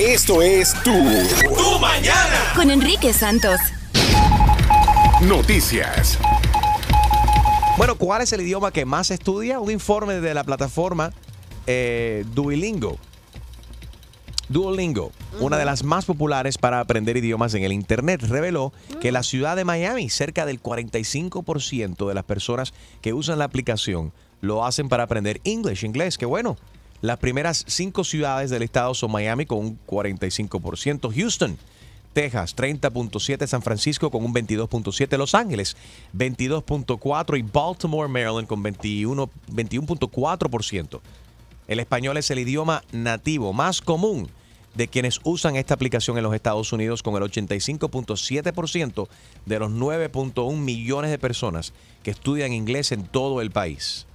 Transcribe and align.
Esto 0.00 0.40
es 0.40 0.72
Tu, 0.82 0.92
tu 0.92 1.78
Mañana. 1.78 2.54
Con 2.56 2.70
Enrique 2.70 3.12
Santos. 3.12 3.60
Noticias. 5.20 6.18
Bueno, 7.76 7.96
¿cuál 7.96 8.22
es 8.22 8.32
el 8.32 8.40
idioma 8.40 8.72
que 8.72 8.86
más 8.86 9.08
se 9.08 9.14
estudia? 9.14 9.60
Un 9.60 9.70
informe 9.70 10.14
de 10.22 10.32
la 10.32 10.42
plataforma 10.42 11.12
eh, 11.66 12.24
Duolingo. 12.32 12.96
Duolingo, 14.48 15.12
una 15.38 15.58
de 15.58 15.66
las 15.66 15.84
más 15.84 16.06
populares 16.06 16.56
para 16.56 16.80
aprender 16.80 17.18
idiomas 17.18 17.52
en 17.52 17.64
el 17.64 17.72
Internet, 17.74 18.22
reveló 18.22 18.72
que 19.02 19.12
la 19.12 19.22
ciudad 19.22 19.54
de 19.54 19.66
Miami, 19.66 20.08
cerca 20.08 20.46
del 20.46 20.62
45% 20.62 22.08
de 22.08 22.14
las 22.14 22.24
personas 22.24 22.72
que 23.02 23.12
usan 23.12 23.38
la 23.38 23.44
aplicación 23.44 24.14
lo 24.40 24.64
hacen 24.64 24.88
para 24.88 25.02
aprender 25.02 25.42
English, 25.44 25.84
inglés. 25.84 26.16
Que 26.16 26.24
bueno, 26.24 26.56
las 27.02 27.18
primeras 27.18 27.64
cinco 27.66 28.04
ciudades 28.04 28.50
del 28.50 28.62
estado 28.62 28.94
son 28.94 29.12
Miami 29.12 29.46
con 29.46 29.58
un 29.58 29.78
45%, 29.86 31.14
Houston, 31.14 31.56
Texas 32.12 32.56
30.7, 32.56 33.46
San 33.46 33.62
Francisco 33.62 34.10
con 34.10 34.24
un 34.24 34.34
22.7, 34.34 35.16
Los 35.16 35.34
Ángeles 35.34 35.76
22.4 36.16 37.38
y 37.38 37.42
Baltimore, 37.42 38.08
Maryland 38.08 38.46
con 38.46 38.62
21 38.62 39.30
21.4%. 39.52 41.00
El 41.68 41.80
español 41.80 42.16
es 42.16 42.30
el 42.30 42.40
idioma 42.40 42.82
nativo 42.92 43.52
más 43.52 43.80
común 43.80 44.28
de 44.74 44.88
quienes 44.88 45.20
usan 45.24 45.56
esta 45.56 45.74
aplicación 45.74 46.16
en 46.16 46.24
los 46.24 46.34
Estados 46.34 46.72
Unidos 46.72 47.02
con 47.02 47.14
el 47.16 47.22
85.7% 47.22 49.08
de 49.46 49.58
los 49.58 49.70
9.1 49.70 50.56
millones 50.56 51.10
de 51.10 51.18
personas 51.18 51.72
que 52.02 52.10
estudian 52.10 52.52
inglés 52.52 52.92
en 52.92 53.04
todo 53.04 53.40
el 53.40 53.50
país. 53.50 54.06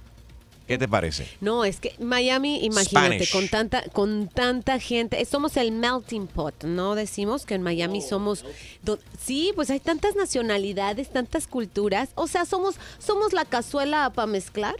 ¿Qué 0.66 0.78
te 0.78 0.88
parece? 0.88 1.28
No, 1.40 1.64
es 1.64 1.78
que 1.78 1.94
Miami, 2.00 2.64
imagínate, 2.64 3.24
Spanish. 3.24 3.32
con 3.32 3.48
tanta, 3.48 3.82
con 3.90 4.28
tanta 4.28 4.80
gente, 4.80 5.24
somos 5.24 5.56
el 5.56 5.70
melting 5.70 6.26
pot, 6.26 6.64
¿no? 6.64 6.96
Decimos 6.96 7.46
que 7.46 7.54
en 7.54 7.62
Miami 7.62 8.02
somos, 8.02 8.44
do- 8.82 8.98
sí, 9.24 9.52
pues 9.54 9.70
hay 9.70 9.78
tantas 9.78 10.16
nacionalidades, 10.16 11.12
tantas 11.12 11.46
culturas, 11.46 12.08
o 12.16 12.26
sea, 12.26 12.44
somos, 12.44 12.74
somos 12.98 13.32
la 13.32 13.44
cazuela 13.44 14.10
para 14.12 14.26
mezclar. 14.26 14.74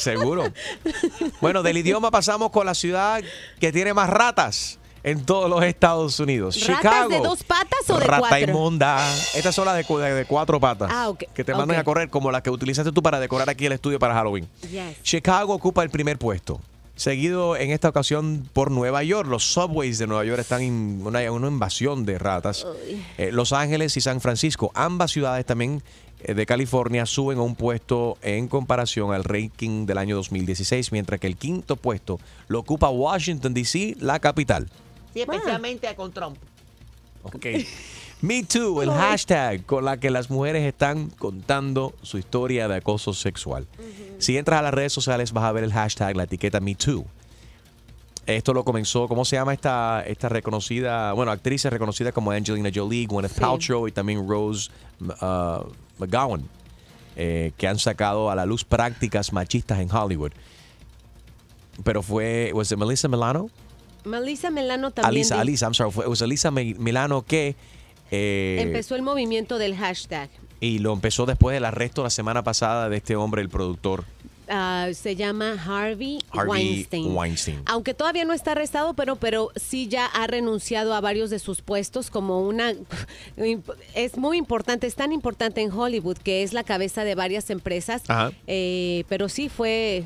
Seguro. 0.00 0.44
Bueno, 1.40 1.62
del 1.64 1.78
idioma 1.78 2.10
pasamos 2.12 2.50
con 2.50 2.66
la 2.66 2.74
ciudad 2.74 3.22
que 3.58 3.72
tiene 3.72 3.94
más 3.94 4.08
ratas 4.08 4.78
en 5.04 5.24
todos 5.24 5.48
los 5.50 5.62
Estados 5.64 6.18
Unidos. 6.20 6.58
¿Ratas 6.66 6.76
Chicago. 6.82 7.08
de 7.08 7.20
dos 7.20 7.42
patas 7.44 7.88
o 7.90 7.98
de 7.98 8.06
Rata 8.06 8.28
cuatro? 8.28 8.38
inmunda. 8.50 8.98
Estas 9.34 9.54
son 9.54 9.64
las 9.66 9.76
de, 9.76 9.84
cu- 9.84 9.98
de- 9.98 10.14
de 10.14 10.24
cuatro 10.24 10.60
patas. 10.60 10.90
Ah, 10.92 11.12
Que 11.34 11.44
te 11.44 11.54
mandan 11.54 11.78
a 11.78 11.84
correr 11.84 12.08
como 12.10 12.30
las 12.30 12.42
que 12.42 12.50
utilizaste 12.50 12.92
tú 12.92 13.02
para 13.02 13.18
decorar 13.20 13.48
aquí 13.50 13.66
el 13.66 13.72
estudio 13.72 13.98
para 13.98 14.14
Halloween. 14.14 14.46
Yes. 14.70 15.02
Chicago 15.02 15.54
ocupa 15.54 15.82
el 15.82 15.90
primer 15.90 16.18
puesto. 16.18 16.60
Seguido 16.94 17.56
en 17.56 17.70
esta 17.70 17.88
ocasión 17.88 18.46
por 18.52 18.70
Nueva 18.70 19.02
York. 19.02 19.26
Los 19.28 19.44
subways 19.52 19.98
de 19.98 20.06
Nueva 20.06 20.24
York 20.24 20.40
están 20.40 20.60
en 20.60 21.00
una, 21.04 21.32
una 21.32 21.48
invasión 21.48 22.04
de 22.04 22.18
ratas. 22.18 22.66
Eh, 23.18 23.30
Los 23.32 23.52
Ángeles 23.52 23.96
y 23.96 24.00
San 24.02 24.20
Francisco, 24.20 24.70
ambas 24.74 25.10
ciudades 25.10 25.46
también 25.46 25.82
eh, 26.22 26.34
de 26.34 26.44
California, 26.46 27.06
suben 27.06 27.38
a 27.38 27.42
un 27.42 27.56
puesto 27.56 28.18
en 28.20 28.46
comparación 28.46 29.12
al 29.14 29.24
ranking 29.24 29.86
del 29.86 29.96
año 29.98 30.16
2016, 30.16 30.92
mientras 30.92 31.18
que 31.18 31.26
el 31.26 31.36
quinto 31.36 31.76
puesto 31.76 32.20
lo 32.48 32.58
ocupa 32.60 32.90
Washington, 32.90 33.54
D.C., 33.54 33.96
la 33.98 34.20
capital. 34.20 34.68
Sí, 35.12 35.20
especialmente 35.20 35.94
con 35.94 36.12
Trump. 36.12 36.36
Ok. 37.22 37.46
Me 38.22 38.44
Too, 38.44 38.82
el 38.82 38.90
hashtag 38.90 39.66
con 39.66 39.84
la 39.84 39.96
que 39.96 40.08
las 40.08 40.30
mujeres 40.30 40.62
están 40.62 41.10
contando 41.10 41.92
su 42.02 42.18
historia 42.18 42.68
de 42.68 42.76
acoso 42.76 43.14
sexual. 43.14 43.66
Si 44.18 44.38
entras 44.38 44.60
a 44.60 44.62
las 44.62 44.72
redes 44.72 44.92
sociales 44.92 45.32
vas 45.32 45.42
a 45.42 45.50
ver 45.50 45.64
el 45.64 45.72
hashtag, 45.72 46.16
la 46.16 46.22
etiqueta 46.22 46.60
Me 46.60 46.76
Too. 46.76 47.04
Esto 48.24 48.54
lo 48.54 48.64
comenzó, 48.64 49.08
¿cómo 49.08 49.24
se 49.24 49.34
llama 49.34 49.52
esta, 49.52 50.04
esta 50.06 50.28
reconocida, 50.28 51.12
bueno, 51.14 51.32
actrices 51.32 51.72
reconocidas 51.72 52.12
como 52.12 52.30
Angelina 52.30 52.70
Jolie, 52.72 53.06
Gwyneth 53.06 53.32
Sí. 53.32 53.40
Paltrow 53.40 53.88
y 53.88 53.92
también 53.92 54.28
Rose 54.28 54.70
uh, 55.00 55.66
McGowan, 55.98 56.48
eh, 57.16 57.50
que 57.56 57.66
han 57.66 57.80
sacado 57.80 58.30
a 58.30 58.36
la 58.36 58.46
luz 58.46 58.64
prácticas 58.64 59.32
machistas 59.32 59.80
en 59.80 59.90
Hollywood. 59.92 60.30
Pero 61.82 62.02
fue, 62.04 62.52
¿was 62.54 62.70
it 62.70 62.78
Melissa 62.78 63.08
Milano? 63.08 63.50
Melissa 64.04 64.50
Melano 64.50 64.90
también 64.90 65.08
Alisa, 65.08 65.40
Alisa, 65.40 65.66
I'm 65.66 65.74
sorry, 65.74 65.90
fue, 65.92 66.04
it 66.04 66.08
was 66.08 66.22
Alisa 66.22 66.50
Mi- 66.50 66.74
Milano 66.74 67.22
que 67.22 67.54
eh, 68.10 68.58
empezó 68.60 68.94
el 68.96 69.02
movimiento 69.02 69.58
del 69.58 69.76
hashtag. 69.76 70.28
y 70.60 70.78
lo 70.78 70.92
empezó 70.92 71.26
después 71.26 71.54
del 71.54 71.64
arresto 71.64 72.02
la 72.02 72.10
semana 72.10 72.42
pasada 72.44 72.88
de 72.88 72.96
este 72.98 73.16
hombre, 73.16 73.42
el 73.42 73.48
productor 73.48 74.04
Ah, 74.54 74.88
se 74.92 75.16
llama 75.16 75.52
Harvey, 75.52 76.18
Harvey 76.30 76.50
Weinstein. 76.50 77.16
Weinstein. 77.16 77.62
Aunque 77.64 77.94
todavía 77.94 78.24
no 78.26 78.34
está 78.34 78.52
arrestado, 78.52 78.92
pero, 78.92 79.16
pero 79.16 79.50
sí 79.56 79.88
ya 79.88 80.04
ha 80.04 80.26
renunciado 80.26 80.92
a 80.94 81.00
varios 81.00 81.30
de 81.30 81.38
sus 81.38 81.62
puestos 81.62 82.10
como 82.10 82.40
una... 82.46 82.74
Es 83.94 84.18
muy 84.18 84.36
importante, 84.36 84.86
es 84.86 84.94
tan 84.94 85.12
importante 85.12 85.62
en 85.62 85.70
Hollywood 85.72 86.18
que 86.18 86.42
es 86.42 86.52
la 86.52 86.64
cabeza 86.64 87.04
de 87.04 87.14
varias 87.14 87.48
empresas. 87.50 88.02
Ajá. 88.08 88.32
Eh, 88.46 89.04
pero 89.08 89.28
sí 89.30 89.48
fue... 89.48 90.04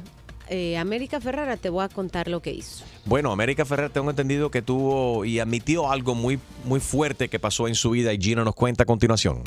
eh, 0.49 0.77
América 0.79 1.21
Ferrara, 1.21 1.57
te 1.57 1.71
voy 1.71 1.85
a 1.85 1.89
contar 1.89 2.29
lo 2.29 2.41
que 2.41 2.53
hizo. 2.53 2.85
Bueno, 3.05 3.33
América 3.33 3.65
Ferrer 3.65 3.91
tengo 3.91 4.11
entendido 4.11 4.51
que 4.51 4.63
tuvo 4.63 5.25
y 5.25 5.39
admitió 5.39 5.91
algo 5.91 6.15
muy, 6.15 6.39
muy 6.65 6.81
fuerte 6.81 7.29
que 7.29 7.39
pasó 7.39 7.69
en 7.69 7.75
su 7.75 7.91
vida 7.91 8.13
y 8.13 8.19
Gina 8.21 8.45
nos 8.45 8.55
cuenta 8.55 8.85
a 8.85 8.87
continuación. 8.87 9.43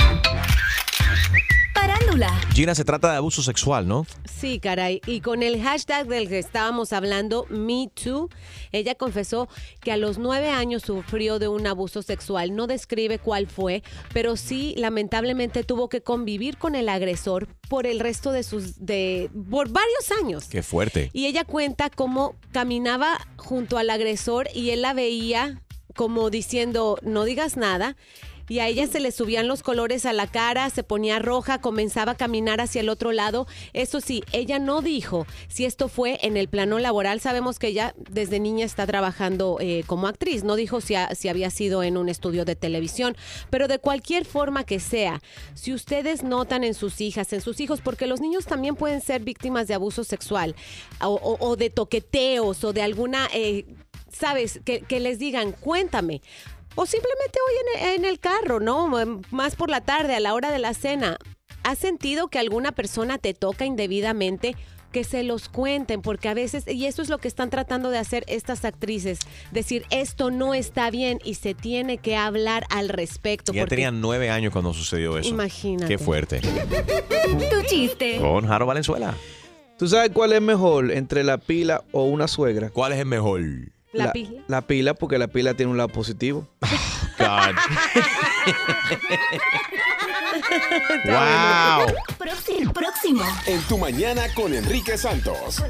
Gina, 2.53 2.75
se 2.75 2.83
trata 2.83 3.11
de 3.11 3.17
abuso 3.17 3.41
sexual, 3.41 3.87
¿no? 3.87 4.05
Sí, 4.25 4.59
caray. 4.59 4.99
Y 5.05 5.21
con 5.21 5.43
el 5.43 5.61
hashtag 5.61 6.07
del 6.07 6.27
que 6.27 6.39
estábamos 6.39 6.91
hablando, 6.91 7.45
MeToo, 7.49 8.29
ella 8.71 8.95
confesó 8.95 9.47
que 9.79 9.91
a 9.93 9.97
los 9.97 10.17
nueve 10.17 10.49
años 10.49 10.83
sufrió 10.83 11.39
de 11.39 11.47
un 11.47 11.65
abuso 11.67 12.01
sexual. 12.01 12.55
No 12.55 12.67
describe 12.67 13.19
cuál 13.19 13.47
fue, 13.47 13.83
pero 14.13 14.35
sí, 14.35 14.73
lamentablemente, 14.77 15.63
tuvo 15.63 15.87
que 15.87 16.01
convivir 16.01 16.57
con 16.57 16.75
el 16.75 16.89
agresor 16.89 17.47
por 17.69 17.87
el 17.87 17.99
resto 18.01 18.31
de 18.33 18.43
sus. 18.43 18.85
de. 18.85 19.29
por 19.49 19.69
varios 19.69 20.11
años. 20.19 20.45
Qué 20.49 20.61
fuerte. 20.61 21.11
Y 21.13 21.27
ella 21.27 21.45
cuenta 21.45 21.89
cómo 21.89 22.35
caminaba 22.51 23.25
junto 23.37 23.77
al 23.77 23.89
agresor 23.89 24.49
y 24.53 24.71
él 24.71 24.81
la 24.81 24.93
veía 24.93 25.61
como 25.95 26.29
diciendo, 26.29 26.97
no 27.01 27.25
digas 27.25 27.57
nada. 27.57 27.97
Y 28.49 28.59
a 28.59 28.67
ella 28.67 28.87
se 28.87 28.99
le 28.99 29.11
subían 29.11 29.47
los 29.47 29.61
colores 29.61 30.07
a 30.07 30.11
la 30.11 30.25
cara, 30.25 30.69
se 30.71 30.83
ponía 30.83 31.19
roja, 31.19 31.61
comenzaba 31.61 32.13
a 32.13 32.17
caminar 32.17 32.59
hacia 32.59 32.81
el 32.81 32.89
otro 32.89 33.11
lado. 33.11 33.47
Eso 33.73 34.01
sí, 34.01 34.23
ella 34.31 34.57
no 34.57 34.81
dijo 34.81 35.27
si 35.47 35.65
esto 35.65 35.87
fue 35.87 36.17
en 36.23 36.35
el 36.35 36.49
plano 36.49 36.79
laboral. 36.79 37.21
Sabemos 37.21 37.59
que 37.59 37.67
ella 37.67 37.93
desde 38.09 38.39
niña 38.39 38.65
está 38.65 38.87
trabajando 38.87 39.57
eh, 39.61 39.83
como 39.85 40.07
actriz. 40.07 40.43
No 40.43 40.55
dijo 40.55 40.81
si, 40.81 40.95
si 41.15 41.29
había 41.29 41.51
sido 41.51 41.83
en 41.83 41.95
un 41.95 42.09
estudio 42.09 42.43
de 42.43 42.55
televisión. 42.55 43.15
Pero 43.51 43.67
de 43.67 43.77
cualquier 43.77 44.25
forma 44.25 44.63
que 44.63 44.79
sea, 44.79 45.21
si 45.53 45.71
ustedes 45.71 46.23
notan 46.23 46.63
en 46.63 46.73
sus 46.73 47.01
hijas, 47.01 47.31
en 47.33 47.41
sus 47.41 47.59
hijos, 47.59 47.81
porque 47.81 48.07
los 48.07 48.19
niños 48.19 48.47
también 48.47 48.75
pueden 48.75 49.01
ser 49.01 49.21
víctimas 49.21 49.67
de 49.67 49.75
abuso 49.75 50.03
sexual 50.03 50.55
o, 51.01 51.55
de 51.55 51.69
toqueteos 51.69 52.63
o 52.63 52.73
de 52.73 52.81
alguna, 52.81 53.29
eh, 53.31 53.65
sabes, 54.11 54.59
que 54.65 54.99
les 54.99 55.19
digan, 55.19 55.51
cuéntame. 55.51 56.21
O 56.81 56.85
simplemente 56.85 57.37
hoy 57.45 57.55
en, 57.81 57.99
en 57.99 58.05
el 58.05 58.19
carro, 58.19 58.61
¿no? 58.61 58.97
M- 59.01 59.19
Más 59.31 59.55
por 59.57 59.69
la 59.69 59.81
tarde, 59.81 60.15
a 60.15 60.21
la 60.21 60.33
hora 60.33 60.49
de 60.49 60.59
la 60.59 60.73
cena. 60.73 61.17
¿Has 61.63 61.77
sentido 61.77 62.29
que 62.29 62.39
alguna 62.39 62.71
persona 62.71 63.17
te 63.17 63.33
toca 63.33 63.65
indebidamente? 63.65 64.55
Que 64.93 65.03
se 65.03 65.23
los 65.23 65.49
cuenten, 65.49 66.01
porque 66.01 66.29
a 66.29 66.33
veces, 66.33 66.63
y 66.67 66.85
eso 66.85 67.01
es 67.01 67.09
lo 67.09 67.17
que 67.17 67.27
están 67.27 67.49
tratando 67.49 67.89
de 67.91 67.97
hacer 67.97 68.23
estas 68.27 68.63
actrices, 68.63 69.19
decir, 69.51 69.85
esto 69.91 70.31
no 70.31 70.53
está 70.53 70.89
bien 70.89 71.19
y 71.25 71.33
se 71.35 71.53
tiene 71.53 71.97
que 71.97 72.15
hablar 72.15 72.65
al 72.69 72.87
respecto. 72.87 73.51
Ya 73.51 73.63
porque- 73.63 73.75
tenían 73.75 73.99
nueve 73.99 74.29
años 74.29 74.53
cuando 74.53 74.73
sucedió 74.73 75.17
eso. 75.17 75.29
Imagínate. 75.29 75.87
Qué 75.89 75.97
fuerte. 75.97 76.39
Tu 76.39 77.61
chiste. 77.67 78.19
Con 78.21 78.47
Jaro 78.47 78.65
Valenzuela. 78.65 79.13
¿Tú 79.77 79.87
sabes 79.87 80.11
cuál 80.11 80.31
es 80.33 80.41
mejor 80.41 80.91
entre 80.91 81.23
la 81.25 81.37
pila 81.37 81.83
o 81.91 82.03
una 82.05 82.27
suegra? 82.29 82.69
¿Cuál 82.69 82.93
es 82.93 82.99
el 82.99 83.05
mejor? 83.05 83.41
La 83.91 84.11
pila. 84.11 84.43
La 84.47 84.61
pila 84.61 84.93
porque 84.93 85.17
la 85.17 85.27
pila 85.27 85.55
tiene 85.55 85.71
un 85.71 85.77
lado 85.77 85.89
positivo. 85.89 86.47
God. 87.17 87.55
wow. 91.05 91.85
Próximo. 92.17 92.73
Próximo. 92.73 93.23
En 93.45 93.61
tu 93.63 93.77
mañana 93.77 94.33
con 94.33 94.53
Enrique 94.53 94.97
Santos. 94.97 95.61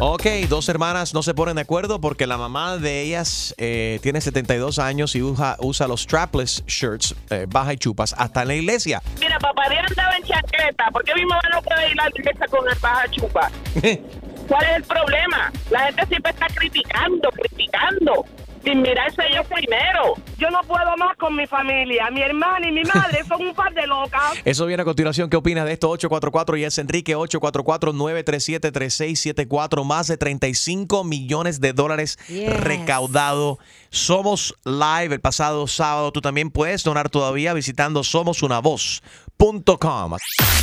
Ok, 0.00 0.26
dos 0.48 0.68
hermanas 0.68 1.14
no 1.14 1.22
se 1.22 1.34
ponen 1.34 1.56
de 1.56 1.62
acuerdo 1.62 2.00
porque 2.00 2.26
la 2.26 2.36
mamá 2.36 2.76
de 2.76 3.02
ellas 3.02 3.54
eh, 3.58 3.98
tiene 4.02 4.20
72 4.20 4.78
años 4.78 5.14
y 5.16 5.22
usa, 5.22 5.56
usa 5.60 5.88
los 5.88 6.02
strapless 6.02 6.62
shirts, 6.66 7.14
eh, 7.30 7.46
baja 7.48 7.72
y 7.72 7.76
chupas, 7.78 8.14
hasta 8.16 8.42
en 8.42 8.48
la 8.48 8.54
iglesia. 8.54 9.02
Mira, 9.18 9.38
papá 9.38 9.68
Dios 9.68 9.82
andaba 9.88 10.16
en 10.16 10.24
chaqueta. 10.24 10.90
¿Por 10.92 11.02
qué 11.04 11.14
mi 11.14 11.24
mamá 11.24 11.42
no 11.52 11.62
puede 11.62 11.90
ir 11.90 12.00
a 12.00 12.04
la 12.04 12.10
iglesia 12.14 12.46
con 12.48 12.68
el 12.68 12.78
baja 12.78 13.10
chupa? 13.10 13.50
¿Cuál 14.48 14.64
es 14.64 14.76
el 14.76 14.82
problema? 14.84 15.52
La 15.70 15.80
gente 15.86 16.06
siempre 16.06 16.32
está 16.32 16.46
criticando, 16.48 17.30
criticando. 17.30 18.24
Sin 18.64 18.82
mirarse 18.82 19.22
ellos 19.30 19.46
primero. 19.46 20.14
Yo 20.38 20.50
no 20.50 20.60
puedo 20.62 20.96
más 20.96 21.16
con 21.16 21.36
mi 21.36 21.46
familia. 21.46 22.10
Mi 22.10 22.22
hermana 22.22 22.66
y 22.68 22.72
mi 22.72 22.82
madre 22.84 23.22
son 23.28 23.42
un 23.42 23.54
par 23.54 23.72
de 23.74 23.86
locas. 23.86 24.32
Eso 24.44 24.66
viene 24.66 24.82
a 24.82 24.84
continuación. 24.84 25.30
¿Qué 25.30 25.36
opinas 25.36 25.64
de 25.66 25.72
esto? 25.72 25.88
844 25.90 26.56
y 26.56 26.64
es 26.64 26.78
Enrique 26.78 27.16
844-937-3674. 27.16 29.84
Más 29.84 30.06
de 30.08 30.16
35 30.16 31.04
millones 31.04 31.60
de 31.60 31.72
dólares 31.72 32.18
Yes. 32.28 32.60
recaudado. 32.60 33.58
Somos 33.90 34.54
Live 34.64 35.14
el 35.14 35.20
pasado 35.20 35.66
sábado. 35.66 36.12
Tú 36.12 36.20
también 36.20 36.50
puedes 36.50 36.82
donar 36.84 37.08
todavía 37.10 37.52
visitando 37.54 38.04
somosunavoz.com. 38.04 40.16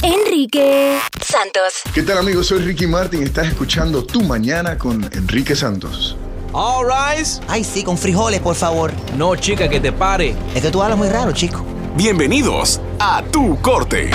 Enrique 0.04 0.98
Santos. 1.22 1.82
¿Qué 1.94 2.02
tal 2.04 2.18
amigos? 2.20 2.48
Soy 2.48 2.60
Ricky 2.60 2.88
Martin. 2.88 3.24
Estás 3.24 3.48
escuchando 3.48 4.04
Tu 4.06 4.22
Mañana 4.24 4.78
con 4.78 5.04
Enrique 5.14 5.56
Santos. 5.56 6.16
All 6.52 6.88
rise. 6.88 7.42
Ay, 7.48 7.64
sí, 7.64 7.84
con 7.84 7.96
frijoles, 7.96 8.40
por 8.40 8.56
favor. 8.56 8.92
No, 9.16 9.36
chica, 9.36 9.70
que 9.70 9.80
te 9.80 9.92
pare. 9.92 10.34
Es 10.56 10.64
que 10.64 10.72
tú 10.72 10.82
hablas 10.82 10.98
muy 10.98 11.08
raro, 11.08 11.32
chico. 11.32 11.64
Bienvenidos 11.96 12.82
a 13.00 13.22
Tu 13.32 13.62
Corte. 13.62 14.10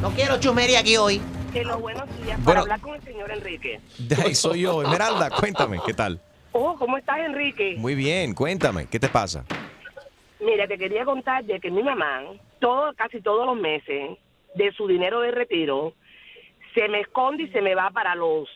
No 0.00 0.10
quiero 0.10 0.40
chumería 0.40 0.80
aquí 0.80 0.96
hoy. 0.96 1.20
Hello, 1.52 1.78
buenos 1.78 2.04
días. 2.16 2.42
Bueno. 2.42 2.44
Para 2.44 2.60
hablar 2.60 2.80
con 2.80 2.94
el 2.94 3.02
señor 3.02 3.30
Enrique. 3.30 3.80
De 3.98 4.14
ahí 4.14 4.34
soy 4.34 4.62
yo. 4.62 4.82
Esmeralda, 4.82 5.28
cuéntame, 5.28 5.80
¿qué 5.84 5.92
tal? 5.92 6.18
Oh, 6.52 6.76
¿cómo 6.78 6.96
estás, 6.96 7.18
Enrique? 7.18 7.74
Muy 7.76 7.94
bien, 7.94 8.34
cuéntame, 8.34 8.86
¿qué 8.86 8.98
te 8.98 9.08
pasa? 9.08 9.44
Mira, 10.40 10.66
te 10.66 10.78
quería 10.78 11.04
contar 11.04 11.44
de 11.44 11.60
que 11.60 11.70
mi 11.70 11.82
mamá, 11.82 12.22
todo, 12.58 12.94
casi 12.94 13.20
todos 13.20 13.44
los 13.44 13.56
meses, 13.56 14.16
de 14.54 14.72
su 14.72 14.86
dinero 14.86 15.20
de 15.20 15.30
retiro, 15.30 15.92
se 16.74 16.88
me 16.88 17.00
esconde 17.00 17.42
y 17.42 17.48
se 17.48 17.60
me 17.60 17.74
va 17.74 17.90
para 17.90 18.14
los 18.14 18.48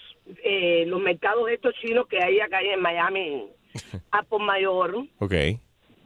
eh, 0.45 0.85
los 0.87 1.01
mercados 1.01 1.49
estos 1.51 1.75
chinos 1.81 2.07
que 2.09 2.23
hay 2.23 2.41
acá 2.41 2.61
en 2.61 2.81
Miami, 2.81 3.47
a 4.11 4.23
por 4.23 4.41
mayor, 4.43 4.97
Ok. 5.19 5.35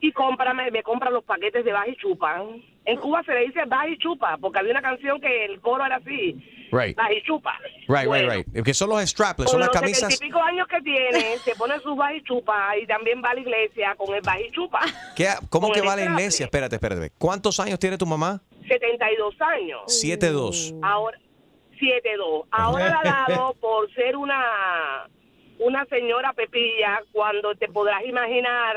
y 0.00 0.12
cómprame, 0.12 0.70
me 0.70 0.82
compra 0.82 1.10
los 1.10 1.24
paquetes 1.24 1.64
de 1.64 1.72
baja 1.72 1.88
y 1.88 1.96
chupa. 1.96 2.42
En 2.84 2.98
Cuba 3.00 3.22
se 3.24 3.32
le 3.34 3.46
dice 3.46 3.64
baja 3.66 3.88
y 3.88 3.98
chupa, 3.98 4.36
porque 4.40 4.60
había 4.60 4.70
una 4.70 4.82
canción 4.82 5.20
que 5.20 5.44
el 5.46 5.60
coro 5.60 5.84
era 5.84 5.96
así, 5.96 6.36
Right. 6.70 6.96
baja 6.96 7.12
y 7.12 7.22
chupa. 7.22 7.58
Right, 7.88 8.06
Bueno, 8.06 8.30
right, 8.30 8.46
right. 8.54 8.64
Que 8.64 8.74
son 8.74 8.90
los 8.90 9.00
strapless, 9.08 9.46
Con 9.46 9.52
son 9.52 9.60
las 9.60 9.68
los 9.70 9.80
camisas. 9.80 10.14
y 10.14 10.18
pico 10.24 10.40
años 10.40 10.68
que 10.68 10.80
tiene, 10.82 11.36
se 11.44 11.54
pone 11.56 11.78
sus 11.80 11.96
baja 11.96 12.14
y 12.14 12.22
chupa 12.22 12.76
y 12.76 12.86
también 12.86 13.20
va 13.24 13.30
a 13.30 13.34
la 13.34 13.40
iglesia 13.40 13.94
con 13.96 14.14
el 14.14 14.20
baja 14.22 14.40
y 14.40 14.50
chupa. 14.52 14.80
¿Qué- 15.16 15.26
¿Cómo 15.50 15.68
con 15.68 15.74
que 15.74 15.80
va 15.86 15.94
a 15.94 15.96
la 15.96 16.04
iglesia? 16.04 16.44
Espérate, 16.44 16.76
espérate. 16.76 17.10
¿Cuántos 17.18 17.58
años 17.58 17.78
tiene 17.80 17.98
tu 17.98 18.06
mamá? 18.06 18.40
72 18.68 19.34
años. 19.40 19.80
7'2". 19.86 20.78
Ahora, 20.82 21.18
7-2. 21.78 22.44
Ahora 22.50 22.88
la 22.90 23.00
ha 23.00 23.28
dado 23.28 23.54
por 23.60 23.92
ser 23.94 24.16
una, 24.16 25.08
una 25.58 25.84
señora 25.86 26.32
pepilla, 26.32 27.00
cuando 27.12 27.54
te 27.54 27.68
podrás 27.68 28.04
imaginar 28.04 28.76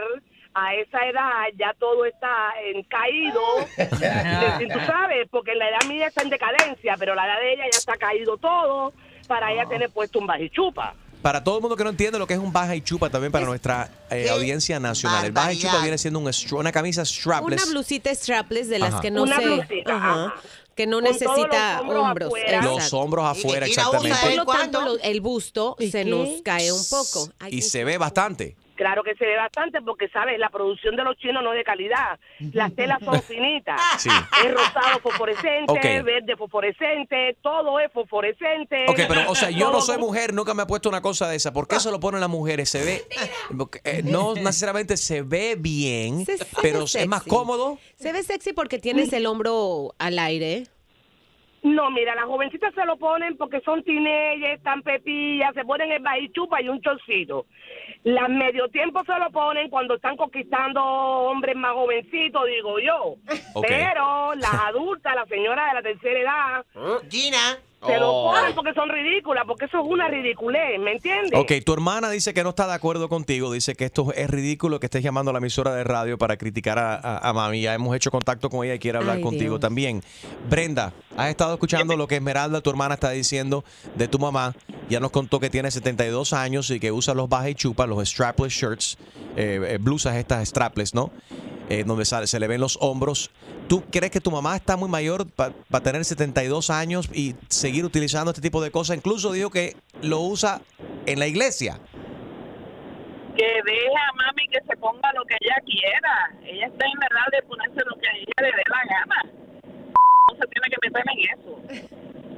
a 0.54 0.74
esa 0.76 1.06
edad 1.08 1.46
ya 1.58 1.74
todo 1.80 2.06
está 2.06 2.52
en 2.66 2.84
caído, 2.84 3.42
tú 4.74 4.80
sabes, 4.86 5.28
porque 5.30 5.54
la 5.56 5.70
edad 5.70 5.88
mía 5.88 6.08
está 6.08 6.24
en 6.24 6.30
decadencia, 6.30 6.96
pero 6.98 7.16
la 7.16 7.26
edad 7.26 7.40
de 7.40 7.54
ella 7.54 7.64
ya 7.72 7.78
está 7.78 7.98
caído 7.98 8.38
todo 8.38 8.94
para 9.28 9.52
ella 9.52 9.66
tener 9.68 9.90
puesto 9.92 10.20
un 10.20 10.28
bajichupa. 10.28 10.96
Para 11.22 11.44
todo 11.44 11.58
el 11.58 11.62
mundo 11.62 11.76
que 11.76 11.84
no 11.84 11.90
entiende 11.90 12.18
lo 12.18 12.26
que 12.26 12.34
es 12.34 12.40
un 12.40 12.54
baja 12.54 12.76
y 12.76 12.82
chupa, 12.82 13.10
también 13.10 13.32
para 13.32 13.46
nuestra 13.46 13.90
eh, 14.10 14.30
audiencia 14.30 14.80
nacional. 14.80 15.26
El 15.26 15.32
baja 15.34 15.52
y 15.52 15.60
chupa 15.60 15.82
viene 15.82 15.98
siendo 15.98 16.20
un 16.20 16.32
una 16.54 16.72
camisa 16.72 17.02
Una 17.02 17.06
strapless. 17.06 17.72
blusita 17.72 18.16
strapless 18.16 18.70
de 18.70 18.80
las 18.80 18.94
Ajá. 18.94 19.02
que 19.02 19.12
no 19.12 19.24
Una 19.24 19.38
se... 19.38 19.46
blusita, 19.46 19.96
ajá, 19.96 20.26
ajá. 20.26 20.36
Que 20.80 20.88
no 20.88 21.02
necesita 21.02 21.82
los 21.84 21.94
hombros 21.98 22.28
afuera. 22.30 22.62
Los 22.62 22.94
hombros 22.94 23.26
afuera, 23.26 23.68
y 23.68 23.72
usa 23.72 23.84
exactamente. 23.84 24.18
Por 24.22 24.36
lo 24.38 24.46
tanto, 24.46 24.98
el 25.04 25.20
busto 25.20 25.76
¿Y 25.78 25.92
se 25.92 26.06
qué? 26.06 26.10
nos 26.10 26.42
cae 26.42 26.72
un 26.72 26.86
poco. 26.90 27.28
Ay, 27.38 27.56
Y 27.56 27.62
se 27.64 27.84
ve 27.84 27.98
bastante. 27.98 28.56
Claro 28.80 29.04
que 29.04 29.14
se 29.16 29.26
ve 29.26 29.36
bastante 29.36 29.82
porque, 29.82 30.08
¿sabes? 30.08 30.40
La 30.40 30.48
producción 30.50 30.96
de 30.96 31.04
los 31.04 31.18
chinos 31.18 31.44
no 31.44 31.52
es 31.52 31.58
de 31.58 31.64
calidad. 31.66 32.18
Las 32.54 32.74
telas 32.74 33.00
son 33.04 33.22
finitas. 33.24 33.78
Sí. 33.98 34.10
Es 34.46 34.54
rosado 34.54 35.00
fosforescente, 35.04 36.02
verde 36.02 36.38
fosforescente, 36.38 37.36
todo 37.42 37.78
es 37.82 37.92
fosforescente. 37.92 38.86
Ok, 38.88 39.02
pero, 39.06 39.30
o 39.30 39.36
sea, 39.36 39.50
yo 39.50 39.70
no 39.70 39.82
soy 39.82 39.98
mujer, 39.98 40.34
nunca 40.34 40.54
me 40.54 40.64
he 40.64 40.66
puesto 40.66 40.88
una 40.88 41.02
cosa 41.02 41.28
de 41.28 41.36
esa. 41.36 41.52
¿Por 41.52 41.68
qué 41.68 41.76
eso 41.76 41.92
lo 41.92 42.00
ponen 42.00 42.22
las 42.22 42.30
mujeres? 42.30 42.70
Se 42.70 42.82
ve. 42.86 43.04
eh, 43.84 44.02
no 44.06 44.34
necesariamente 44.34 44.96
se 44.96 45.24
ve 45.24 45.58
bien, 45.60 46.26
Se- 46.26 46.38
pero 46.62 46.84
es 46.84 47.06
más 47.06 47.24
cómodo. 47.24 47.78
Se 47.98 48.14
ve 48.14 48.24
sexy 48.24 48.54
porque 48.54 48.80
tienes 48.80 49.12
el 49.12 49.26
hombro 49.26 49.94
al 50.00 50.18
aire. 50.20 50.64
No, 51.62 51.92
mira, 51.92 52.16
las 52.16 52.24
jovencitas 52.24 52.74
se 52.74 52.86
lo 52.86 52.96
ponen 52.96 53.36
porque 53.36 53.60
son 53.66 53.84
teenagers, 53.84 54.60
están 54.60 54.82
pepillas, 54.82 55.54
se 55.54 55.66
ponen 55.66 55.92
el 55.92 56.02
bajichupa 56.02 56.62
y 56.62 56.70
un 56.70 56.80
chorcito. 56.82 57.48
Las 58.04 58.30
medio 58.30 58.70
tiempo 58.70 59.04
se 59.04 59.18
lo 59.20 59.30
ponen 59.30 59.70
cuando 59.70 59.96
están 59.96 60.16
conquistando 60.16 60.82
hombres 60.82 61.56
más 61.56 61.74
jovencitos, 61.74 62.46
digo 62.48 62.80
yo. 62.80 63.16
Pero 63.62 64.36
las 64.36 64.54
adultas, 64.54 65.16
las 65.16 65.28
señoras 65.28 65.68
de 65.70 65.74
la 65.76 65.82
tercera 65.82 66.20
edad, 66.20 66.66
Gina. 67.10 67.60
Se 67.86 67.98
lo 67.98 68.24
ponen 68.26 68.54
porque 68.56 68.74
son 68.74 68.90
ridículas, 68.90 69.44
porque 69.48 69.66
eso 69.66 69.80
es 69.80 69.86
una 69.88 70.08
ridiculez, 70.10 70.80
¿me 70.80 70.94
entiendes? 70.94 71.32
Ok, 71.40 71.52
tu 71.66 71.74
hermana 71.74 72.10
dice 72.10 72.34
que 72.34 72.44
no 72.44 72.50
está 72.50 72.68
de 72.68 72.74
acuerdo 72.74 73.08
contigo, 73.10 73.52
dice 73.54 73.76
que 73.76 73.86
esto 73.86 74.12
es 74.14 74.30
ridículo 74.30 74.80
que 74.80 74.88
estés 74.88 75.02
llamando 75.04 75.30
a 75.30 75.34
la 75.34 75.40
emisora 75.40 75.74
de 75.74 75.84
radio 75.84 76.18
para 76.18 76.38
criticar 76.38 76.78
a, 76.80 76.96
a- 76.96 77.30
a 77.30 77.34
mami. 77.34 77.62
Ya 77.62 77.74
hemos 77.74 77.96
hecho 77.96 78.12
contacto 78.12 78.50
con 78.50 78.66
ella 78.66 78.76
y 78.76 78.80
quiere 78.80 78.98
hablar 78.98 79.18
Ay, 79.18 79.24
contigo 79.24 79.52
Dios. 79.52 79.60
también. 79.62 80.04
Brenda, 80.50 80.94
has 81.16 81.30
estado 81.30 81.54
escuchando 81.54 81.96
lo 81.96 82.08
que 82.08 82.16
Esmeralda, 82.16 82.62
tu 82.62 82.70
hermana, 82.70 82.96
está 82.96 83.12
diciendo 83.12 83.64
de 83.96 84.08
tu 84.08 84.20
mamá. 84.20 84.56
Ya 84.90 85.00
nos 85.00 85.12
contó 85.12 85.40
que 85.40 85.50
tiene 85.50 85.72
72 85.72 86.34
años 86.34 86.70
y 86.72 86.80
que 86.80 86.92
usa 86.92 87.14
los 87.14 87.30
baja 87.30 87.50
y 87.50 87.56
chupa, 87.56 87.86
los 87.88 88.08
strapless 88.10 88.52
shirts, 88.54 88.98
eh, 89.38 89.60
eh, 89.66 89.78
blusas 89.80 90.16
estas 90.16 90.48
strapless, 90.50 90.94
¿no? 90.94 91.12
Eh, 91.70 91.84
donde 91.86 92.04
sale- 92.06 92.26
se 92.26 92.40
le 92.40 92.48
ven 92.48 92.60
los 92.60 92.78
hombros. 92.82 93.30
¿Tú 93.68 93.84
crees 93.92 94.12
que 94.12 94.20
tu 94.20 94.32
mamá 94.32 94.56
está 94.56 94.76
muy 94.76 94.90
mayor 94.90 95.28
para 95.28 95.54
tener 95.84 96.04
72 96.04 96.72
años 96.72 97.08
y 97.14 97.36
seguir 97.70 97.86
utilizando 97.86 98.32
este 98.32 98.42
tipo 98.42 98.64
de 98.64 98.72
cosas? 98.72 98.98
Incluso 98.98 99.32
dijo 99.32 99.52
que 99.52 99.76
lo 100.02 100.22
usa 100.22 100.60
en 101.06 101.20
la 101.20 101.28
iglesia. 101.28 101.78
Que 103.38 103.46
deje 103.46 103.94
a 103.96 104.14
mami 104.16 104.48
que 104.50 104.60
se 104.68 104.76
ponga 104.78 105.14
lo 105.14 105.24
que 105.26 105.36
ella 105.40 105.56
quiera. 105.64 106.14
Ella 106.44 106.66
está 106.66 106.86
en 106.86 106.98
edad 107.12 107.28
de 107.32 107.42
ponerse 107.44 107.80
lo 107.86 107.96
que 108.02 108.08
a 108.08 108.14
ella 108.16 108.38
le 108.42 108.48
dé 108.48 108.64
la 108.70 108.82
gana. 108.90 109.22
No 110.32 110.36
se 110.36 110.48
tiene 110.48 110.68
que 110.72 110.78
meter 110.82 111.04
en 111.14 111.20
eso. 111.38 111.54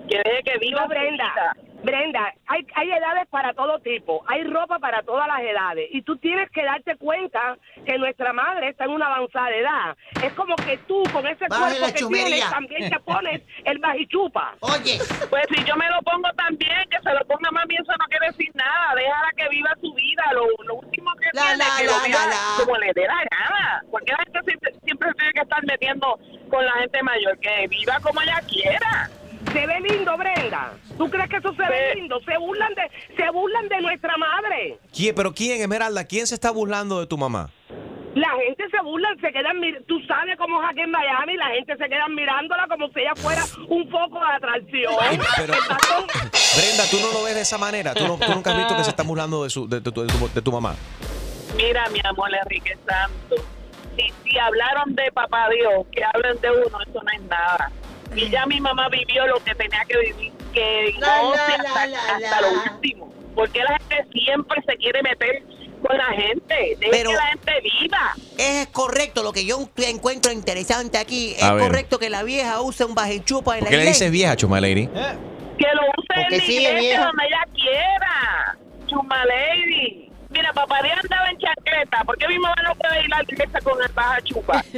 Que 0.09 0.17
deje 0.17 0.43
que 0.43 0.57
viva 0.59 0.85
Brenda, 0.87 1.55
Brenda. 1.83 2.33
Hay, 2.47 2.65
hay 2.75 2.91
edades 2.91 3.27
para 3.29 3.53
todo 3.53 3.79
tipo, 3.79 4.23
hay 4.27 4.43
ropa 4.43 4.77
para 4.79 5.01
todas 5.03 5.27
las 5.27 5.39
edades 5.41 5.87
y 5.91 6.01
tú 6.03 6.17
tienes 6.17 6.49
que 6.51 6.63
darte 6.63 6.95
cuenta 6.97 7.57
que 7.85 7.97
nuestra 7.97 8.33
madre 8.33 8.69
está 8.69 8.85
en 8.85 8.91
una 8.91 9.07
avanzada 9.07 9.49
edad. 9.51 9.97
Es 10.23 10.33
como 10.33 10.55
que 10.57 10.77
tú 10.87 11.01
con 11.11 11.25
ese 11.27 11.47
cuerpo 11.47 11.85
que 11.87 11.93
chumería. 11.93 12.25
tienes 12.27 12.49
también 12.51 12.89
te 12.89 12.99
pones 12.99 13.41
el 13.65 13.79
bajichupa. 13.79 14.55
Oye, 14.61 14.99
Pues 15.29 15.43
si 15.55 15.63
yo 15.63 15.75
me 15.75 15.89
lo 15.89 16.01
pongo 16.03 16.29
también, 16.35 16.77
que 16.89 16.99
se 17.01 17.13
lo 17.13 17.25
ponga 17.25 17.49
mami, 17.51 17.75
eso 17.75 17.91
no 17.97 18.05
quiere 18.09 18.27
decir 18.27 18.51
nada. 18.53 18.95
Déjala 18.95 19.29
que 19.37 19.49
viva 19.49 19.71
su 19.81 19.93
vida. 19.93 20.23
Lo, 20.33 20.45
lo 20.65 20.75
último 20.75 21.11
que 21.15 21.27
La, 21.33 21.41
tiene 21.41 21.57
la, 21.57 21.65
que 21.77 21.85
la, 21.85 22.25
lo 22.25 22.29
la. 22.29 22.65
como 22.65 22.77
le 22.77 22.91
dé 22.93 23.07
la 23.07 23.21
gana. 23.31 23.83
Porque 23.89 24.11
la 24.11 24.17
gente 24.23 24.39
siempre, 24.45 24.73
siempre 24.83 25.13
tiene 25.15 25.33
que 25.33 25.41
estar 25.41 25.63
metiendo 25.65 26.19
con 26.49 26.65
la 26.65 26.73
gente 26.73 27.01
mayor. 27.03 27.37
Que 27.39 27.67
viva 27.67 27.99
como 28.01 28.21
ella 28.21 28.39
quiera. 28.47 29.09
Se 29.53 29.67
ve 29.67 29.79
lindo, 29.81 30.17
Brenda. 30.17 30.73
¿Tú 30.97 31.09
crees 31.09 31.29
que 31.29 31.37
eso 31.37 31.53
se 31.53 31.63
ve 31.63 31.95
lindo? 31.95 32.19
Se 32.21 32.37
burlan 32.37 32.73
de, 32.73 33.15
se 33.15 33.29
burlan 33.31 33.67
de 33.67 33.81
nuestra 33.81 34.15
madre. 34.17 34.77
¿Quién, 34.95 35.13
pero 35.15 35.33
quién, 35.33 35.61
Esmeralda? 35.61 36.05
¿Quién 36.05 36.25
se 36.27 36.35
está 36.35 36.51
burlando 36.51 36.99
de 36.99 37.07
tu 37.07 37.17
mamá? 37.17 37.49
La 38.15 38.27
gente 38.45 38.65
se 38.69 38.81
burla, 38.83 39.07
se 39.21 39.31
quedan 39.31 39.55
Tú 39.87 39.99
sabes 40.05 40.37
cómo 40.37 40.61
es 40.61 40.69
aquí 40.69 40.81
en 40.81 40.91
Miami, 40.91 41.37
la 41.37 41.47
gente 41.47 41.77
se 41.77 41.87
queda 41.87 42.07
mirándola 42.09 42.67
como 42.67 42.89
si 42.89 42.99
ella 42.99 43.15
fuera 43.15 43.41
un 43.69 43.89
foco 43.89 44.19
de 44.19 44.33
atracción. 44.35 44.93
Pero- 45.37 45.53
Brenda, 46.57 46.83
tú 46.91 46.97
no 46.99 47.11
lo 47.13 47.23
ves 47.23 47.35
de 47.35 47.41
esa 47.41 47.57
manera. 47.57 47.93
Tú, 47.93 48.05
no- 48.07 48.17
tú 48.17 48.29
nunca 48.33 48.51
has 48.51 48.57
visto 48.57 48.75
que 48.75 48.83
se 48.83 48.89
están 48.89 49.07
burlando 49.07 49.43
de, 49.43 49.49
su, 49.49 49.67
de, 49.67 49.79
de 49.79 49.91
tu- 49.91 50.01
de 50.01 50.07
tu, 50.13 50.27
de 50.27 50.41
tu 50.41 50.51
mamá. 50.51 50.75
Mira, 51.55 51.87
mi 51.89 51.99
amor, 52.03 52.29
Enrique 52.43 52.77
Santo. 52.85 53.35
Si, 53.97 54.11
si 54.23 54.37
hablaron 54.37 54.93
de 54.95 55.09
papá 55.13 55.47
Dios, 55.49 55.85
que 55.91 56.03
hablen 56.03 56.39
de 56.41 56.49
uno, 56.51 56.81
eso 56.81 57.01
no 57.03 57.11
es 57.13 57.21
nada. 57.29 57.71
Y 58.15 58.29
ya 58.29 58.45
mi 58.45 58.59
mamá 58.59 58.89
vivió 58.89 59.25
lo 59.27 59.41
que 59.43 59.55
tenía 59.55 59.83
que 59.87 59.97
vivir, 59.97 60.31
que 60.53 60.93
La, 60.99 61.21
no 61.21 61.33
la, 61.35 61.45
hasta, 61.45 61.87
la, 61.87 61.99
hasta 61.99 62.41
la. 62.41 62.47
lo 62.51 62.73
último. 62.73 63.13
Porque 63.35 63.59
la 63.63 63.77
gente 63.79 64.05
siempre 64.11 64.61
se 64.67 64.75
quiere 64.77 65.01
meter 65.01 65.43
con 65.81 65.97
la 65.97 66.07
gente. 66.07 66.75
Deje 66.79 66.91
Pero- 66.91 67.09
que 67.11 67.15
la 67.15 67.27
gente 67.27 67.51
viva. 67.81 68.13
es 68.37 68.67
correcto 68.67 69.23
lo 69.23 69.31
que 69.31 69.45
yo 69.45 69.69
encuentro 69.77 70.31
interesante 70.33 70.97
aquí. 70.97 71.33
Es 71.37 71.43
A 71.43 71.53
ver. 71.53 71.63
correcto 71.67 71.99
que 71.99 72.09
la 72.09 72.23
vieja 72.23 72.59
use 72.61 72.83
un 72.83 72.93
bajichupa 72.95 73.53
en 73.57 73.59
¿Por 73.59 73.65
la 73.67 73.69
qué 73.69 73.77
le 73.77 73.83
iglesia. 73.83 74.05
dices 74.07 74.11
vieja, 74.11 74.35
Chuma 74.35 74.59
Lady? 74.59 74.87
Que 74.87 75.67
lo 75.73 75.81
use 75.97 76.07
Porque 76.07 76.23
en 76.23 76.29
la 76.29 76.35
iglesia 76.37 76.73
vieja. 76.79 77.05
donde 77.05 77.23
ella 77.27 77.43
quiera. 77.53 78.57
Chuma 78.87 79.25
lady. 79.25 80.11
Mira, 80.29 80.51
papá 80.53 80.81
Dios 80.83 80.95
andaba 81.01 81.29
en 81.29 81.37
chancleta. 81.37 82.03
¿Por 82.03 82.17
qué 82.17 82.27
mi 82.27 82.37
mamá 82.39 82.55
no 82.67 82.75
puede 82.75 82.99
ir 83.05 83.13
a 83.13 83.17
la 83.17 83.23
iglesia 83.23 83.59
con 83.63 83.81
el 83.81 83.87
baja 83.93 84.21
chupa? 84.23 84.63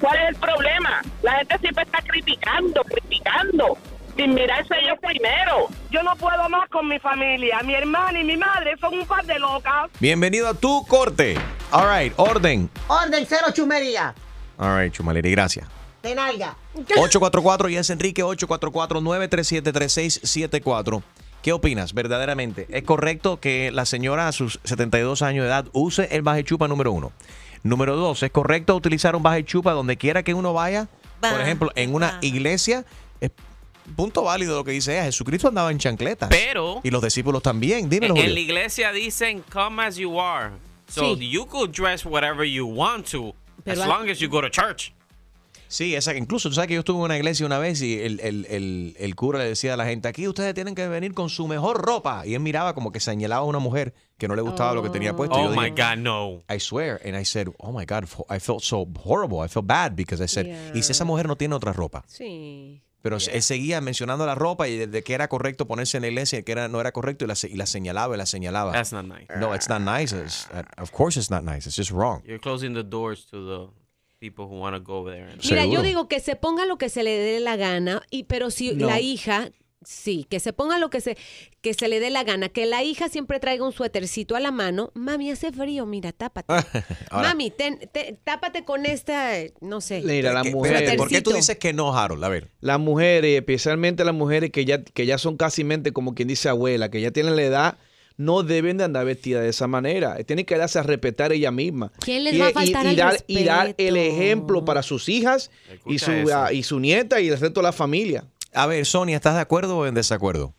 ¿Cuál 0.00 0.16
es 0.18 0.28
el 0.30 0.36
problema? 0.36 1.02
La 1.22 1.36
gente 1.38 1.58
siempre 1.58 1.84
está 1.84 2.00
criticando, 2.02 2.82
criticando. 2.84 3.76
sin 4.16 4.34
mirarse 4.34 4.74
ellos 4.82 4.98
primero. 5.00 5.68
Yo 5.90 6.02
no 6.02 6.14
puedo 6.16 6.48
más 6.48 6.68
con 6.68 6.88
mi 6.88 6.98
familia. 6.98 7.60
Mi 7.64 7.74
hermana 7.74 8.20
y 8.20 8.24
mi 8.24 8.36
madre 8.36 8.76
son 8.80 8.98
un 8.98 9.06
par 9.06 9.24
de 9.24 9.38
locas. 9.38 9.88
Bienvenido 10.00 10.48
a 10.48 10.54
tu 10.54 10.84
corte. 10.86 11.36
All 11.70 11.86
right, 11.88 12.12
orden. 12.16 12.68
Orden 12.88 13.24
cero 13.28 13.46
chumería. 13.52 14.12
All 14.58 14.76
right, 14.78 14.92
Chumaleri, 14.92 15.30
gracias. 15.30 15.66
De 16.02 16.14
nalga. 16.14 16.56
844 16.74 17.68
y 17.68 17.76
es 17.76 17.88
Enrique 17.90 18.24
844-937-3674. 18.24 21.02
¿Qué 21.42 21.52
opinas 21.52 21.94
verdaderamente? 21.94 22.66
¿Es 22.70 22.82
correcto 22.82 23.40
que 23.40 23.70
la 23.70 23.86
señora 23.86 24.28
a 24.28 24.32
sus 24.32 24.60
72 24.64 25.22
años 25.22 25.44
de 25.44 25.48
edad 25.48 25.66
use 25.72 26.08
el 26.14 26.20
baje 26.22 26.44
chupa 26.44 26.68
número 26.68 26.92
uno? 26.92 27.12
Número 27.62 27.96
dos, 27.96 28.22
¿es 28.22 28.30
correcto 28.30 28.74
utilizar 28.74 29.14
un 29.16 29.22
baje 29.22 29.44
chupa 29.44 29.72
donde 29.72 29.96
quiera 29.96 30.22
que 30.22 30.32
uno 30.34 30.52
vaya? 30.54 30.88
Por 31.20 31.40
ejemplo, 31.40 31.70
en 31.74 31.94
una 31.94 32.18
iglesia. 32.22 32.84
Es 33.20 33.30
punto 33.94 34.22
válido 34.22 34.56
lo 34.56 34.64
que 34.64 34.70
dice 34.70 34.92
ella. 34.94 35.04
Jesucristo 35.04 35.48
andaba 35.48 35.70
en 35.70 35.78
chancletas. 35.78 36.30
Pero- 36.30 36.80
Y 36.82 36.90
los 36.90 37.02
discípulos 37.02 37.42
también. 37.42 37.90
Dímelo, 37.90 38.14
en 38.14 38.20
la 38.22 38.26
Julio. 38.28 38.42
iglesia 38.42 38.92
dicen, 38.92 39.42
come 39.52 39.82
as 39.84 39.96
you 39.96 40.18
are. 40.20 40.52
So 40.88 41.16
Sí. 41.16 41.28
you 41.30 41.46
could 41.46 41.70
dress 41.70 42.04
whatever 42.06 42.44
you 42.46 42.66
want 42.66 43.08
to, 43.10 43.34
Pero 43.64 43.82
as 43.82 43.86
long 43.88 44.08
as 44.08 44.18
you 44.18 44.28
go 44.30 44.40
to 44.40 44.48
church. 44.48 44.92
Sí, 45.68 45.94
esa, 45.94 46.16
incluso 46.16 46.48
tú 46.48 46.54
sabes 46.56 46.66
que 46.66 46.74
yo 46.74 46.80
estuve 46.80 46.96
en 46.98 47.04
una 47.04 47.16
iglesia 47.16 47.46
una 47.46 47.58
vez 47.58 47.80
y 47.82 48.00
el, 48.00 48.18
el- 48.20 48.46
el- 48.50 48.96
el 48.98 49.14
cura 49.14 49.38
le 49.38 49.44
decía 49.44 49.74
a 49.74 49.76
la 49.76 49.84
gente, 49.84 50.08
aquí 50.08 50.26
ustedes 50.26 50.52
tienen 50.54 50.74
que 50.74 50.88
venir 50.88 51.14
con 51.14 51.28
su 51.28 51.46
mejor 51.46 51.80
ropa. 51.84 52.26
Y 52.26 52.34
él 52.34 52.40
miraba 52.40 52.74
como 52.74 52.90
que 52.90 52.98
señalaba 52.98 53.42
a 53.42 53.44
una 53.44 53.60
mujer 53.60 53.94
que 54.20 54.28
no 54.28 54.36
le 54.36 54.42
gustaba 54.42 54.72
lo 54.74 54.82
que 54.84 54.90
tenía 54.90 55.16
puesto. 55.16 55.34
Oh 55.36 55.48
yo 55.50 55.56
my 55.60 55.70
dije, 55.70 55.82
God, 55.82 55.96
no. 55.98 56.42
I 56.48 56.60
swear. 56.60 57.00
And 57.04 57.16
I 57.16 57.24
said, 57.24 57.48
oh 57.58 57.72
my 57.72 57.84
God, 57.84 58.04
I 58.28 58.38
felt 58.38 58.62
so 58.62 58.86
horrible. 59.04 59.44
I 59.44 59.48
felt 59.48 59.66
bad 59.66 59.96
because 59.96 60.22
I 60.22 60.28
said, 60.28 60.46
Yeah. 60.46 60.72
y 60.74 60.82
si 60.82 60.92
esa 60.92 61.04
mujer 61.04 61.26
no 61.26 61.34
tiene 61.36 61.56
otra 61.56 61.72
ropa. 61.72 62.04
Sí. 62.06 62.82
Pero 63.02 63.16
él 63.16 63.42
seguía 63.42 63.80
mencionando 63.80 64.26
la 64.26 64.34
ropa 64.34 64.68
y 64.68 64.76
de 64.86 65.02
que 65.02 65.14
era 65.14 65.26
correcto 65.26 65.66
ponerse 65.66 65.96
en 65.96 66.02
la 66.02 66.08
iglesia 66.08 66.38
y 66.40 66.42
que 66.42 66.52
era, 66.52 66.68
no 66.68 66.80
era 66.82 66.92
correcto 66.92 67.24
y 67.24 67.28
la, 67.28 67.34
se- 67.34 67.48
y 67.48 67.54
la 67.56 67.64
señalaba 67.64 68.14
y 68.14 68.18
la 68.18 68.26
señalaba. 68.26 68.72
That's 68.72 68.92
not 68.92 69.06
nice. 69.06 69.26
No, 69.38 69.54
it's 69.54 69.70
not 69.70 69.80
nice. 69.80 70.14
It's- 70.14 70.46
of 70.76 70.90
course 70.92 71.18
it's 71.18 71.30
not 71.30 71.42
nice. 71.42 71.66
It's 71.66 71.76
just 71.76 71.90
wrong. 71.92 72.22
You're 72.26 72.38
closing 72.38 72.74
the 72.74 72.84
doors 72.84 73.24
to 73.30 73.38
the 73.38 73.70
people 74.20 74.44
who 74.44 74.60
want 74.60 74.76
to 74.76 74.82
go 74.82 74.98
over 74.98 75.10
there. 75.12 75.30
and- 75.32 75.42
Mira, 75.42 75.64
yo 75.64 75.80
digo 75.80 76.08
que 76.08 76.20
se 76.20 76.36
ponga 76.36 76.66
lo 76.66 76.76
que 76.76 76.90
se 76.90 77.02
le 77.02 77.16
dé 77.16 77.40
la 77.40 77.56
gana, 77.56 78.02
y 78.10 78.24
pero 78.24 78.50
si 78.50 78.74
No. 78.74 78.86
la 78.86 79.00
hija, 79.00 79.48
sí, 79.84 80.26
que 80.28 80.40
se 80.40 80.52
ponga 80.52 80.78
lo 80.78 80.90
que 80.90 81.00
se, 81.00 81.16
que 81.60 81.74
se 81.74 81.88
le 81.88 82.00
dé 82.00 82.10
la 82.10 82.22
gana, 82.24 82.48
que 82.48 82.66
la 82.66 82.82
hija 82.82 83.08
siempre 83.08 83.40
traiga 83.40 83.64
un 83.64 83.72
suétercito 83.72 84.36
a 84.36 84.40
la 84.40 84.50
mano. 84.50 84.90
Mami, 84.94 85.30
hace 85.30 85.52
frío, 85.52 85.86
mira, 85.86 86.12
tápate. 86.12 86.52
Ahora- 87.10 87.28
Mami, 87.28 87.50
ten- 87.50 87.78
te- 87.92 88.16
tápate 88.24 88.64
con 88.64 88.86
esta, 88.86 89.38
eh, 89.38 89.52
no 89.60 89.80
sé. 89.80 90.02
Mira, 90.04 90.32
las 90.32 90.44
Que- 90.44 90.50
mujeres. 90.52 90.78
espérate, 90.82 90.98
¿por 90.98 91.08
qué 91.08 91.22
tú 91.22 91.32
dices 91.32 91.56
que 91.58 91.72
no, 91.72 91.96
Harold? 91.96 92.22
A 92.24 92.28
ver. 92.28 92.48
Las 92.60 92.78
mujeres, 92.78 93.36
especialmente 93.38 94.04
las 94.04 94.14
mujeres 94.14 94.50
que 94.50 94.64
ya, 94.64 94.82
que 94.82 95.06
ya 95.06 95.18
son 95.18 95.36
casi 95.36 95.64
mente 95.64 95.92
como 95.92 96.14
quien 96.14 96.28
dice 96.28 96.48
abuela, 96.48 96.90
que 96.90 97.00
ya 97.00 97.10
tienen 97.10 97.36
la 97.36 97.42
edad, 97.42 97.78
no 98.16 98.42
deben 98.42 98.76
de 98.76 98.84
andar 98.84 99.06
vestidas 99.06 99.42
de 99.42 99.48
esa 99.48 99.66
manera. 99.66 100.22
Tienen 100.24 100.44
que 100.44 100.58
darse 100.58 100.78
a 100.78 100.82
respetar 100.82 101.32
ella 101.32 101.50
misma. 101.50 101.90
¿Quién 102.00 102.24
les 102.24 102.34
y, 102.34 102.38
va 102.38 102.48
a 102.48 102.50
y- 102.50 102.52
faltar 102.52 102.84
y 102.84 102.88
al 102.90 102.96
dar, 102.96 103.24
y 103.26 103.44
dar 103.44 103.74
el 103.78 103.96
ejemplo 103.96 104.62
para 104.62 104.82
sus 104.82 105.08
hijas 105.08 105.50
y 105.86 105.98
su, 105.98 106.10
ah, 106.34 106.52
y 106.52 106.62
su 106.62 106.78
nieta 106.80 107.18
y 107.22 107.28
el 107.28 107.38
resto 107.40 107.60
de 107.60 107.64
la 107.64 107.72
familia. 107.72 108.24
A 108.54 108.66
ver, 108.66 108.84
Sonia, 108.84 109.16
¿estás 109.16 109.34
de 109.34 109.40
acuerdo 109.40 109.78
o 109.78 109.86
en 109.86 109.94
desacuerdo? 109.94 110.54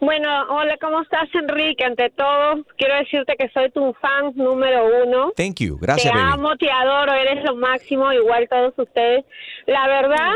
Bueno, 0.00 0.28
hola, 0.48 0.76
¿cómo 0.80 1.02
estás, 1.02 1.28
Enrique? 1.34 1.84
Ante 1.84 2.08
todo, 2.10 2.64
quiero 2.78 2.96
decirte 2.96 3.36
que 3.38 3.50
soy 3.50 3.70
tu 3.70 3.92
fan 4.00 4.32
número 4.34 5.04
uno. 5.04 5.32
Thank 5.36 5.56
you. 5.60 5.78
Gracias, 5.78 6.10
te 6.10 6.18
baby. 6.18 6.32
amo, 6.32 6.56
te 6.56 6.70
adoro, 6.70 7.12
eres 7.12 7.44
lo 7.44 7.54
máximo, 7.56 8.10
igual 8.12 8.48
todos 8.48 8.72
ustedes. 8.78 9.26
La 9.66 9.86
verdad, 9.88 10.32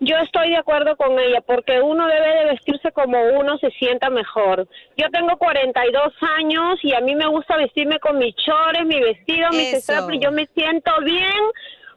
yo 0.00 0.14
estoy 0.18 0.50
de 0.50 0.58
acuerdo 0.58 0.94
con 0.96 1.18
ella, 1.18 1.40
porque 1.40 1.80
uno 1.80 2.06
debe 2.06 2.28
de 2.36 2.44
vestirse 2.52 2.92
como 2.92 3.18
uno 3.40 3.56
se 3.58 3.70
sienta 3.70 4.10
mejor. 4.10 4.68
Yo 4.98 5.08
tengo 5.10 5.38
42 5.38 6.12
años 6.38 6.78
y 6.82 6.92
a 6.92 7.00
mí 7.00 7.14
me 7.14 7.26
gusta 7.28 7.56
vestirme 7.56 7.98
con 8.00 8.18
mis 8.18 8.34
chores, 8.36 8.84
mi 8.84 9.00
vestido, 9.00 9.48
mis 9.52 9.72
Eso. 9.72 9.80
straps, 9.92 10.14
y 10.14 10.18
yo 10.20 10.30
me 10.32 10.46
siento 10.54 10.92
bien. 11.02 11.32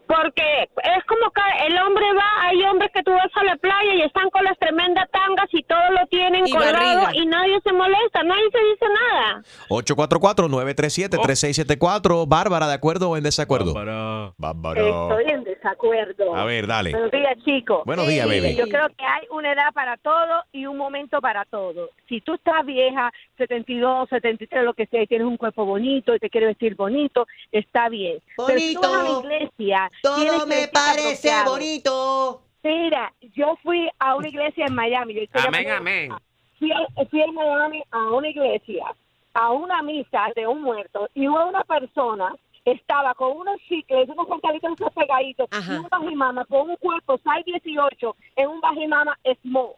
Porque 0.08 0.64
es 0.64 1.04
como 1.08 1.32
que 1.32 1.42
el 1.68 1.78
hombre 1.80 2.04
va, 2.14 2.48
hay 2.50 2.62
hombres 2.64 2.92
que 2.94 3.02
tú 3.04 3.12
vas 3.12 3.32
a 3.34 3.44
la 3.46 3.56
playa 3.58 3.94
y 3.96 4.02
están 4.02 4.30
con 4.30 4.44
las 4.44 4.58
tremendas 4.60 5.10
tangas 5.12 5.48
y 5.54 5.64
todo 5.64 5.80
lo 5.92 6.06
tienen 6.08 6.46
Y 6.48 6.52
colgado 6.52 6.74
barriga. 6.74 7.12
y 7.14 7.26
nadie 7.28 7.60
se 7.64 7.72
molesta, 7.72 8.22
nadie 8.24 8.50
se 8.52 8.60
dice 8.60 8.86
nada. 8.94 9.42
844-937-3674. 9.70 12.26
Bárbara, 12.28 12.68
¿de 12.68 12.74
acuerdo 12.74 13.10
o 13.10 13.16
en 13.18 13.24
desacuerdo? 13.24 13.74
Bárbara. 13.74 14.82
Estoy 14.82 15.26
en 15.32 15.44
desacuerdo. 15.62 16.36
A 16.36 16.44
ver, 16.46 16.68
dale. 16.68 16.92
Buenos 16.92 17.12
días, 17.12 17.38
chicos. 17.46 17.84
Buenos 17.86 18.08
días, 18.08 18.28
baby. 18.28 18.56
Yo 18.56 18.68
creo 18.68 18.88
que 18.90 19.06
hay 19.06 19.28
una 19.30 19.54
edad 19.54 19.72
para 19.74 19.98
todo 19.98 20.44
y 20.52 20.66
un 20.66 20.78
momento 20.78 21.22
para 21.22 21.46
todo. 21.46 21.90
Si 22.10 22.22
tú 22.22 22.34
estás 22.34 22.66
vieja, 22.66 23.12
72, 23.38 24.10
73, 24.10 24.64
lo 24.64 24.74
que 24.74 24.86
sea, 24.88 25.04
y 25.04 25.08
tienes 25.08 25.28
un 25.28 25.38
cuerpo 25.38 25.66
bonito 25.66 26.16
y 26.16 26.20
te 26.20 26.30
quieres 26.30 26.50
vestir 26.50 26.76
bonito, 26.76 27.28
está 27.52 27.90
bien. 27.90 28.20
Pero 28.48 28.60
si 28.60 28.74
tú 28.76 28.84
a 28.84 28.90
la 28.90 28.98
Bonito. 29.04 29.22
iglesia, 29.24 29.90
Todo 30.02 30.48
me 30.48 30.68
parece 30.68 31.32
apropiado. 31.32 31.52
bonito. 31.52 32.42
Mira, 32.64 33.14
yo 33.36 33.58
fui 33.64 33.90
a 34.00 34.16
una 34.16 34.28
iglesia 34.28 34.66
en 34.68 34.76
Miami. 34.76 35.14
Yo 35.16 35.22
Amén, 35.34 35.64
llamando- 35.64 35.76
amén. 35.78 36.12
Fui, 36.60 36.72
a- 36.72 37.06
fui 37.10 37.22
en 37.22 37.34
Miami 37.34 37.84
a 37.92 38.12
una 38.12 38.28
iglesia, 38.30 38.86
a 39.34 39.52
una 39.52 39.82
misa 39.82 40.28
de 40.36 40.46
un 40.46 40.62
muerto, 40.62 41.10
y 41.16 41.28
hubo 41.28 41.44
una 41.48 41.64
persona 41.64 42.36
estaba 42.66 43.14
con 43.16 43.38
unos 43.38 43.60
chicles, 43.68 44.08
unos 44.10 44.28
pantalitos 44.28 44.72
esos 44.74 44.94
pegaditos, 44.94 45.48
y 45.52 45.72
un 45.72 45.88
bajimama 45.90 46.46
con 46.46 46.70
un 46.70 46.76
cuerpo 46.78 47.18
6'18 47.20 48.16
en 48.36 48.50
un 48.50 48.62
bajimama 48.62 49.18
small. 49.42 49.72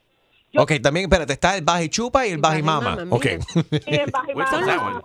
Ok, 0.55 0.73
también, 0.83 1.05
espérate, 1.05 1.33
está 1.33 1.57
el 1.57 1.63
baje 1.63 1.89
chupa 1.89 2.27
y 2.27 2.31
el 2.31 2.37
baje 2.37 2.61
mama. 2.61 2.97
Ok. 3.09 3.25
Y 3.87 3.95
el 3.95 4.11
bajimama, 4.11 5.01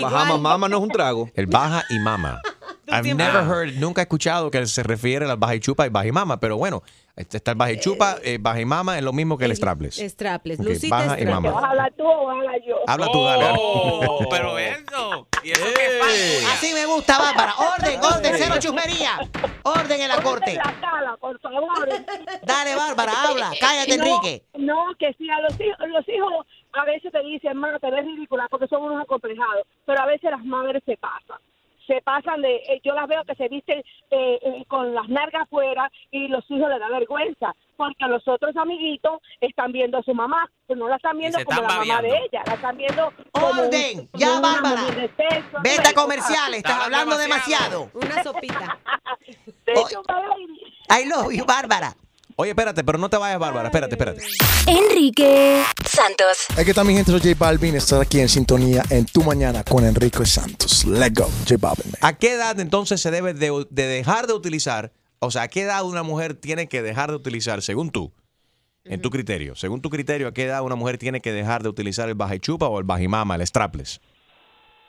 Bahama 0.00 0.38
Mama 0.38 0.68
no 0.68 0.76
es 0.76 0.82
un 0.82 0.90
trago. 0.90 1.28
El 1.34 1.46
baja 1.46 1.82
y 1.90 1.98
mama. 1.98 2.40
I've 2.88 3.14
never 3.14 3.42
heard, 3.44 3.74
nunca 3.78 4.00
he 4.00 4.04
escuchado 4.04 4.50
que 4.50 4.66
se 4.66 4.82
refiere 4.82 5.26
al 5.26 5.36
baja 5.36 5.54
y 5.54 5.60
chupa 5.60 5.86
y 5.86 5.90
baja 5.90 6.06
y 6.06 6.12
mama, 6.12 6.40
pero 6.40 6.56
bueno, 6.56 6.82
este 7.16 7.36
está 7.36 7.52
el 7.52 7.56
baja 7.56 7.72
y 7.72 7.80
chupa, 7.80 8.16
eh, 8.22 8.38
baja 8.40 8.60
y 8.60 8.64
mama 8.64 8.96
es 8.96 9.04
lo 9.04 9.12
mismo 9.12 9.36
que 9.36 9.44
el 9.44 9.54
strapless. 9.56 9.96
Strapless. 9.98 10.60
Ok, 10.60 10.66
Lucita 10.66 10.96
baja 10.96 11.20
y 11.20 11.26
mama. 11.26 11.50
¿Vas 11.50 11.64
a 11.64 11.68
hablar 11.70 11.92
tú 11.96 12.04
o 12.06 12.26
vas 12.26 12.34
a 12.34 12.38
hablar 12.38 12.60
yo? 12.66 12.76
Habla 12.86 13.06
tú, 13.12 13.24
dale. 13.24 13.44
dale. 13.44 13.58
Oh, 13.60 14.26
pero 14.30 14.58
eso. 14.58 15.26
¿Y 15.42 15.50
eso 15.50 15.64
qué 15.74 15.98
pasa? 16.00 16.52
Así 16.54 16.72
me 16.74 16.86
gusta, 16.86 17.18
Bárbara. 17.18 17.54
Orden, 17.56 18.00
orden, 18.02 18.34
cero 18.36 18.54
chusmería. 18.58 19.18
Orden 19.62 20.00
en 20.00 20.08
la 20.08 20.22
corte. 20.22 20.54
La 20.54 20.74
sala, 20.80 21.16
por 21.20 21.38
favor. 21.40 21.88
Dale, 22.42 22.74
Bárbara, 22.76 23.12
habla. 23.24 23.50
Cállate, 23.60 23.96
No, 23.98 24.04
Enrique. 24.04 24.42
No, 24.58 24.84
que 24.98 25.12
sí, 25.18 25.28
a 25.30 25.40
los 25.40 25.52
hijos, 25.60 25.76
los 25.88 26.08
hijos 26.08 26.46
a 26.72 26.84
veces 26.84 27.10
te 27.12 27.22
dicen, 27.24 27.50
hermano, 27.50 27.78
te 27.80 27.90
ves 27.90 28.04
ridícula 28.04 28.46
porque 28.50 28.68
son 28.68 28.82
unos 28.82 29.02
acomplejados, 29.02 29.66
pero 29.86 30.00
a 30.00 30.06
veces 30.06 30.30
las 30.30 30.44
madres 30.44 30.82
se 30.86 30.96
pasan. 30.96 31.38
Se 31.90 32.00
pasan 32.02 32.40
de, 32.40 32.54
eh, 32.54 32.80
yo 32.84 32.94
las 32.94 33.08
veo 33.08 33.24
que 33.24 33.34
se 33.34 33.48
visten 33.48 33.80
eh, 33.80 34.38
eh, 34.42 34.64
con 34.68 34.94
las 34.94 35.08
nargas 35.08 35.42
afuera 35.42 35.90
y 36.12 36.28
los 36.28 36.48
hijos 36.48 36.68
les 36.68 36.78
da 36.78 36.88
vergüenza, 36.88 37.52
porque 37.76 38.04
los 38.06 38.22
otros 38.28 38.56
amiguitos 38.56 39.20
están 39.40 39.72
viendo 39.72 39.98
a 39.98 40.02
su 40.04 40.14
mamá, 40.14 40.48
pero 40.68 40.78
no 40.78 40.88
la 40.88 40.94
están 40.94 41.18
viendo 41.18 41.44
como 41.44 41.62
la 41.62 41.68
mamá 41.68 42.00
de 42.02 42.10
ella, 42.10 42.42
la 42.46 42.54
están 42.54 42.76
viendo 42.76 43.12
como 43.32 43.50
un- 43.50 43.58
Orden, 43.58 44.06
como 44.06 44.20
ya, 44.20 44.38
Bárbara. 44.40 44.82
de 44.84 45.10
Vete 45.64 45.88
a 45.88 45.94
comerciales, 45.94 46.58
estás 46.58 46.84
hablando 46.84 47.18
demasiado. 47.18 47.90
Una 47.92 48.22
sopita. 48.22 48.78
I 50.90 51.04
love 51.08 51.32
you, 51.32 51.44
Bárbara. 51.44 51.96
Oye, 52.40 52.52
espérate, 52.52 52.82
pero 52.84 52.96
no 52.96 53.10
te 53.10 53.18
vayas, 53.18 53.38
Bárbara. 53.38 53.68
Espérate, 53.68 53.96
espérate. 53.96 54.22
Enrique 54.66 55.62
Santos. 55.84 56.46
Aquí 56.58 56.70
está 56.70 56.82
mi 56.84 56.94
gente, 56.94 57.10
soy 57.10 57.20
J 57.20 57.34
Balvin. 57.38 57.76
Estar 57.76 58.00
aquí 58.00 58.18
en 58.18 58.30
sintonía 58.30 58.82
en 58.88 59.04
tu 59.04 59.22
mañana 59.22 59.62
con 59.62 59.84
Enrique 59.84 60.24
Santos. 60.24 60.86
Let's 60.86 61.12
go, 61.12 61.28
J 61.46 61.56
Balvin. 61.60 61.92
¿A 62.00 62.16
qué 62.16 62.32
edad 62.32 62.58
entonces 62.58 63.02
se 63.02 63.10
debe 63.10 63.34
de, 63.34 63.66
de 63.68 63.86
dejar 63.86 64.26
de 64.26 64.32
utilizar? 64.32 64.90
O 65.18 65.30
sea, 65.30 65.42
¿a 65.42 65.48
qué 65.48 65.64
edad 65.64 65.84
una 65.84 66.02
mujer 66.02 66.32
tiene 66.32 66.66
que 66.66 66.80
dejar 66.80 67.10
de 67.10 67.16
utilizar, 67.16 67.60
según 67.60 67.90
tú? 67.90 68.10
En 68.84 69.02
tu 69.02 69.10
criterio. 69.10 69.54
Según 69.54 69.82
tu 69.82 69.90
criterio, 69.90 70.28
¿a 70.28 70.32
qué 70.32 70.44
edad 70.44 70.62
una 70.62 70.76
mujer 70.76 70.96
tiene 70.96 71.20
que 71.20 71.32
dejar 71.32 71.62
de 71.62 71.68
utilizar 71.68 72.08
el 72.08 72.14
baja 72.14 72.36
y 72.36 72.40
chupa 72.40 72.68
o 72.68 72.78
el 72.78 72.84
bajimama, 72.84 73.34
el 73.34 73.46
strapless? 73.46 74.00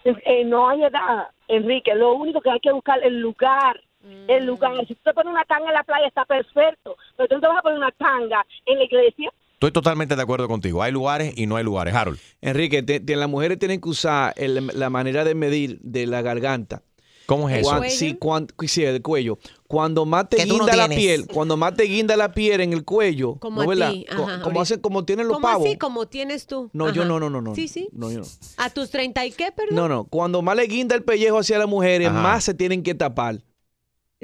Eh, 0.05 0.45
no 0.45 0.69
hay 0.69 0.85
edad, 0.85 1.27
Enrique. 1.49 1.93
Lo 1.95 2.13
único 2.13 2.39
que 2.39 2.49
hay 2.49 2.61
que 2.61 2.71
buscar 2.71 2.99
es 2.99 3.07
el 3.07 3.19
lugar. 3.19 3.81
El 4.27 4.45
lugar. 4.45 4.71
Si 4.87 4.95
tú 4.95 5.01
te 5.03 5.13
pones 5.13 5.31
una 5.31 5.43
tanga 5.45 5.67
en 5.67 5.73
la 5.73 5.83
playa, 5.83 6.07
está 6.07 6.25
perfecto. 6.25 6.95
Pero 7.17 7.29
tú 7.29 7.35
no 7.35 7.41
te 7.41 7.47
vas 7.47 7.59
a 7.59 7.61
poner 7.61 7.77
una 7.77 7.91
tanga 7.91 8.45
en 8.65 8.77
la 8.79 8.83
iglesia. 8.85 9.31
Estoy 9.53 9.71
totalmente 9.71 10.15
de 10.15 10.21
acuerdo 10.21 10.47
contigo. 10.47 10.81
Hay 10.81 10.91
lugares 10.91 11.33
y 11.37 11.45
no 11.45 11.55
hay 11.55 11.63
lugares. 11.63 11.93
Harold. 11.93 12.19
Enrique, 12.41 12.81
te- 12.81 12.99
te- 12.99 13.15
las 13.15 13.29
mujeres 13.29 13.59
tienen 13.59 13.79
que 13.79 13.89
usar 13.89 14.33
el- 14.37 14.71
la 14.73 14.89
manera 14.89 15.23
de 15.23 15.35
medir 15.35 15.79
de 15.81 16.07
la 16.07 16.23
garganta. 16.23 16.81
¿Cómo 17.27 17.47
es 17.47 17.59
eso? 17.59 17.69
Cuan- 17.69 17.83
¿El 17.83 17.89
sí, 17.91 18.15
cuan- 18.15 18.47
sí, 18.67 18.83
el 18.83 19.01
cuello. 19.03 19.37
Cuando 19.67 20.05
más 20.05 20.27
te 20.27 20.43
no 20.47 20.55
guinda 20.55 20.75
la 20.75 20.89
piel, 20.89 21.27
cuando 21.27 21.55
más 21.55 21.75
te 21.75 21.83
guinda 21.83 22.17
la 22.17 22.31
piel 22.33 22.59
en 22.59 22.73
el 22.73 22.83
cuello, 22.83 23.35
Como 23.35 23.63
¿no 23.63 23.71
a 23.85 23.91
ti, 23.91 24.05
ajá, 24.09 24.41
como 24.41 24.59
hacen, 24.61 24.81
como 24.81 25.05
tienen 25.05 25.27
los 25.27 25.35
¿Cómo 25.37 25.47
pavos. 25.47 25.65
así? 25.67 25.77
Como 25.77 26.07
tienes 26.07 26.47
tú. 26.47 26.69
No, 26.73 26.89
yo 26.91 27.05
no, 27.05 27.19
no, 27.19 27.29
no, 27.29 27.39
no. 27.39 27.53
Sí, 27.55 27.67
sí. 27.69 27.87
No, 27.93 28.11
yo 28.11 28.19
no. 28.21 28.25
¿A 28.57 28.69
tus 28.71 28.89
30 28.89 29.25
y 29.25 29.31
qué, 29.31 29.51
perdón? 29.51 29.75
No, 29.75 29.87
no. 29.87 30.03
Cuando 30.05 30.41
más 30.41 30.55
le 30.57 30.63
guinda 30.65 30.95
el 30.95 31.03
pellejo 31.03 31.37
hacia 31.37 31.57
las 31.59 31.69
mujeres, 31.69 32.09
Ajá. 32.09 32.19
más 32.19 32.43
se 32.43 32.53
tienen 32.55 32.81
que 32.83 32.95
tapar. 32.95 33.37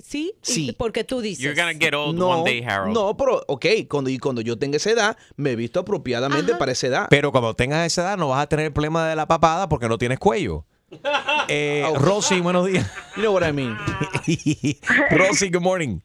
Sí, 0.04 0.34
Sí. 0.42 0.76
porque 0.78 1.04
tú 1.04 1.22
dices. 1.22 1.44
You're 1.44 1.60
gonna 1.60 1.74
get 1.78 1.94
old 1.94 2.16
No, 2.18 2.30
one 2.42 2.50
day, 2.52 2.64
Harold. 2.64 2.94
no, 2.94 3.18
pero 3.18 3.44
ok, 3.48 3.66
cuando, 3.90 4.10
y 4.10 4.18
cuando 4.20 4.42
yo 4.42 4.58
tenga 4.58 4.78
esa 4.78 4.92
edad, 4.92 5.18
me 5.36 5.52
he 5.52 5.56
visto 5.56 5.80
apropiadamente 5.80 6.56
para 6.56 6.72
esa 6.72 6.88
edad. 6.88 7.08
Pero 7.10 7.32
cuando 7.32 7.54
tengas 7.56 7.86
esa 7.88 8.02
edad 8.04 8.18
no 8.18 8.30
vas 8.30 8.44
a 8.44 8.48
tener 8.48 8.68
el 8.68 8.74
problema 8.74 9.08
de 9.10 9.16
la 9.16 9.28
papada 9.28 9.68
porque 9.70 9.88
no 9.90 9.98
tienes 9.98 10.20
cuello. 10.20 10.66
Eh, 11.50 11.86
Rosy, 11.96 12.40
buenos 12.42 12.66
días. 12.68 12.86
You 13.16 13.22
know 13.24 13.34
what 13.34 13.44
I 13.48 13.52
mean. 13.54 13.78
Rosy, 15.12 15.50
good 15.50 15.62
morning. 15.62 16.00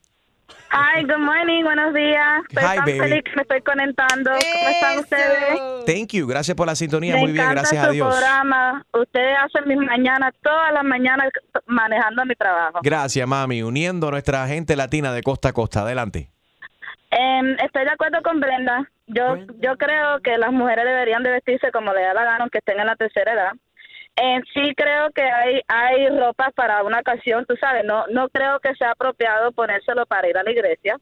Hi, 0.75 1.03
good 1.03 1.19
morning, 1.19 1.63
buenos 1.63 1.93
días. 1.93 2.41
Estoy 2.49 2.63
Hi, 2.63 2.75
tan 2.77 2.85
baby. 2.85 2.99
feliz 2.99 3.23
que 3.23 3.35
me 3.35 3.41
estoy 3.43 3.61
conectando. 3.61 4.31
¿Cómo 4.31 4.69
están 4.69 4.99
ustedes? 4.99 5.85
Thank 5.85 6.13
you. 6.13 6.25
Gracias 6.25 6.57
por 6.57 6.65
la 6.65 6.75
sintonía. 6.75 7.13
me 7.13 7.21
Muy 7.21 7.31
bien, 7.31 7.47
gracias 7.51 7.83
su 7.83 7.89
a 7.89 7.91
Dios. 7.91 8.07
programa. 8.07 8.83
Ustedes 8.91 9.37
hacen 9.43 9.67
mis 9.67 9.77
mañanas, 9.87 10.33
todas 10.41 10.73
las 10.73 10.83
mañanas 10.83 11.29
manejando 11.67 12.25
mi 12.25 12.33
trabajo. 12.35 12.79
Gracias, 12.81 13.27
mami. 13.27 13.61
Uniendo 13.61 14.07
a 14.07 14.11
nuestra 14.11 14.47
gente 14.47 14.75
latina 14.75 15.13
de 15.13 15.21
costa 15.21 15.49
a 15.49 15.53
costa. 15.53 15.81
Adelante. 15.81 16.29
Em, 17.11 17.51
estoy 17.63 17.83
de 17.83 17.91
acuerdo 17.91 18.23
con 18.23 18.39
Brenda. 18.39 18.89
Yo, 19.05 19.35
yo 19.59 19.77
creo 19.77 20.21
que 20.23 20.39
las 20.39 20.51
mujeres 20.51 20.85
deberían 20.85 21.21
de 21.21 21.29
vestirse 21.33 21.71
como 21.71 21.93
le 21.93 22.01
da 22.01 22.15
la 22.15 22.23
gana, 22.23 22.37
aunque 22.39 22.57
estén 22.57 22.79
en 22.79 22.87
la 22.87 22.95
tercera 22.95 23.33
edad. 23.33 23.51
En 24.15 24.43
sí 24.53 24.73
creo 24.75 25.09
que 25.11 25.23
hay 25.23 25.61
hay 25.67 26.07
ropa 26.19 26.51
para 26.55 26.83
una 26.83 26.99
ocasión, 26.99 27.45
tú 27.47 27.55
sabes, 27.59 27.83
no 27.83 28.05
no 28.07 28.29
creo 28.29 28.59
que 28.59 28.75
sea 28.75 28.91
apropiado 28.91 29.51
ponérselo 29.51 30.05
para 30.05 30.29
ir 30.29 30.37
a 30.37 30.43
la 30.43 30.51
iglesia. 30.51 30.99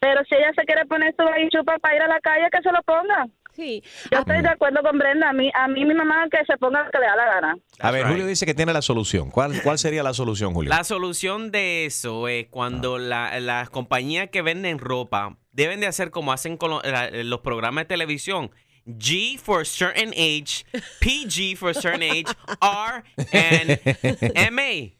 Pero 0.00 0.22
si 0.28 0.34
ella 0.34 0.50
se 0.56 0.64
quiere 0.64 0.86
poner 0.86 1.14
su 1.14 1.24
chupa 1.50 1.78
para 1.78 1.94
ir 1.96 2.02
a 2.02 2.08
la 2.08 2.20
calle, 2.20 2.46
que 2.50 2.62
se 2.62 2.72
lo 2.72 2.80
ponga. 2.82 3.26
Sí. 3.52 3.82
Yo 4.10 4.20
estoy 4.20 4.40
de 4.40 4.48
acuerdo 4.48 4.80
con 4.82 4.96
Brenda. 4.96 5.28
A 5.28 5.32
mí, 5.34 5.50
a 5.54 5.68
mí 5.68 5.84
mi 5.84 5.92
mamá 5.92 6.26
que 6.30 6.42
se 6.46 6.56
ponga 6.56 6.84
lo 6.84 6.90
que 6.90 6.98
le 6.98 7.04
da 7.06 7.16
la 7.16 7.26
gana. 7.26 7.56
A 7.80 7.90
ver, 7.90 8.06
Julio 8.06 8.24
dice 8.26 8.46
que 8.46 8.54
tiene 8.54 8.72
la 8.72 8.80
solución. 8.80 9.30
¿Cuál, 9.30 9.60
cuál 9.62 9.76
sería 9.78 10.02
la 10.02 10.14
solución, 10.14 10.54
Julio? 10.54 10.70
La 10.70 10.84
solución 10.84 11.50
de 11.50 11.84
eso 11.84 12.28
es 12.28 12.46
cuando 12.48 12.98
la- 12.98 13.38
las 13.40 13.68
compañías 13.68 14.28
que 14.30 14.40
venden 14.40 14.78
ropa 14.78 15.36
deben 15.52 15.80
de 15.80 15.86
hacer 15.88 16.10
como 16.10 16.32
hacen 16.32 16.56
con 16.56 16.70
lo- 16.70 16.82
la- 16.82 17.10
los 17.10 17.40
programas 17.40 17.84
de 17.84 17.88
televisión. 17.88 18.50
G 18.98 19.38
for 19.38 19.64
certain 19.64 20.12
age, 20.16 20.64
PG 21.00 21.56
for 21.56 21.74
certain 21.74 22.02
age, 22.02 22.26
R 22.60 23.02
and 23.32 24.52
MA. 24.52 24.92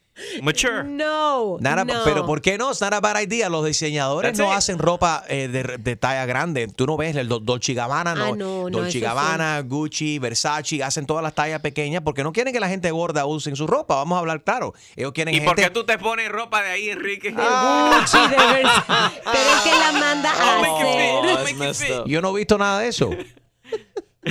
Mature. 0.43 0.85
No. 0.85 1.57
Nada, 1.61 1.83
no. 1.87 2.05
Pero 2.05 2.27
¿por 2.27 2.43
qué 2.43 2.59
no? 2.59 2.73
Es 2.73 2.83
not 2.83 2.93
a 2.93 3.01
bad 3.01 3.19
idea. 3.23 3.49
Los 3.49 3.65
diseñadores 3.65 4.33
That's 4.33 4.39
no 4.39 4.53
it. 4.53 4.59
hacen 4.59 4.79
ropa 4.79 5.25
eh, 5.29 5.49
de, 5.49 5.79
de 5.79 5.97
talla 5.97 6.27
grande. 6.27 6.69
Tú 6.69 6.85
no 6.87 6.99
ves 6.99 7.17
el 7.17 7.27
Do- 7.27 7.39
Dolce 7.41 7.73
Gabbana, 7.73 8.15
no. 8.15 8.25
Ah, 8.25 8.37
no, 8.37 8.69
no, 8.69 8.79
Dolce 8.81 9.01
Gabbana, 9.01 9.63
Gucci, 9.63 10.19
Versace, 10.19 10.85
hacen 10.85 11.07
todas 11.07 11.23
las 11.23 11.35
tallas 11.35 11.61
pequeñas 11.63 12.03
porque 12.05 12.23
no 12.23 12.35
quieren 12.35 12.53
que 12.53 12.61
la 12.61 12.69
gente 12.69 12.91
gorda 12.91 13.25
use 13.25 13.57
su 13.57 13.67
ropa. 13.67 13.95
Vamos 13.95 14.17
a 14.17 14.19
hablar 14.19 14.45
claro. 14.45 14.75
Ellos 14.95 15.13
quieren 15.13 15.35
¿Y 15.35 15.41
por 15.41 15.57
gente... 15.57 15.63
qué 15.63 15.71
tú 15.71 15.87
te 15.87 15.97
pones 15.97 16.29
ropa 16.29 16.63
de 16.65 16.69
ahí, 16.69 16.91
Enrique? 16.91 17.31
Gucci, 17.31 18.19
de 18.19 18.37
Versace. 18.37 19.23
Pero 19.25 19.51
es 19.57 19.61
que 19.63 19.71
la 19.71 19.93
manda 19.93 20.33
a 20.33 20.61
Oh, 20.61 21.47
fit. 21.47 21.63
hacer. 21.63 21.93
Oh. 21.93 22.05
Yo 22.07 22.21
no 22.21 22.37
he 22.37 22.41
visto 22.41 22.59
nada 22.59 22.81
de 22.81 22.89
eso. 22.89 23.09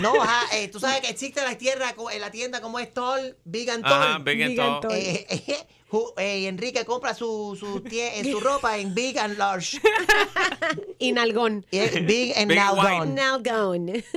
No, 0.02 0.22
ajá, 0.22 0.56
eh, 0.58 0.68
tú 0.68 0.80
sabes 0.80 1.02
que 1.02 1.10
existe 1.10 1.42
la 1.42 1.58
tienda, 1.58 1.94
co- 1.96 2.10
en 2.12 2.22
la 2.22 2.32
tienda 2.32 2.62
como 2.62 2.80
es 2.80 2.94
Tall, 2.94 3.36
Big 3.46 3.70
and 3.70 3.84
Tall. 3.84 3.94
Ajá, 4.04 4.18
Big 4.20 4.42
and 4.44 4.52
Big 4.52 4.60
and 4.60 4.82
Tall. 4.82 4.90
Tall. 4.90 4.98
Eh, 5.00 5.26
eh, 5.48 5.68
ju- 5.90 6.14
eh, 6.18 6.48
Enrique 6.48 6.86
compra 6.86 7.14
su, 7.14 7.56
su, 7.60 7.82
tie- 7.84 8.12
eh, 8.16 8.32
su 8.32 8.40
ropa 8.42 8.78
en 8.78 8.94
Big 8.94 9.18
and 9.18 9.38
Large. 9.38 9.80
Y 11.00 11.12
nalgón. 11.14 11.66
Eh, 11.72 12.02
big 12.06 12.34
and 12.38 12.48
Big 12.50 12.60
and. 12.60 13.16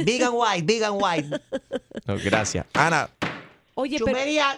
Big 0.05 0.23
and 0.23 0.35
White, 0.35 0.63
Big 0.65 0.83
and 0.83 1.01
White. 1.01 1.29
No, 2.07 2.17
gracias. 2.19 2.67
Ana, 2.75 3.09
Oye, 3.75 3.99
pero... 3.99 4.07
Chumería, 4.11 4.57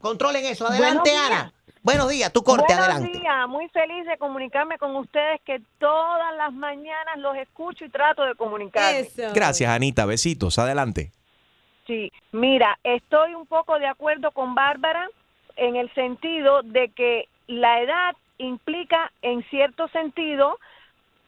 controlen 0.00 0.44
eso. 0.46 0.66
Adelante, 0.66 1.10
Buenos 1.10 1.28
días. 1.28 1.30
Ana. 1.30 1.54
Buenos 1.84 2.08
días, 2.08 2.32
tu 2.32 2.42
corte, 2.42 2.64
Buenos 2.74 2.86
adelante. 2.88 3.18
días, 3.18 3.46
muy 3.48 3.68
feliz 3.68 4.06
de 4.06 4.16
comunicarme 4.16 4.78
con 4.78 4.96
ustedes 4.96 5.38
que 5.42 5.60
todas 5.78 6.34
las 6.36 6.50
mañanas 6.52 7.18
los 7.18 7.36
escucho 7.36 7.84
y 7.84 7.90
trato 7.90 8.24
de 8.24 8.34
comunicarme. 8.34 9.06
gracias, 9.34 9.70
Anita. 9.70 10.06
Besitos. 10.06 10.58
Adelante. 10.58 11.12
Sí, 11.86 12.10
mira, 12.32 12.78
estoy 12.82 13.34
un 13.34 13.46
poco 13.46 13.78
de 13.78 13.86
acuerdo 13.86 14.30
con 14.30 14.54
Bárbara 14.54 15.06
en 15.56 15.76
el 15.76 15.92
sentido 15.94 16.62
de 16.62 16.88
que 16.88 17.28
la 17.48 17.82
edad 17.82 18.16
implica 18.38 19.12
en 19.20 19.44
cierto 19.50 19.86
sentido 19.88 20.58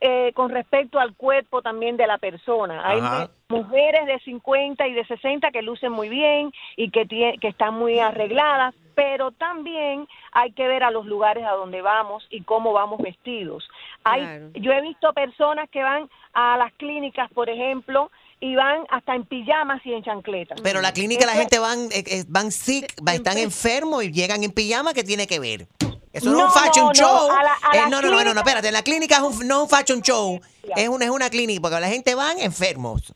eh, 0.01 0.33
con 0.35 0.51
respecto 0.51 0.99
al 0.99 1.15
cuerpo 1.15 1.61
también 1.61 1.99
de 1.99 2.07
la 2.07 2.17
persona. 2.17 2.81
Hay 2.89 2.99
Ajá. 3.01 3.29
mu- 3.51 3.59
mujeres 3.59 4.07
de 4.07 4.19
50 4.21 4.87
y 4.89 4.95
de 4.95 5.05
60 5.05 5.51
que 5.51 5.61
lucen 5.61 5.93
muy 5.93 6.09
bien 6.09 6.51
y 6.77 6.91
que, 6.91 7.07
que 7.07 7.49
están 7.49 7.75
muy 7.75 7.99
arregladas, 7.99 8.75
pero 8.97 9.31
también 9.31 10.09
hay 10.33 10.51
que 10.53 10.67
ver 10.67 10.83
a 10.83 10.91
los 10.91 11.07
lugares 11.07 11.45
a 11.45 11.53
donde 11.53 11.83
vamos 11.83 12.27
y 12.31 12.43
cómo 12.43 12.73
vamos 12.73 12.99
vestidos. 13.01 13.63
Hay, 14.03 14.23
Claro. 14.23 14.51
Yo 14.55 14.73
he 14.73 14.81
visto 14.81 15.13
personas 15.13 15.69
que 15.71 15.83
van 15.83 16.09
a 16.33 16.57
las 16.57 16.73
clínicas, 16.73 17.31
por 17.33 17.49
ejemplo, 17.49 18.11
y 18.41 18.57
van 18.57 18.85
hasta 18.91 19.15
en 19.15 19.25
pijamas 19.27 19.85
y 19.85 19.93
en 19.93 20.03
chancletas. 20.03 20.61
Pero 20.63 20.81
la 20.81 20.93
clínica 20.93 21.27
la 21.27 21.33
gente 21.35 21.59
van, 21.59 21.79
eh, 21.93 22.03
eh, 22.07 22.25
van 22.27 22.51
sick, 22.51 22.93
están 23.13 23.39
enfermos 23.39 24.03
y 24.03 24.11
llegan 24.13 24.43
en 24.43 24.51
pijama, 24.51 24.93
¿qué 24.95 25.05
tiene 25.05 25.27
que 25.27 25.39
ver? 25.41 25.67
Eso 26.13 26.31
no, 26.31 26.39
No, 26.39 26.49
es 26.49 26.55
un 26.57 26.63
fashion 26.63 26.87
no, 26.87 26.95
show. 26.95 27.31
a 27.31 27.43
la- 27.43 27.57
a 27.63 27.77
Eh, 27.77 27.91
no, 27.91 28.01
no, 28.01 28.11
no, 28.11 28.33
no, 28.33 28.41
espérate. 28.41 28.73
La 28.73 28.83
clínica 28.83 29.17
es 29.17 29.23
un, 29.23 29.47
no 29.47 29.57
es 29.59 29.63
un 29.65 29.69
fashion 29.69 30.01
show. 30.01 30.41
Es 30.75 30.89
una, 30.89 31.05
es 31.05 31.11
una 31.11 31.29
clínica, 31.29 31.61
porque 31.61 31.79
la 31.81 31.89
gente 31.89 32.15
van 32.15 32.39
enfermos. 32.39 33.13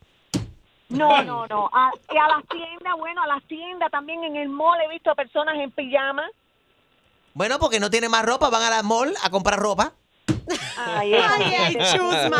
No, 0.91 1.23
no, 1.23 1.47
no. 1.47 1.69
A, 1.73 1.91
y 2.13 2.17
a 2.17 2.27
las 2.27 2.47
tiendas, 2.47 2.93
bueno, 2.97 3.21
a 3.23 3.27
las 3.27 3.43
tiendas 3.43 3.89
también 3.91 4.23
en 4.23 4.35
el 4.35 4.49
mall 4.49 4.79
he 4.81 4.89
visto 4.89 5.13
personas 5.15 5.55
en 5.55 5.71
pijama. 5.71 6.23
Bueno, 7.33 7.59
porque 7.59 7.79
no 7.79 7.89
tienen 7.89 8.11
más 8.11 8.25
ropa, 8.25 8.49
van 8.49 8.63
a 8.63 8.69
la 8.69 8.83
mall 8.83 9.13
a 9.23 9.29
comprar 9.29 9.59
ropa. 9.59 9.93
Ay, 10.77 11.13
Ay, 11.13 11.53
ay, 11.57 11.77
chusma, 11.93 12.37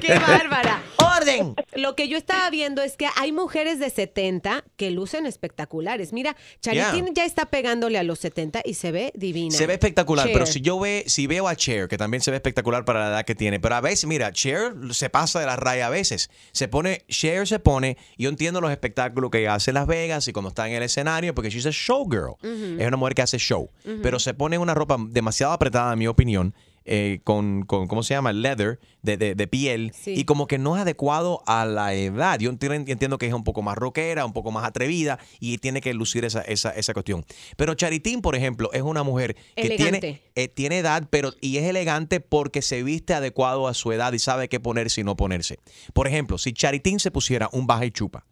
qué 0.00 0.18
bárbara. 0.18 0.80
Orden. 1.20 1.54
Lo 1.74 1.94
que 1.96 2.08
yo 2.08 2.16
estaba 2.18 2.48
viendo 2.50 2.82
es 2.82 2.96
que 2.96 3.06
hay 3.16 3.32
mujeres 3.32 3.78
de 3.78 3.90
70 3.90 4.64
que 4.76 4.90
lucen 4.90 5.26
espectaculares. 5.26 6.12
Mira, 6.12 6.36
Charitín 6.60 7.04
Yeah. 7.06 7.14
ya 7.14 7.24
está 7.24 7.46
pegándole 7.46 7.98
a 7.98 8.02
los 8.02 8.18
70 8.20 8.62
y 8.64 8.74
se 8.74 8.92
ve 8.92 9.12
divina. 9.14 9.56
Se 9.56 9.66
ve 9.66 9.74
espectacular, 9.74 10.26
Cher. 10.26 10.32
pero 10.32 10.46
si 10.46 10.60
yo 10.60 10.78
ve, 10.78 11.04
si 11.06 11.26
veo 11.26 11.48
a 11.48 11.56
Cher, 11.56 11.88
que 11.88 11.98
también 11.98 12.20
se 12.22 12.30
ve 12.30 12.36
espectacular 12.36 12.84
para 12.84 13.00
la 13.00 13.08
edad 13.08 13.24
que 13.24 13.34
tiene, 13.34 13.60
pero 13.60 13.74
a 13.74 13.80
veces, 13.80 14.06
mira, 14.06 14.32
Cher 14.32 14.72
se 14.92 15.10
pasa 15.10 15.40
de 15.40 15.46
la 15.46 15.56
raya 15.56 15.86
a 15.86 15.90
veces. 15.90 16.30
Se 16.52 16.68
pone, 16.68 17.04
Cher 17.08 17.46
se 17.46 17.58
pone, 17.58 17.96
yo 18.18 18.28
entiendo 18.28 18.60
los 18.60 18.70
espectáculos 18.70 19.30
que 19.30 19.48
hace 19.48 19.70
en 19.70 19.74
Las 19.74 19.86
Vegas 19.86 20.26
y 20.28 20.32
cuando 20.32 20.48
está 20.48 20.68
en 20.68 20.74
el 20.74 20.82
escenario, 20.82 21.34
porque 21.34 21.50
she's 21.50 21.66
a 21.66 21.70
showgirl. 21.72 22.30
Ujú. 22.42 22.76
Es 22.80 22.86
una 22.86 22.96
mujer 22.96 23.14
que 23.14 23.22
hace 23.22 23.38
show. 23.38 23.70
Pero 24.02 24.18
se 24.18 24.34
pone 24.34 24.58
una 24.58 24.74
ropa 24.74 24.96
demasiado 25.08 25.52
apretada, 25.52 25.92
en 25.92 25.98
mi 25.98 26.06
opinión. 26.06 26.54
Eh, 26.84 27.20
con, 27.24 27.62
con, 27.62 27.86
¿cómo 27.88 28.02
se 28.02 28.14
llama? 28.14 28.32
Leather, 28.32 28.80
de, 29.02 29.16
de- 29.16 29.34
de 29.34 29.46
piel, 29.46 29.92
y 30.06 30.24
como 30.24 30.46
que 30.46 30.58
no 30.58 30.76
es 30.76 30.82
adecuado 30.82 31.42
a 31.46 31.64
la 31.66 31.94
edad. 31.94 32.38
Yo 32.38 32.50
enti- 32.52 32.88
entiendo 32.90 33.18
que 33.18 33.26
es 33.26 33.32
un 33.34 33.44
poco 33.44 33.62
más 33.62 33.76
rockera, 33.76 34.24
un 34.24 34.32
poco 34.32 34.50
más 34.50 34.64
atrevida 34.64 35.18
y 35.40 35.58
tiene 35.58 35.80
que 35.80 35.92
lucir 35.94 36.24
esa, 36.24 36.40
esa, 36.42 36.70
esa 36.70 36.92
cuestión. 36.92 37.24
Pero 37.56 37.74
Charitín, 37.74 38.22
por 38.22 38.34
ejemplo, 38.34 38.70
es 38.72 38.82
una 38.82 39.02
mujer 39.02 39.34
que 39.56 39.62
Elegante. 39.62 40.00
tiene, 40.00 40.22
eh, 40.34 40.48
tiene 40.48 40.78
edad, 40.78 41.06
pero 41.10 41.32
y 41.40 41.58
es 41.58 41.64
elegante 41.64 42.20
porque 42.20 42.62
se 42.62 42.82
viste 42.82 43.14
adecuado 43.14 43.68
a 43.68 43.74
su 43.74 43.92
edad 43.92 44.12
y 44.12 44.18
sabe 44.18 44.48
qué 44.48 44.60
ponerse 44.60 45.00
y 45.02 45.04
no 45.04 45.16
ponerse. 45.16 45.58
Por 45.92 46.06
ejemplo, 46.06 46.38
si 46.38 46.52
Charitín 46.52 46.98
se 47.00 47.10
pusiera 47.10 47.48
un 47.52 47.66
baja 47.66 47.84
y 47.86 47.90
chupa, 47.90 48.26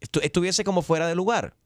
estu- 0.00 0.20
estuviese 0.22 0.64
como 0.64 0.82
fuera 0.82 1.06
de 1.06 1.14
lugar. 1.14 1.56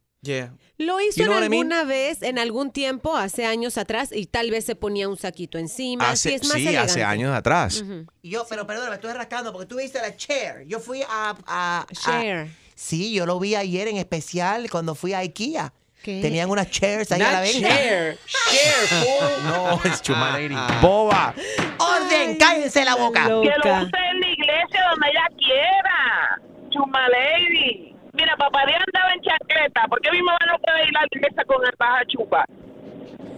Lo 0.76 1.00
hizo 1.00 1.18
You 1.20 1.24
know 1.26 1.36
en 1.36 1.42
what 1.42 1.46
I 1.46 1.48
mean? 1.50 1.72
alguna 1.72 1.84
vez, 1.84 2.22
en 2.22 2.38
algún 2.38 2.72
tiempo, 2.72 3.16
hace 3.16 3.46
años 3.46 3.78
atrás, 3.78 4.10
y 4.12 4.26
tal 4.26 4.50
vez 4.50 4.64
se 4.64 4.74
ponía 4.74 5.08
un 5.08 5.16
saquito 5.16 5.56
encima. 5.58 6.10
Hace- 6.10 6.30
sí, 6.30 6.34
es 6.34 6.42
más 6.44 6.52
sí, 6.56 6.62
elegante. 6.66 6.90
hace 6.92 7.04
años 7.04 7.32
atrás. 7.34 7.84
Y 8.22 8.30
yo, 8.30 8.44
pero 8.48 8.66
perdón, 8.66 8.88
me 8.88 8.96
estoy 8.96 9.12
rascando 9.12 9.52
porque 9.52 9.66
tú 9.66 9.76
viste 9.76 10.00
la 10.00 10.16
chair. 10.16 10.64
Yo 10.66 10.80
fui 10.80 11.02
a. 11.02 11.36
a, 11.46 11.80
a- 11.80 11.86
Cher. 11.92 12.48
sí, 12.74 13.12
yo 13.14 13.24
lo 13.24 13.38
vi 13.38 13.54
ayer 13.54 13.86
en 13.88 13.98
especial 13.98 14.68
cuando 14.70 14.94
fui 14.96 15.12
a 15.12 15.18
IKEA. 15.18 15.72
¿Qué? 16.02 16.20
Tenían 16.20 16.50
unas 16.50 16.68
chairs 16.70 17.10
ahí 17.12 17.22
a 17.22 17.32
la 17.32 17.40
venta. 17.40 17.66
chair, 17.68 18.18
chair, 18.26 18.86
fool. 18.88 19.44
No, 19.44 19.80
es 19.90 20.02
Chuma 20.02 20.32
Lady. 20.32 20.54
Boba. 20.82 21.34
¡Orden! 21.78 22.36
¡Cállense 22.36 22.84
la 22.84 22.94
boca! 22.96 23.22
Que 23.24 23.30
lo 23.30 23.40
use 23.40 23.52
en 23.54 24.20
la 24.20 24.28
iglesia 24.28 24.80
donde 24.90 25.08
ella 25.08 25.26
quiera. 25.38 26.40
Chuma 26.70 27.08
lady. 27.08 27.93
Mira, 28.14 28.36
papá 28.36 28.60
Dios 28.66 28.78
andaba 28.86 29.12
en 29.12 29.20
chancleta. 29.22 29.82
¿Por 29.88 30.00
qué 30.00 30.10
mi 30.12 30.22
mamá 30.22 30.38
no 30.46 30.58
puede 30.58 30.82
ir 30.88 30.96
a 30.96 31.00
la 31.00 31.06
iglesia 31.10 31.44
con 31.44 31.64
el 31.66 31.74
baja 31.78 32.02
chupa? 32.06 32.44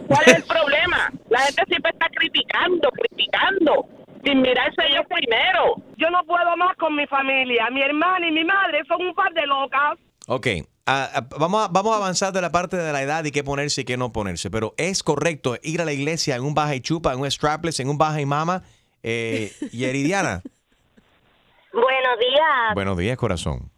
¿Cuál 0.07 0.23
es 0.27 0.35
el 0.35 0.43
problema? 0.55 1.11
La 1.29 1.39
gente 1.39 1.63
siempre 1.67 1.91
está 1.91 2.07
criticando, 2.09 2.89
criticando. 2.91 3.85
Sin 4.23 4.41
mirarse 4.41 4.81
ellos 4.89 5.05
primero. 5.09 5.75
Yo 5.97 6.09
no 6.09 6.23
puedo 6.25 6.55
más 6.57 6.75
con 6.77 6.95
mi 6.95 7.07
familia. 7.07 7.69
Mi 7.71 7.81
hermana 7.81 8.27
y 8.27 8.31
mi 8.31 8.43
madre 8.43 8.83
son 8.87 9.05
un 9.05 9.13
par 9.15 9.33
de 9.33 9.45
locas. 9.47 9.97
Ok, 10.27 10.47
ah, 10.85 11.09
ah, 11.13 11.21
vamos, 11.39 11.65
a, 11.65 11.67
vamos 11.71 11.93
a 11.93 11.97
avanzar 11.97 12.33
de 12.33 12.41
la 12.41 12.51
parte 12.51 12.75
de 12.75 12.91
la 12.91 13.01
edad 13.01 13.23
y 13.23 13.31
qué 13.31 13.43
ponerse 13.45 13.81
y 13.81 13.85
qué 13.85 13.95
no 13.95 14.11
ponerse. 14.11 14.49
Pero 14.51 14.73
es 14.77 15.01
correcto 15.01 15.55
ir 15.63 15.81
a 15.81 15.85
la 15.85 15.93
iglesia 15.93 16.35
en 16.35 16.43
un 16.43 16.53
baja 16.53 16.75
y 16.75 16.81
chupa, 16.81 17.13
en 17.13 17.21
un 17.21 17.31
strapless, 17.31 17.79
en 17.79 17.89
un 17.89 17.97
baja 17.97 18.19
y 18.19 18.25
mama. 18.25 18.63
Eh, 19.03 19.51
y 19.71 19.85
Eridiana, 19.85 20.41
Buenos 21.71 22.19
días. 22.19 22.73
buenos 22.73 22.97
días, 22.97 23.17
corazón. 23.17 23.71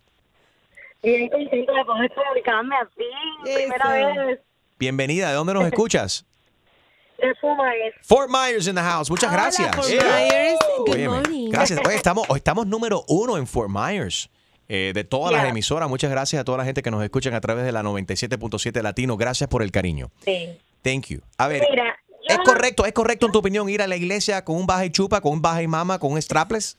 Bien 1.04 1.30
contenta 1.30 1.74
de 1.74 1.86
poder 1.86 2.12
comunicarme 2.14 2.76
así. 2.76 3.54
Primera 3.56 3.90
vez. 4.26 4.40
Bienvenida, 4.78 5.30
¿de 5.30 5.36
dónde 5.36 5.54
nos 5.54 5.66
escuchas? 5.68 6.26
De 7.18 7.34
Fort 7.36 7.58
Myers. 7.60 7.96
Fort 8.02 8.30
Myers 8.30 8.68
in 8.68 8.76
the 8.76 8.82
house. 8.82 9.10
Muchas 9.10 9.32
gracias. 9.32 9.76
Fort 9.76 9.88
Myers. 9.90 10.60
Good 10.80 10.90
Óyeme, 10.96 11.08
morning. 11.10 11.50
Gracias. 11.52 11.80
Hoy 11.86 11.96
estamos, 11.96 12.26
hoy 12.30 12.38
estamos 12.38 12.66
número 12.68 13.04
uno 13.08 13.38
en 13.38 13.46
Fort 13.48 13.70
Myers. 13.70 14.30
eh, 14.72 14.92
de 14.94 15.04
todas 15.04 15.32
las 15.32 15.42
Yeah. 15.42 15.50
emisoras. 15.50 15.90
Muchas 15.90 16.12
gracias 16.12 16.40
a 16.40 16.44
toda 16.46 16.60
la 16.60 16.64
gente 16.64 16.84
que 16.84 16.92
nos 16.92 17.04
escuchan 17.04 17.34
a 17.34 17.42
través 17.42 17.66
de 17.66 17.72
la 17.72 17.82
97.7 17.82 18.84
Latino. 18.84 19.18
Gracias 19.18 19.50
por 19.50 19.64
el 19.64 19.72
cariño. 19.72 20.12
Sí. 20.24 20.60
Thank 20.84 21.08
you. 21.08 21.22
A 21.40 21.48
ver, 21.48 21.66
Mira, 21.72 21.98
¿es 22.28 22.38
correcto, 22.46 22.86
es 22.86 22.94
correcto 22.94 23.26
en 23.26 23.32
tu 23.32 23.40
opinión 23.40 23.68
ir 23.68 23.82
a 23.82 23.88
la 23.88 23.96
iglesia 23.98 24.46
con 24.46 24.58
un 24.58 24.68
baja 24.68 24.86
y 24.86 24.92
chupa, 24.92 25.22
con 25.22 25.32
un 25.34 25.42
baja 25.42 25.64
y 25.64 25.68
mama, 25.68 25.98
con 25.98 26.12
un 26.12 26.22
strapless? 26.22 26.78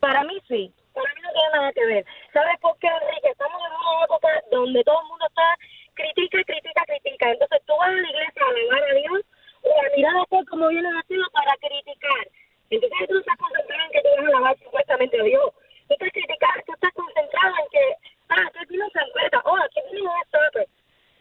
Para 0.00 0.24
mí 0.24 0.34
sí. 0.48 0.72
Para 0.92 1.14
mí 1.14 1.20
no 1.22 1.32
tiene 1.32 1.50
nada 1.52 1.72
que 1.72 1.86
ver. 1.86 2.04
¿Sabes 2.32 2.58
por 2.60 2.78
qué, 2.78 2.88
Enrique? 2.88 3.28
Estamos 3.30 3.60
en 3.64 3.72
una 3.72 4.04
época 4.04 4.28
donde 4.50 4.84
todo 4.84 5.00
el 5.00 5.08
mundo 5.08 5.26
está 5.26 5.56
critica, 5.94 6.44
critica, 6.44 6.82
critica. 6.86 7.30
Entonces 7.30 7.60
tú 7.66 7.72
vas 7.78 7.88
a 7.88 7.92
la 7.92 8.10
iglesia 8.10 8.42
a 8.42 8.48
alabar 8.48 8.82
a 8.90 8.94
Dios 8.94 9.20
o 9.62 9.70
a 9.72 9.96
mirar 9.96 10.16
a 10.16 10.26
como 10.26 10.68
viene 10.68 10.90
nacido 10.90 11.24
para 11.32 11.52
criticar. 11.56 12.24
Entonces 12.70 13.08
tú 13.08 13.14
no 13.14 13.20
estás 13.20 13.36
concentrado 13.36 13.82
en 13.84 13.92
que 13.92 14.00
tú 14.00 14.08
vas 14.16 14.24
a 14.24 14.28
alabar 14.28 14.58
supuestamente 14.58 15.20
a 15.20 15.24
Dios. 15.24 15.48
Tú 15.88 15.94
estás 15.94 16.12
criticando, 16.12 16.62
tú 16.66 16.72
estás 16.72 16.92
concentrado 16.92 17.54
en 17.62 17.68
que, 17.70 17.84
ah, 18.28 18.46
aquí 18.48 18.66
tiene 18.68 18.84
un 18.84 18.90
zancleta, 18.90 19.42
oh, 19.44 19.56
aquí 19.56 19.80
tiene 19.90 20.08
un 20.08 20.24
stopper. 20.28 20.68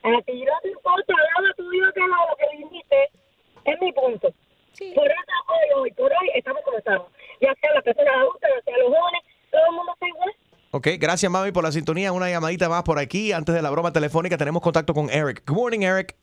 A 0.04 0.22
ti 0.24 0.44
no 0.44 0.54
te 0.62 0.70
importa, 0.70 1.14
alaba 1.14 1.50
a 1.50 1.54
tu 1.54 1.70
Dios 1.70 1.94
que 1.94 2.02
haga 2.02 2.30
lo 2.30 2.36
que 2.36 2.58
viniste. 2.58 3.10
Es 3.66 3.82
mi 3.82 3.92
punto. 3.92 4.34
Por 4.96 5.06
eso 5.06 5.36
hoy, 5.48 5.70
hoy, 5.76 5.92
por 5.92 6.12
hoy 6.12 6.32
estamos 6.34 6.64
como 6.64 6.78
estamos. 6.78 7.08
Ya 7.40 7.54
sea 7.56 7.74
las 7.74 7.84
personas 7.84 8.16
adultas, 8.16 8.50
ya 8.56 8.62
sea 8.64 8.78
los 8.78 8.98
jóvenes, 8.98 9.22
todo 9.52 9.66
el 9.66 9.72
mundo 9.74 9.94
está 9.94 10.08
igual. 10.08 10.34
Ok, 10.82 10.88
gracias 11.00 11.32
mami 11.32 11.52
por 11.52 11.64
la 11.64 11.72
sintonía. 11.72 12.12
Una 12.12 12.28
llamadita 12.28 12.68
más 12.68 12.82
por 12.82 12.98
aquí. 12.98 13.34
Antes 13.34 13.54
de 13.54 13.62
la 13.62 13.70
broma 13.70 13.94
telefónica 13.94 14.36
tenemos 14.36 14.64
contacto 14.64 14.96
con 14.96 15.12
Eric. 15.12 15.44
Good 15.46 15.56
morning, 15.56 15.82
Eric. 15.82 16.16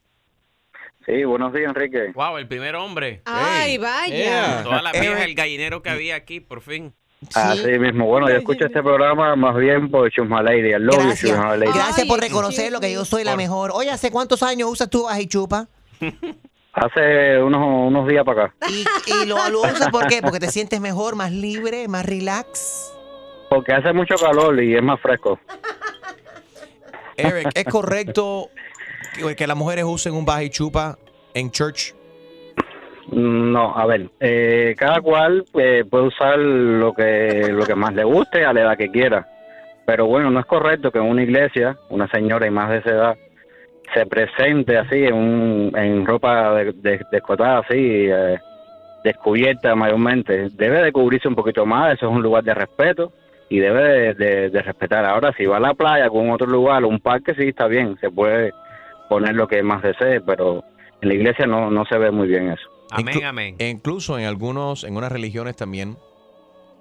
Sí, 1.06 1.22
buenos 1.22 1.52
días, 1.52 1.68
Enrique. 1.68 2.10
Wow, 2.12 2.38
el 2.38 2.48
primer 2.48 2.74
hombre. 2.74 3.22
Ay, 3.24 3.78
vaya. 3.78 4.16
Yeah. 4.16 4.62
Toda 4.64 4.82
la 4.82 4.90
vieja, 4.90 5.22
el 5.22 5.36
gallinero 5.36 5.80
que 5.80 5.90
había 5.90 6.16
aquí, 6.16 6.40
por 6.40 6.60
fin. 6.60 6.92
Así 7.36 7.78
mismo. 7.78 8.06
Bueno, 8.06 8.28
yo 8.28 8.34
escucho 8.34 8.66
este 8.66 8.82
programa 8.82 9.36
más 9.36 9.54
bien 9.54 9.92
por 9.92 10.10
Chusma 10.10 10.42
Lady. 10.42 10.70
I 10.70 10.80
love 10.80 10.96
you, 10.96 11.04
Gracias. 11.04 11.30
Chusma 11.30 11.56
Lady. 11.56 11.72
Gracias 11.72 12.08
por 12.08 12.18
reconocer 12.18 12.72
lo 12.72 12.80
que 12.80 12.92
yo 12.92 13.04
soy 13.04 13.22
la 13.22 13.36
mejor. 13.36 13.70
Oye, 13.72 13.92
¿hace 13.92 14.10
cuántos 14.10 14.42
años 14.42 14.68
usas 14.68 14.90
tu 14.90 15.04
baja 15.04 15.20
y 15.20 15.28
chupa? 15.28 15.68
Hace 16.72 17.40
unos, 17.40 17.60
unos 17.88 18.08
días 18.08 18.24
para 18.24 18.46
acá. 18.46 18.54
Y, 18.68 18.84
y 19.22 19.26
lo, 19.26 19.36
lo 19.50 19.60
usas 19.62 19.90
¿por 19.90 20.08
qué? 20.08 20.20
Porque 20.20 20.40
te 20.40 20.50
sientes 20.50 20.80
mejor, 20.80 21.14
más 21.14 21.30
libre, 21.30 21.86
más 21.86 22.04
relax. 22.04 22.97
Porque 23.58 23.72
hace 23.72 23.92
mucho 23.92 24.14
calor 24.14 24.62
y 24.62 24.76
es 24.76 24.82
más 24.84 25.00
fresco. 25.00 25.36
Eric, 27.16 27.48
¿es 27.56 27.64
correcto 27.64 28.50
que, 29.16 29.34
que 29.34 29.48
las 29.48 29.56
mujeres 29.56 29.84
usen 29.84 30.14
un 30.14 30.24
baja 30.24 30.44
y 30.44 30.50
chupa 30.50 30.96
en 31.34 31.50
church? 31.50 31.92
No, 33.10 33.76
a 33.76 33.84
ver, 33.86 34.10
eh, 34.20 34.76
cada 34.78 35.00
cual 35.00 35.44
eh, 35.54 35.84
puede 35.90 36.04
usar 36.04 36.38
lo 36.38 36.92
que 36.94 37.48
lo 37.50 37.66
que 37.66 37.74
más 37.74 37.92
le 37.94 38.04
guste 38.04 38.44
a 38.44 38.52
la 38.52 38.60
edad 38.60 38.76
que 38.76 38.92
quiera. 38.92 39.26
Pero 39.84 40.06
bueno, 40.06 40.30
no 40.30 40.38
es 40.38 40.46
correcto 40.46 40.92
que 40.92 40.98
en 40.98 41.06
una 41.06 41.24
iglesia, 41.24 41.76
una 41.88 42.06
señora 42.12 42.46
y 42.46 42.50
más 42.50 42.70
de 42.70 42.76
esa 42.76 42.90
edad, 42.90 43.16
se 43.92 44.06
presente 44.06 44.78
así 44.78 45.02
en, 45.02 45.14
un, 45.14 45.72
en 45.76 46.06
ropa 46.06 46.54
de, 46.54 46.72
de- 46.74 47.04
descotada, 47.10 47.58
así, 47.58 48.06
eh, 48.08 48.38
descubierta 49.02 49.74
mayormente. 49.74 50.48
Debe 50.52 50.80
de 50.80 50.92
cubrirse 50.92 51.26
un 51.26 51.34
poquito 51.34 51.66
más, 51.66 51.94
eso 51.94 52.06
es 52.06 52.12
un 52.12 52.22
lugar 52.22 52.44
de 52.44 52.54
respeto 52.54 53.12
y 53.50 53.58
debe 53.60 53.82
de, 53.82 54.14
de- 54.14 54.50
de 54.50 54.62
respetar. 54.62 55.04
Ahora, 55.04 55.32
si 55.36 55.46
va 55.46 55.56
a 55.56 55.60
la 55.60 55.74
playa 55.74 56.08
con 56.08 56.30
otro 56.30 56.46
lugar, 56.46 56.84
un 56.84 57.00
parque, 57.00 57.34
sí 57.34 57.48
está 57.48 57.66
bien, 57.66 57.96
se 58.00 58.10
puede 58.10 58.52
poner 59.08 59.34
lo 59.34 59.48
que 59.48 59.62
más 59.62 59.82
desee, 59.82 60.20
pero 60.20 60.62
en 61.00 61.08
la 61.08 61.14
iglesia 61.14 61.46
no, 61.46 61.70
no 61.70 61.84
se 61.86 61.96
ve 61.98 62.10
muy 62.10 62.28
bien 62.28 62.50
eso. 62.50 62.68
Amén, 62.90 63.14
Inclu- 63.14 63.24
amén. 63.24 63.56
e 63.58 63.68
Incluso 63.68 64.18
en 64.18 64.26
algunos, 64.26 64.84
en 64.84 64.96
unas 64.96 65.10
religiones 65.12 65.56
también, 65.56 65.96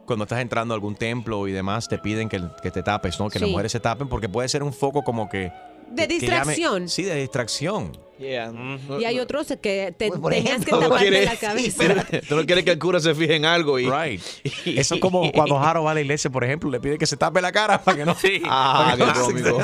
cuando 0.05 0.23
estás 0.23 0.39
entrando 0.41 0.73
a 0.73 0.75
algún 0.75 0.95
templo 0.95 1.47
y 1.47 1.51
demás, 1.51 1.87
te 1.89 1.97
piden 1.97 2.29
que, 2.29 2.39
que 2.63 2.71
te 2.71 2.81
tapes, 2.83 3.19
¿no? 3.19 3.29
Que 3.29 3.39
las 3.39 3.49
mujeres 3.49 3.71
se 3.73 3.79
tapen 3.79 4.07
porque 4.07 4.29
puede 4.29 4.47
ser 4.49 4.63
un 4.63 4.73
foco 4.73 5.03
como 5.03 5.29
que... 5.29 5.51
De 5.89 6.07
que 6.07 6.07
llame- 6.07 6.07
distracción. 6.19 6.87
sí, 6.89 7.03
de 7.03 7.15
distracción. 7.15 7.91
Y 8.19 9.03
hay 9.05 9.19
otros 9.19 9.47
que 9.61 9.93
te 9.97 10.09
por 10.11 10.31
tenías 10.31 10.63
que 10.65 10.71
taparte 10.71 10.97
quieres- 11.09 11.25
la 11.25 11.35
cabeza. 11.35 11.83
Tú 12.27 12.35
no 12.35 12.45
quieres 12.45 12.63
que 12.65 12.71
el 12.71 12.79
cura 12.79 12.99
se 12.99 13.13
fije 13.13 13.35
en 13.35 13.45
algo 13.45 13.77
y... 13.79 13.89
Right. 13.89 14.21
Eso 14.65 14.95
es 14.95 15.01
como 15.01 15.31
cuando 15.31 15.59
Jaro 15.59 15.83
va 15.83 15.91
a 15.91 15.93
la 15.93 16.01
iglesia, 16.01 16.29
por 16.29 16.43
ejemplo, 16.43 16.69
le 16.69 16.79
pide 16.79 16.97
que 16.97 17.05
se 17.05 17.17
tape 17.17 17.41
la 17.41 17.51
cara 17.51 17.83
para 17.83 17.97
que 17.97 18.05
no... 18.05 18.15
Ah, 18.45 18.95
qué 18.97 19.05
no 19.05 19.13
cómico. 19.13 19.59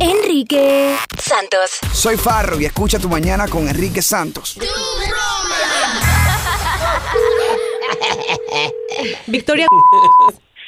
Enrique 0.00 0.96
Santos. 1.18 1.78
Soy 1.92 2.16
Farro 2.16 2.60
y 2.60 2.64
escucha 2.64 2.98
tu 2.98 3.08
mañana 3.08 3.46
con 3.48 3.68
Enrique 3.68 4.02
Santos. 4.02 4.56
Victoria. 9.26 9.66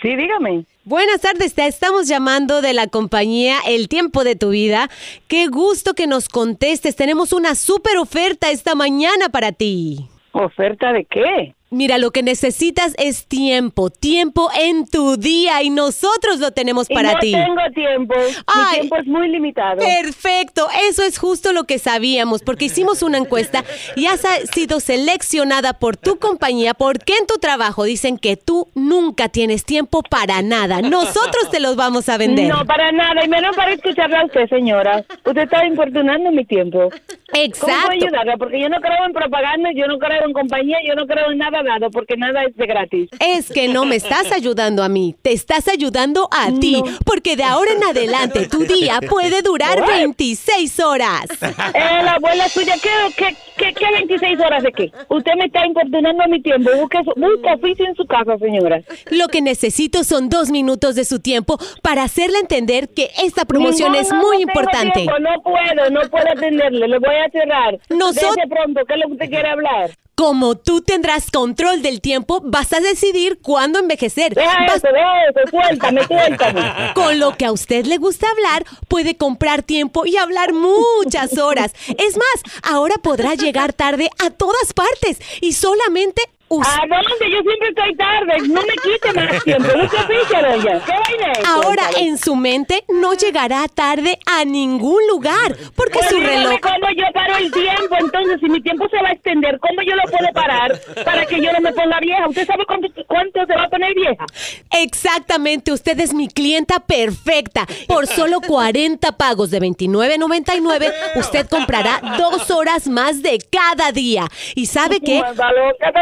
Sí, 0.04 0.16
dígame. 0.16 0.66
Buenas 0.84 1.22
tardes, 1.22 1.54
te 1.54 1.66
estamos 1.66 2.06
llamando 2.06 2.60
de 2.60 2.74
la 2.74 2.88
compañía 2.88 3.56
El 3.66 3.88
Tiempo 3.88 4.22
de 4.22 4.36
tu 4.36 4.50
Vida. 4.50 4.90
Qué 5.28 5.46
gusto 5.46 5.94
que 5.94 6.06
nos 6.06 6.28
contestes. 6.28 6.94
Tenemos 6.94 7.32
una 7.32 7.54
súper 7.54 7.96
oferta 7.96 8.50
esta 8.50 8.74
mañana 8.74 9.30
para 9.32 9.52
ti. 9.52 10.10
¿Oferta 10.32 10.92
de 10.92 11.06
qué? 11.06 11.54
Mira, 11.74 11.98
lo 11.98 12.10
que 12.12 12.22
necesitas 12.22 12.94
es 12.98 13.26
tiempo, 13.26 13.90
tiempo 13.90 14.48
en 14.58 14.86
tu 14.86 15.16
día 15.16 15.62
y 15.62 15.70
nosotros 15.70 16.38
lo 16.38 16.52
tenemos 16.52 16.88
Y 16.88 16.94
para 16.94 17.14
no 17.14 17.18
ti. 17.18 17.32
tengo 17.32 17.60
tiempo. 17.74 18.14
Mi 18.16 18.78
tiempo 18.78 18.96
es 18.96 19.06
muy 19.06 19.28
limitado. 19.28 19.78
Perfecto, 19.78 20.68
eso 20.88 21.02
es 21.02 21.18
justo 21.18 21.52
lo 21.52 21.64
que 21.64 21.78
sabíamos, 21.78 22.42
porque 22.42 22.66
hicimos 22.66 23.02
una 23.02 23.18
encuesta 23.18 23.64
y 23.96 24.06
has 24.06 24.22
sido 24.52 24.78
seleccionada 24.78 25.74
por 25.74 25.96
tu 25.96 26.18
compañía 26.18 26.74
porque 26.74 27.14
en 27.18 27.26
tu 27.26 27.38
trabajo 27.38 27.84
dicen 27.84 28.18
que 28.18 28.36
tú 28.36 28.68
nunca 28.74 29.28
tienes 29.28 29.64
tiempo 29.64 30.02
para 30.02 30.42
nada. 30.42 30.80
Nosotros 30.80 31.50
te 31.50 31.58
los 31.60 31.74
vamos 31.74 32.08
a 32.08 32.18
vender. 32.18 32.48
No, 32.48 32.64
para 32.64 32.92
nada, 32.92 33.24
y 33.24 33.28
menos 33.28 33.56
para 33.56 33.72
escucharla 33.72 34.20
a 34.20 34.26
usted, 34.26 34.48
señora. 34.48 35.04
Usted 35.24 35.42
está 35.42 35.66
importunando 35.66 36.30
mi 36.30 36.44
tiempo. 36.44 36.88
Exacto. 37.32 37.66
¿Cómo 37.66 37.82
puedo 37.88 38.04
ayudarla? 38.04 38.36
Porque 38.36 38.60
yo 38.60 38.68
no 38.68 38.80
creo 38.80 39.04
en 39.06 39.12
propaganda, 39.12 39.70
yo 39.74 39.86
no 39.88 39.98
creo 39.98 40.24
en 40.24 40.32
compañía, 40.32 40.78
yo 40.86 40.94
no 40.94 41.06
creo 41.06 41.32
en 41.32 41.38
nada 41.38 41.62
porque 41.92 42.16
nada 42.16 42.44
es 42.44 42.56
de 42.56 42.66
gratis. 42.66 43.08
Es 43.20 43.50
que 43.50 43.68
no 43.68 43.84
me 43.84 43.96
estás 43.96 44.30
ayudando 44.32 44.82
a 44.82 44.88
mí, 44.88 45.14
te 45.22 45.32
estás 45.32 45.68
ayudando 45.68 46.28
a 46.30 46.50
ti, 46.60 46.82
porque 47.04 47.36
de 47.36 47.44
ahora 47.44 47.72
en 47.72 47.84
adelante 47.84 48.46
tu 48.48 48.64
día 48.64 49.00
puede 49.08 49.42
durar 49.42 49.80
What? 49.80 49.88
26 49.88 50.80
horas. 50.80 51.26
Eh, 51.42 52.02
la 52.04 52.14
abuela 52.14 52.48
suya, 52.48 52.74
¿qué, 52.82 52.88
qué, 53.16 53.36
qué, 53.56 53.72
qué 53.74 53.86
26 53.92 54.38
horas 54.40 54.62
de 54.62 54.72
qué? 54.72 54.92
Usted 55.08 55.32
me 55.38 55.46
está 55.46 55.66
importunando 55.66 56.24
mi 56.28 56.40
tiempo. 56.42 56.70
Busque, 56.78 56.98
busque 57.16 57.52
oficio 57.54 57.86
en 57.86 57.94
su 57.94 58.04
casa, 58.06 58.36
señora. 58.38 58.80
Lo 59.10 59.28
que 59.28 59.40
necesito 59.42 60.04
son 60.04 60.28
dos 60.28 60.50
minutos 60.50 60.94
de 60.94 61.04
su 61.04 61.20
tiempo 61.20 61.58
para 61.82 62.02
hacerle 62.04 62.38
entender 62.38 62.88
que 62.88 63.10
esta 63.22 63.44
promoción 63.44 63.92
No, 63.92 63.98
es 63.98 64.10
no, 64.10 64.16
muy 64.16 64.24
no 64.24 64.30
tengo 64.38 64.42
importante. 64.60 64.92
tiempo, 65.00 65.18
no 65.18 65.42
puedo, 65.42 65.90
no 65.90 66.00
puedo 66.10 66.28
atenderle. 66.30 66.88
Le 66.88 66.98
voy 66.98 67.14
a 67.16 67.30
cerrar. 67.30 67.78
Nosot- 67.88 68.34
Dese 68.34 68.48
pronto, 68.48 68.80
¿qué 68.86 68.94
es 68.94 69.00
lo 69.00 69.06
que 69.06 69.12
usted 69.12 69.28
quiere 69.30 69.48
hablar? 69.48 69.90
Como 70.14 70.56
tú 70.56 70.80
tendrás 70.80 71.30
control 71.30 71.82
del 71.82 72.00
tiempo, 72.00 72.40
vas 72.44 72.72
a 72.72 72.80
decidir 72.80 73.38
cuándo 73.42 73.80
envejecer. 73.80 74.34
Deja 74.34 74.58
Vas- 74.66 74.76
eso, 74.76 74.86
deja 74.92 75.26
eso, 75.28 75.50
suéltame, 75.50 76.06
suéltame. 76.06 76.62
Con 76.94 77.18
lo 77.18 77.36
que 77.36 77.46
a 77.46 77.52
usted 77.52 77.84
le 77.86 77.96
gusta 77.96 78.28
hablar, 78.30 78.64
puede 78.86 79.16
comprar 79.16 79.62
tiempo 79.62 80.06
y 80.06 80.16
hablar 80.16 80.52
muchas 80.52 81.36
horas. 81.38 81.72
Es 81.98 82.16
más, 82.16 82.52
ahora 82.62 82.94
podrá 83.02 83.34
llegar 83.34 83.72
tarde 83.72 84.08
a 84.24 84.30
todas 84.30 84.72
partes 84.72 85.18
y 85.40 85.52
solamente. 85.54 86.22
¿A 86.50 86.86
dónde? 86.86 87.30
Yo 87.30 87.40
siempre 87.42 87.68
estoy 87.68 87.96
tarde. 87.96 88.48
No 88.48 88.60
me 88.62 88.74
quite 88.74 89.12
más 89.14 89.44
tiempo. 89.44 89.68
No 89.76 89.88
se 89.88 89.96
doña. 90.42 90.84
¿Qué 90.84 90.92
vaina 90.92 91.32
es? 91.32 91.44
Ahora 91.46 91.82
en 91.98 92.18
su 92.18 92.36
mente 92.36 92.84
no 92.88 93.14
llegará 93.14 93.66
tarde 93.68 94.18
a 94.26 94.44
ningún 94.44 95.00
lugar 95.08 95.56
porque 95.74 95.98
Pues 95.98 96.10
su 96.10 96.20
reloj 96.20 96.60
¿Cómo 96.60 96.90
yo 96.96 97.04
paro 97.12 97.36
el 97.36 97.50
tiempo? 97.50 97.96
Entonces, 97.98 98.40
si 98.40 98.48
mi 98.48 98.60
tiempo 98.60 98.88
se 98.88 98.96
va 99.02 99.08
a 99.08 99.12
extender, 99.12 99.58
¿cómo 99.58 99.82
yo 99.82 99.94
lo 99.96 100.02
puedo 100.10 100.32
parar 100.32 100.78
para 101.04 101.26
que 101.26 101.40
yo 101.40 101.52
no 101.52 101.60
me 101.60 101.72
ponga 101.72 101.98
vieja? 102.00 102.28
¿Usted 102.28 102.46
sabe 102.46 102.64
cuánto, 102.66 102.88
cuánto 103.06 103.44
se 103.46 103.54
va 103.54 103.64
a 103.64 103.68
poner 103.68 103.94
vieja? 103.94 104.24
Exactamente, 104.70 105.72
usted 105.72 105.98
es 106.00 106.12
mi 106.14 106.28
clienta 106.28 106.80
perfecta. 106.80 107.66
Por 107.88 108.06
solo 108.06 108.40
40 108.40 109.12
pagos 109.12 109.50
de 109.50 109.60
29.99, 109.60 110.92
usted 111.16 111.48
comprará 111.48 112.00
dos 112.18 112.50
horas 112.50 112.86
más 112.86 113.22
de 113.22 113.38
cada 113.50 113.92
día. 113.92 114.26
¿Y 114.54 114.66
sabe 114.66 115.00
qué? 115.00 115.18
Loca, 115.18 115.92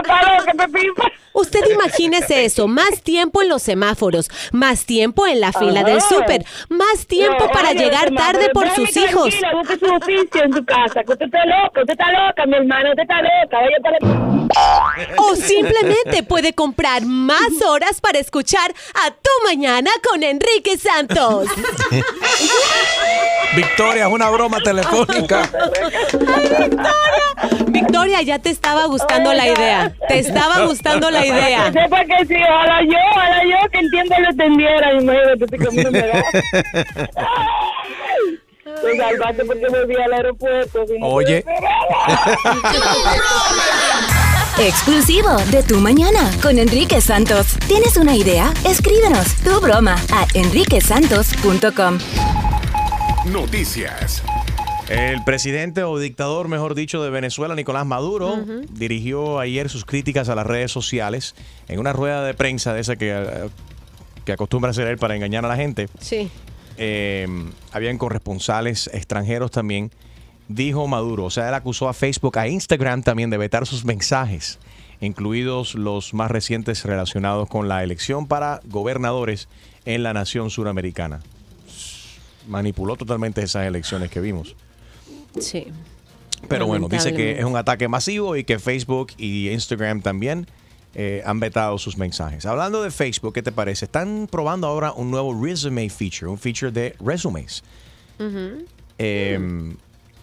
está 0.43 0.53
loca, 0.53 0.69
Pepita. 0.69 1.22
Usted 1.33 1.61
imagínese 1.71 2.45
eso, 2.45 2.69
más 2.69 3.03
tiempo 3.03 3.43
en 3.43 3.49
los 3.49 3.63
semáforos, 3.63 4.29
más 4.53 4.85
tiempo 4.85 5.27
en 5.27 5.41
la 5.41 5.53
fila 5.53 5.81
Ajá. 5.81 5.91
del 5.91 6.01
súper, 6.01 6.45
más 6.69 7.07
tiempo 7.07 7.47
No, 7.47 7.53
para 7.53 7.73
llegar 7.73 8.11
tarde 8.15 8.51
por 8.53 8.65
déjeme 8.65 8.87
sus 8.87 8.97
hijos. 8.97 9.29
tranquila, 9.31 9.53
busque 9.55 9.79
su 9.79 9.87
oficio 9.95 10.43
en 10.45 10.53
su 10.53 10.65
casa, 10.65 11.03
que 11.05 11.13
usted 11.13 11.27
está 11.27 11.45
loca, 11.47 11.81
usted 11.81 11.93
está 11.93 12.13
loca, 12.13 12.47
mi 12.47 12.55
hermano, 12.57 12.91
usted 12.91 13.03
está 13.03 13.23
loca, 13.23 13.59
vaya 13.59 13.79
para... 13.83 13.99
O 15.19 15.35
simplemente 15.35 16.23
puede 16.25 16.53
comprar 16.53 17.07
más 17.07 17.63
horas 17.67 18.01
para 18.03 18.19
escuchar 18.19 18.75
a 18.95 19.11
Tu 19.11 19.31
Mañana 19.47 19.91
con 20.09 20.23
Enrique 20.23 20.77
Santos. 20.77 21.49
Victoria, 23.57 24.07
es 24.07 24.13
una 24.13 24.29
broma 24.31 24.61
telefónica. 24.61 25.49
Victoria, 27.67 28.23
ya 28.23 28.39
te 28.39 28.51
estaba 28.51 28.87
gustando 28.87 29.33
la 29.33 29.47
idea. 29.49 29.95
Te 30.09 30.19
estaba 30.19 30.67
gustando 30.67 31.11
la 31.11 31.22
idea. 31.27 31.65
Que 31.71 31.81
sepa 31.81 32.05
que 32.05 32.27
sí, 32.27 32.35
ojalá 32.43 32.83
yo, 32.83 32.99
ojalá 33.13 33.43
yo 33.45 33.71
que 33.71 33.79
entienda 33.79 34.19
lo 34.21 34.29
entendiera. 34.31 34.93
Imagínate, 34.95 35.45
estoy 35.45 35.59
comiendo 35.59 35.91
un 35.91 35.95
pedazo. 35.95 36.39
Me 38.85 38.97
salvaste 38.99 39.45
porque 39.45 39.71
me 39.71 39.85
fui 39.85 39.97
al 40.03 40.13
aeropuerto. 40.13 40.87
si 40.87 40.99
no 40.99 41.07
Oye. 41.07 41.45
Exclusivo 44.59 45.37
de 45.51 45.63
Tu 45.63 45.79
Mañana 45.81 46.31
con 46.43 46.59
Enrique 46.59 47.01
Santos. 47.01 47.57
¿Tienes 47.67 47.97
una 47.97 48.15
idea? 48.17 48.53
Escríbenos 48.65 49.35
tu 49.43 49.61
broma 49.61 49.97
a 50.13 50.27
enriquesantos.com. 50.35 51.99
Noticias. 53.27 54.23
El 54.93 55.25
presidente 55.25 55.85
o 55.85 55.99
dictador, 55.99 56.49
mejor 56.49 56.75
dicho, 56.75 57.03
de 57.03 57.09
Venezuela, 57.09 57.55
Nicolás 57.55 57.87
Maduro, 57.87 58.45
dirigió 58.71 59.39
ayer 59.39 59.71
sus 59.71 59.87
críticas 59.87 60.29
a 60.29 60.35
las 60.35 60.47
redes 60.47 60.71
sociales 60.71 61.35
en 61.69 61.79
una 61.81 61.95
rueda 61.95 62.23
de 62.23 62.35
prensa 62.35 62.75
de 62.75 62.81
esa 62.81 62.97
que, 62.97 63.11
eh, 63.11 63.49
que 64.27 64.33
acostumbra 64.33 64.71
hacer 64.71 64.87
él 64.89 64.99
para 64.99 65.17
engañar 65.17 65.47
a 65.47 65.49
la 65.49 65.57
gente. 65.57 65.89
Sí. 65.99 66.31
Eh, 66.77 67.27
habían 67.73 67.97
corresponsales 67.97 68.91
extranjeros 68.93 69.51
también. 69.51 69.91
Dijo 70.49 70.87
Maduro, 70.87 71.25
o 71.25 71.31
sea, 71.31 71.49
él 71.49 71.55
acusó 71.55 71.89
a 71.89 71.95
Facebook, 71.95 72.39
a 72.39 72.47
Instagram 72.47 73.03
también 73.03 73.31
de 73.31 73.39
vetar 73.39 73.67
sus 73.67 73.87
mensajes, 73.87 74.59
incluidos 75.01 75.75
los 75.75 76.13
más 76.13 76.31
recientes 76.31 76.85
relacionados 76.85 77.49
con 77.49 77.67
la 77.67 77.83
elección 77.83 78.27
para 78.27 78.61
gobernadores 78.67 79.49
en 79.87 80.03
la 80.03 80.13
nación 80.13 80.51
suramericana. 80.51 81.21
Manipuló 82.47 82.97
totalmente 82.97 83.43
esas 83.43 83.67
elecciones 83.67 84.11
que 84.11 84.21
vimos. 84.21 84.55
Sí. 85.39 85.67
Pero 86.49 86.67
bueno, 86.67 86.89
dice 86.89 87.15
que 87.15 87.39
es 87.39 87.45
un 87.45 87.57
ataque 87.57 87.89
masivo 87.89 88.37
y 88.37 88.45
que 88.45 88.59
Facebook 88.59 89.13
y 89.17 89.49
Instagram 89.51 90.03
también 90.03 90.47
eh, 90.95 91.23
han 91.25 91.41
vetado 91.41 91.79
sus 91.79 91.97
mensajes. 91.97 92.45
Hablando 92.47 92.83
de 92.83 92.91
Facebook, 92.91 93.33
¿qué 93.33 93.43
te 93.43 93.53
parece? 93.53 93.85
Están 93.85 94.29
probando 94.31 94.67
ahora 94.67 94.93
un 94.93 95.11
nuevo 95.11 95.33
resume 95.41 95.89
feature, 95.89 96.31
un 96.31 96.39
feature 96.39 96.73
de 96.73 96.97
resumes. 97.01 97.63
Eh, 98.99 99.39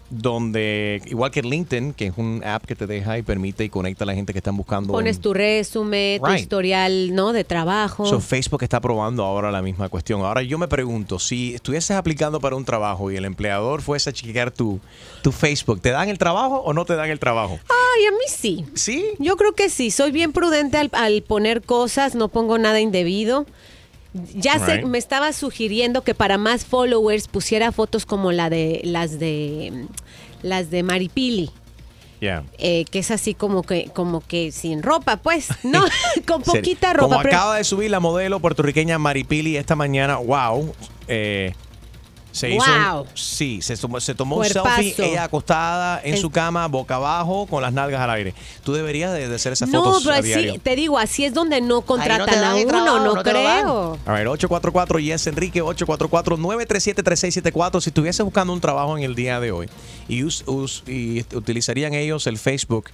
donde, 0.10 1.02
igual 1.06 1.32
que 1.32 1.42
LinkedIn, 1.42 1.94
que 1.94 2.08
es 2.08 2.14
un 2.18 2.42
app 2.44 2.66
que 2.66 2.76
te 2.76 2.88
deja 2.88 3.18
y 3.18 3.22
permite 3.22 3.64
y 3.64 3.70
conecta 3.70 4.04
a 4.04 4.08
la 4.08 4.14
gente 4.16 4.34
que 4.34 4.40
están 4.40 4.58
buscando. 4.58 4.92
Pones 4.94 5.18
un- 5.18 5.22
tu 5.22 5.34
resumen, 5.34 6.20
tu 6.20 6.26
Right. 6.26 6.40
historial, 6.40 7.14
¿no? 7.16 7.32
De 7.34 7.44
trabajo. 7.44 8.06
So, 8.06 8.20
Facebook 8.20 8.64
está 8.64 8.80
probando 8.82 9.24
ahora 9.24 9.52
la 9.52 9.62
misma 9.62 9.90
cuestión. 9.90 10.22
Ahora 10.22 10.42
yo 10.42 10.58
me 10.58 10.68
pregunto, 10.68 11.20
si 11.20 11.54
estuvieses 11.56 11.92
aplicando 11.98 12.40
para 12.40 12.56
un 12.56 12.66
trabajo 12.66 13.12
y 13.12 13.16
el 13.18 13.26
empleador 13.26 13.82
fuese 13.82 14.10
a 14.10 14.14
chequear 14.14 14.52
tu, 14.52 14.80
tu 15.22 15.32
Facebook, 15.32 15.82
¿te 15.82 15.90
dan 15.92 16.10
el 16.10 16.18
trabajo 16.18 16.58
o 16.58 16.74
no 16.74 16.86
te 16.86 16.96
dan 16.96 17.10
el 17.10 17.20
trabajo? 17.20 17.60
Ay, 17.70 18.06
a 18.08 18.12
mí 18.12 18.18
sí. 18.28 18.66
¿Sí? 18.76 19.06
Yo 19.20 19.36
creo 19.38 19.54
que 19.54 19.70
sí. 19.70 19.92
Soy 19.92 20.12
bien 20.12 20.32
prudente 20.34 20.78
al, 20.78 20.90
al 20.94 21.22
poner 21.22 21.62
cosas, 21.62 22.16
no 22.16 22.28
pongo 22.30 22.58
nada 22.58 22.80
indebido. 22.80 23.46
Ya 24.14 24.58
sé, 24.66 24.84
me 24.86 24.98
estaba 24.98 25.32
sugiriendo 25.34 26.04
que 26.04 26.16
para 26.16 26.38
más 26.38 26.66
followers 26.66 27.28
pusiera 27.28 27.72
fotos 27.72 28.06
como 28.06 28.32
la 28.32 28.50
de 28.50 28.82
las 28.84 29.20
de 29.20 29.86
las 30.42 30.72
de 30.72 30.84
Maripili. 30.84 31.52
Yeah. 32.20 32.44
eh, 32.58 32.84
que 32.92 33.00
es 33.00 33.12
así 33.12 33.34
como 33.34 33.64
que 33.64 33.92
como 33.94 34.20
que 34.20 34.52
sin 34.52 34.84
ropa, 34.84 35.16
pues, 35.18 35.48
no, 35.64 35.86
con 36.28 36.42
poquita 36.42 36.92
ropa. 36.92 37.08
Como 37.08 37.22
pero- 37.22 37.38
acaba 37.38 37.56
de 37.58 37.64
subir 37.64 37.90
la 37.92 38.02
modelo 38.02 38.40
puertorriqueña 38.42 38.98
Maripili 38.98 39.56
esta 39.56 39.76
mañana, 39.76 40.18
wow. 40.18 40.74
eh, 41.08 41.54
se 42.32 42.50
hizo. 42.52 42.64
un- 42.72 42.92
Wow. 42.94 43.06
sí, 43.16 43.62
se 43.62 43.76
tomó, 43.78 44.00
se 44.00 44.14
tomó 44.16 44.36
un 44.38 44.44
Cuerpazo. 44.44 44.76
selfie, 44.76 45.12
ella 45.12 45.24
acostada 45.24 46.02
en 46.04 46.14
El- 46.16 46.20
su 46.20 46.30
cama, 46.30 46.68
boca 46.68 46.96
abajo, 46.96 47.48
con 47.48 47.62
las 47.62 47.74
nalgas 47.74 48.02
al 48.02 48.10
aire. 48.12 48.34
Tú 48.64 48.74
deberías 48.74 49.12
de, 49.14 49.28
de 49.28 49.36
hacer 49.36 49.54
esas 49.54 49.70
no, 49.70 49.84
fotos 49.84 50.04
pero 50.04 50.16
a 50.16 50.20
así, 50.20 50.28
diario. 50.28 50.56
te 50.62 50.76
digo, 50.76 50.98
así 51.00 51.26
es 51.26 51.34
donde 51.34 51.62
no 51.62 51.82
contratan 51.82 52.44
a 52.44 52.56
uno, 52.56 52.68
trabajo, 52.68 53.00
no, 53.00 53.16
no 53.16 53.24
creo. 53.24 53.98
A 54.06 54.12
ver, 54.14 54.28
844 54.28 55.00
Yes 55.00 55.26
Enrique, 55.28 55.62
844-937-3674. 55.64 57.82
Si 57.82 57.90
estuviese 57.90 58.24
buscando 58.24 58.54
un 58.54 58.62
trabajo 58.62 58.98
en 58.98 59.04
el 59.04 59.16
día 59.16 59.40
de 59.40 59.52
hoy 59.52 59.70
y, 60.08 60.24
us- 60.24 60.44
us- 60.48 60.84
y 60.88 61.22
utilizarían 61.36 61.94
ellos 61.94 62.28
el 62.28 62.38
Facebook 62.38 62.86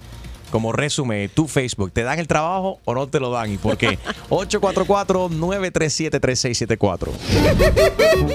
como 0.50 0.72
resumen, 0.72 1.28
tu 1.28 1.46
Facebook, 1.48 1.92
¿te 1.92 2.02
dan 2.02 2.18
el 2.18 2.26
trabajo 2.26 2.80
o 2.84 2.94
no 2.94 3.06
te 3.06 3.20
lo 3.20 3.30
dan? 3.30 3.52
¿Y 3.52 3.58
por 3.58 3.76
qué? 3.76 3.98
844-937-3674. 4.30 7.08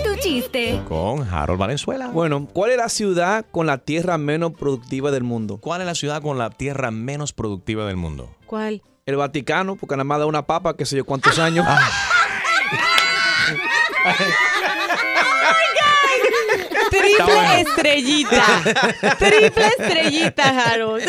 Tu 0.04 0.16
chiste. 0.22 0.82
Con 0.88 1.28
Harold 1.28 1.60
Valenzuela. 1.60 2.08
Bueno, 2.10 2.48
¿cuál 2.52 2.72
es 2.72 2.78
la 2.78 2.90
ciudad 2.90 3.46
con 3.52 3.66
la 3.68 3.78
tierra 3.80 4.18
menos 4.18 4.54
productiva 4.54 5.12
del 5.12 5.24
mundo? 5.24 5.58
¿Cuál 5.58 5.82
es 5.82 5.88
la 5.88 5.96
ciudad 5.96 6.22
con 6.22 6.38
la 6.38 6.50
tierra 6.50 6.92
menos 6.92 7.34
productiva 7.34 7.86
del 7.86 7.98
mundo? 7.98 8.30
¿Cuál? 8.46 8.82
El 9.06 9.16
Vaticano, 9.16 9.76
porque 9.76 9.96
nada 9.96 10.04
más 10.04 10.20
da 10.20 10.26
una 10.26 10.46
papa, 10.46 10.76
qué 10.78 10.86
sé 10.86 10.96
yo 10.96 11.06
cuántos 11.06 11.40
años. 11.40 11.66
Triple 16.90 17.62
estrellita. 17.62 18.46
Triple 19.20 19.68
estrellita, 19.78 20.72
Harold. 20.72 21.04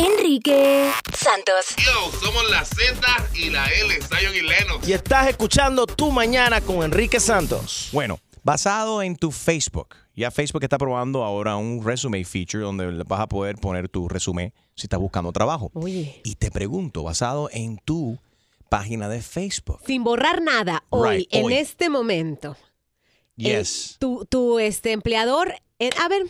Enrique 0.00 0.90
Santos. 1.16 1.74
Yo, 1.78 2.12
somos 2.20 2.50
la 2.50 2.62
Z 2.66 3.00
y 3.34 3.48
la 3.48 3.64
L, 3.64 3.94
Zion 4.02 4.34
y 4.34 4.42
Lennox. 4.42 4.86
Y 4.86 4.92
estás 4.92 5.26
escuchando 5.28 5.86
Tu 5.86 6.10
Mañana 6.12 6.60
con 6.60 6.82
Enrique 6.82 7.18
Santos. 7.18 7.88
Bueno, 7.92 8.18
basado 8.44 9.00
en 9.00 9.16
tu 9.16 9.32
Facebook. 9.32 9.96
Ya 10.14 10.30
Facebook 10.30 10.62
está 10.64 10.76
probando 10.76 11.24
ahora 11.24 11.56
un 11.56 11.82
resume 11.82 12.22
feature 12.26 12.62
donde 12.62 12.92
le 12.92 13.04
vas 13.04 13.20
a 13.20 13.26
poder 13.26 13.56
poner 13.56 13.88
tu 13.88 14.06
resumen 14.06 14.52
si 14.74 14.82
estás 14.84 15.00
buscando 15.00 15.32
trabajo. 15.32 15.70
Oye. 15.72 16.20
Y 16.24 16.34
te 16.34 16.50
pregunto, 16.50 17.02
basado 17.02 17.48
en 17.50 17.78
tu 17.78 18.18
página 18.68 19.08
de 19.08 19.22
Facebook. 19.22 19.80
Sin 19.86 20.04
borrar 20.04 20.42
nada, 20.42 20.84
hoy, 20.90 21.16
Right, 21.20 21.28
en 21.34 21.44
hoy. 21.46 21.54
este 21.54 21.88
momento. 21.88 22.54
eh, 23.38 23.44
Yes. 23.60 23.96
tu, 23.98 24.26
tu 24.26 24.58
este, 24.58 24.92
empleador, 24.92 25.54
eh, 25.78 25.88
a 26.04 26.08
ver, 26.08 26.22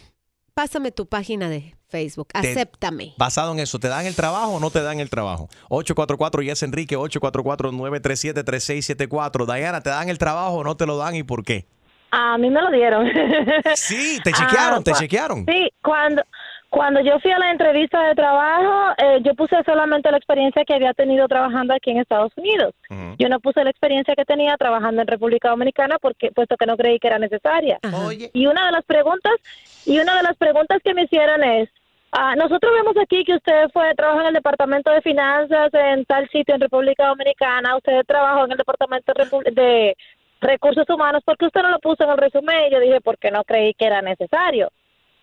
pásame 0.55 0.93
tu 0.93 1.07
página 1.07 1.49
de 1.49 1.75
Facebook, 1.97 2.29
Te- 2.29 2.39
acéptame. 2.51 3.15
Basado 3.17 3.53
en 3.53 3.61
eso, 3.61 3.79
¿te 3.79 3.89
dan 3.89 4.05
el 4.07 4.15
trabajo 4.15 4.57
o 4.57 4.61
no 4.61 4.71
te 4.71 4.83
dan 4.83 5.01
el 5.01 5.09
trabajo? 5.09 5.49
844 5.71 6.43
Yes 6.43 6.63
Enrique, 6.63 6.97
844-937-3674. 6.99 9.47
Diana, 9.47 9.81
¿te 9.81 9.91
dan 9.91 10.09
el 10.09 10.19
trabajo 10.19 10.55
o 10.57 10.65
no 10.65 10.77
te 10.77 10.87
lo 10.87 10.97
dan 10.99 11.15
y 11.15 11.23
por 11.23 11.45
qué? 11.45 11.67
A 12.11 12.37
mí 12.39 12.51
me 12.51 12.61
lo 12.63 12.71
dieron. 12.71 13.07
Sí, 13.75 14.19
te 14.25 14.33
chequearon, 14.33 14.83
te 14.85 14.93
chequearon. 14.93 15.45
Sí, 15.47 15.71
cuando, 15.83 16.23
cuando 16.71 17.01
yo 17.01 17.19
fui 17.21 17.31
a 17.33 17.39
la 17.39 17.51
entrevista 17.51 18.01
de 18.09 18.15
trabajo, 18.15 18.95
eh, 18.99 19.19
yo 19.23 19.35
puse 19.35 19.57
solamente 19.65 20.11
la 20.11 20.17
experiencia 20.17 20.65
que 20.65 20.75
había 20.75 20.95
tenido 20.95 21.27
trabajando 21.29 21.75
aquí 21.75 21.91
en 21.91 21.99
Estados 21.99 22.33
Unidos. 22.37 22.75
Yo 23.19 23.29
no 23.29 23.41
puse 23.41 23.63
la 23.65 23.71
experiencia 23.71 24.15
que 24.15 24.25
tenía 24.25 24.57
trabajando 24.57 25.03
en 25.03 25.09
República 25.09 25.51
Dominicana 25.51 25.97
porque 26.01 26.31
puesto 26.33 26.57
que 26.57 26.67
no 26.67 26.77
creí 26.77 26.99
que 26.99 27.09
era 27.09 27.19
necesaria. 27.19 27.79
Oye. 28.07 28.31
Y 28.33 28.47
una 28.47 28.67
de 28.67 28.73
las 28.73 28.85
preguntas 28.85 29.33
y 29.85 29.99
una 29.99 30.17
de 30.17 30.23
las 30.23 30.37
preguntas 30.37 30.79
que 30.85 30.95
me 30.95 31.03
hicieron 31.05 31.43
es 31.43 31.69
ah, 32.19 32.35
nosotros 32.37 32.73
vemos 32.73 32.97
aquí 32.97 33.25
que 33.25 33.35
usted 33.35 33.69
fue 33.73 33.95
trabaja 33.95 34.23
en 34.23 34.29
el 34.29 34.35
departamento 34.35 34.91
de 34.91 35.03
finanzas 35.03 35.71
en 35.73 36.05
tal 36.05 36.29
sitio 36.31 36.55
en 36.55 36.61
República 36.61 37.09
Dominicana, 37.09 37.77
usted 37.77 38.05
trabajó 38.07 38.45
en 38.45 38.53
el 38.53 38.59
departamento 38.59 39.13
de, 39.53 39.97
recursos 40.41 40.89
humanos, 40.89 41.23
¿por 41.25 41.37
qué 41.37 41.47
usted 41.47 41.63
no 41.63 41.71
lo 41.71 41.79
puso 41.79 42.05
en 42.05 42.11
el 42.11 42.19
resumen? 42.19 42.67
Y 42.67 42.73
yo 42.73 42.81
dije, 42.81 43.01
porque 43.01 43.31
no 43.31 43.43
creí 43.45 43.73
que 43.75 43.87
era 43.87 44.03
necesario. 44.03 44.71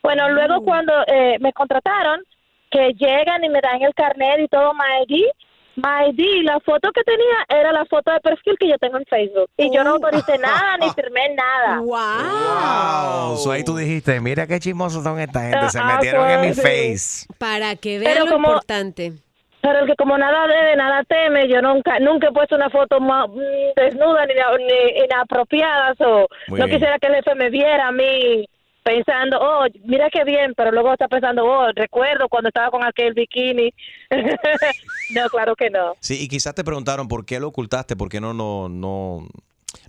Bueno, 0.01 0.29
luego 0.29 0.63
cuando 0.63 0.93
eh, 1.07 1.37
me 1.39 1.53
contrataron, 1.53 2.23
que 2.69 2.93
llegan 2.93 3.43
y 3.43 3.49
me 3.49 3.61
dan 3.61 3.81
el 3.83 3.93
carnet 3.93 4.39
y 4.39 4.47
todo, 4.47 4.73
ID, 5.07 5.25
my 5.75 6.09
ID, 6.09 6.43
la 6.43 6.59
foto 6.59 6.91
que 6.91 7.03
tenía 7.03 7.45
era 7.61 7.71
la 7.71 7.85
foto 7.85 8.11
de 8.11 8.19
perfil 8.19 8.55
que 8.59 8.67
yo 8.69 8.77
tengo 8.77 8.97
en 8.97 9.05
Facebook. 9.05 9.49
Y 9.57 9.73
yo 9.75 9.83
no 9.83 9.91
autoricé 9.91 10.37
nada 10.37 10.77
ni 10.77 10.89
firmé 10.95 11.35
nada. 11.35 11.79
Wow. 11.79 13.37
So 13.37 13.51
ahí 13.51 13.63
tú 13.63 13.75
dijiste, 13.75 14.19
mira 14.21 14.45
qué 14.47 14.59
chismosos 14.59 15.03
son 15.03 15.19
esta 15.19 15.41
gente, 15.41 15.69
se 15.69 15.79
Ah, 15.79 15.93
metieron 15.95 16.29
en 16.29 16.41
mi 16.41 16.47
pues, 16.53 16.57
sí. 16.57 16.61
face. 17.27 17.33
Para 17.37 17.75
que 17.75 17.99
vean 17.99 18.13
Pero 18.13 18.25
lo 18.25 18.31
como- 18.31 18.47
importante. 18.49 19.13
Pero 19.61 19.79
el 19.79 19.85
que 19.87 19.95
como 19.95 20.17
nada 20.17 20.45
debe, 20.45 20.75
nada 20.75 21.03
teme, 21.05 21.47
yo 21.47 21.61
nunca 21.61 21.97
nunca 21.99 22.27
he 22.27 22.31
puesto 22.33 22.55
una 22.57 22.69
foto 22.69 22.99
más 22.99 23.29
mm, 23.29 23.33
desnuda 23.77 24.25
ni, 24.25 24.33
ni 24.33 25.05
inapropiada, 25.05 25.93
o 25.99 26.27
Muy 26.49 26.59
no 26.59 26.65
bien. 26.65 26.77
quisiera 26.77 26.99
que 26.99 27.07
el 27.07 27.15
jefe 27.15 27.33
me 27.35 27.49
viera 27.49 27.87
a 27.87 27.91
mí 27.93 28.45
pensando, 28.83 29.37
oh, 29.41 29.65
mira 29.85 30.09
qué 30.09 30.23
bien, 30.23 30.53
pero 30.55 30.71
luego 30.71 30.91
está 30.93 31.07
pensando, 31.07 31.45
oh, 31.45 31.71
recuerdo 31.73 32.27
cuando 32.29 32.49
estaba 32.49 32.69
con 32.69 32.83
aquel 32.83 33.13
bikini. 33.13 33.73
no, 35.15 35.29
claro 35.29 35.55
que 35.55 35.69
no. 35.69 35.95
Sí, 35.99 36.19
y 36.21 36.27
quizás 36.27 36.53
te 36.55 36.63
preguntaron 36.63 37.07
por 37.07 37.25
qué 37.25 37.39
lo 37.39 37.47
ocultaste, 37.47 37.95
por 37.95 38.09
qué 38.09 38.19
no, 38.21 38.33
no, 38.33 38.69
no, 38.69 39.27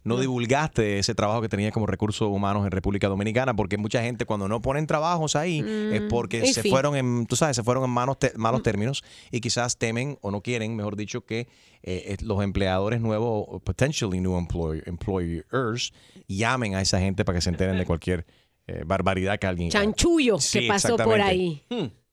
no 0.05 0.19
divulgaste 0.19 0.99
ese 0.99 1.15
trabajo 1.15 1.43
que 1.43 1.49
tenías 1.49 1.73
como 1.73 1.87
recursos 1.87 2.29
humanos 2.29 2.65
en 2.65 2.71
República 2.71 3.09
Dominicana, 3.09 3.55
porque 3.55 3.77
mucha 3.79 4.03
gente 4.03 4.25
cuando 4.27 4.49
no 4.49 4.61
ponen 4.63 4.87
trabajos 4.87 5.37
ahí 5.37 5.65
es 5.91 6.03
Mm, 6.03 6.09
porque 6.09 6.47
se 6.47 6.63
fueron 6.63 6.97
en, 6.97 7.27
tú 7.27 7.37
sabes, 7.37 7.57
se 7.57 7.63
fueron 7.63 7.85
en 7.85 7.91
malos, 7.91 8.19
te- 8.19 8.33
malos 8.37 8.63
términos 8.63 9.03
y 9.31 9.41
quizás 9.41 9.77
temen 9.79 10.19
o 10.23 10.31
no 10.31 10.41
quieren, 10.41 10.77
mejor 10.77 10.97
dicho, 10.97 11.23
que 11.23 11.41
eh, 11.41 11.47
eh, 11.83 12.17
los 12.23 12.43
empleadores 12.43 13.01
nuevos, 13.01 13.45
o 13.49 13.59
potentially 13.61 14.21
new 14.21 14.39
employ- 14.39 14.83
employers, 14.87 15.93
llamen 16.29 16.75
a 16.75 16.81
esa 16.81 16.99
gente 17.01 17.25
para 17.25 17.37
que 17.39 17.43
se 17.43 17.51
enteren 17.51 17.77
de 17.77 17.85
cualquier 17.85 18.25
eh, 18.67 18.83
barbaridad 18.85 19.39
que 19.39 19.47
alguien... 19.47 19.71
Chanchullo 19.71 20.39
Sí, 20.39 20.61
que 20.61 20.69
pasó 20.69 20.97
por 20.97 21.21
ahí. 21.21 21.63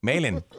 Mailen. 0.02 0.44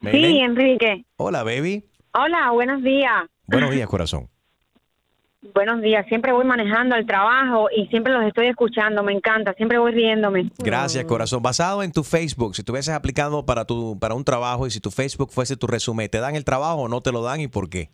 Sí, 0.00 0.10
Mailen. 0.10 0.36
Enrique. 0.36 1.04
Hola, 1.16 1.42
baby. 1.44 1.82
Hola, 2.12 2.50
buenos 2.50 2.82
días. 2.82 3.24
Buenos 3.46 3.70
días, 3.70 3.88
corazón. 3.88 4.28
Buenos 5.54 5.82
días. 5.82 6.06
Siempre 6.08 6.32
voy 6.32 6.44
manejando 6.46 6.94
al 6.94 7.04
trabajo 7.04 7.68
y 7.74 7.86
siempre 7.88 8.12
los 8.12 8.24
estoy 8.24 8.46
escuchando. 8.46 9.02
Me 9.02 9.12
encanta. 9.12 9.52
Siempre 9.54 9.78
voy 9.78 9.92
riéndome. 9.92 10.50
Gracias, 10.58 11.04
corazón. 11.04 11.42
Basado 11.42 11.82
en 11.82 11.92
tu 11.92 12.02
Facebook, 12.02 12.54
si 12.54 12.62
estuvieses 12.62 12.94
aplicando 12.94 13.44
para 13.44 13.66
tu 13.66 13.98
para 13.98 14.14
un 14.14 14.24
trabajo 14.24 14.66
y 14.66 14.70
si 14.70 14.80
tu 14.80 14.90
Facebook 14.90 15.30
fuese 15.30 15.56
tu 15.56 15.66
resumen, 15.66 16.08
¿te 16.08 16.18
dan 16.18 16.34
el 16.34 16.44
trabajo 16.44 16.82
o 16.82 16.88
no 16.88 17.02
te 17.02 17.12
lo 17.12 17.22
dan 17.22 17.40
y 17.40 17.48
por 17.48 17.68
qué? 17.68 17.90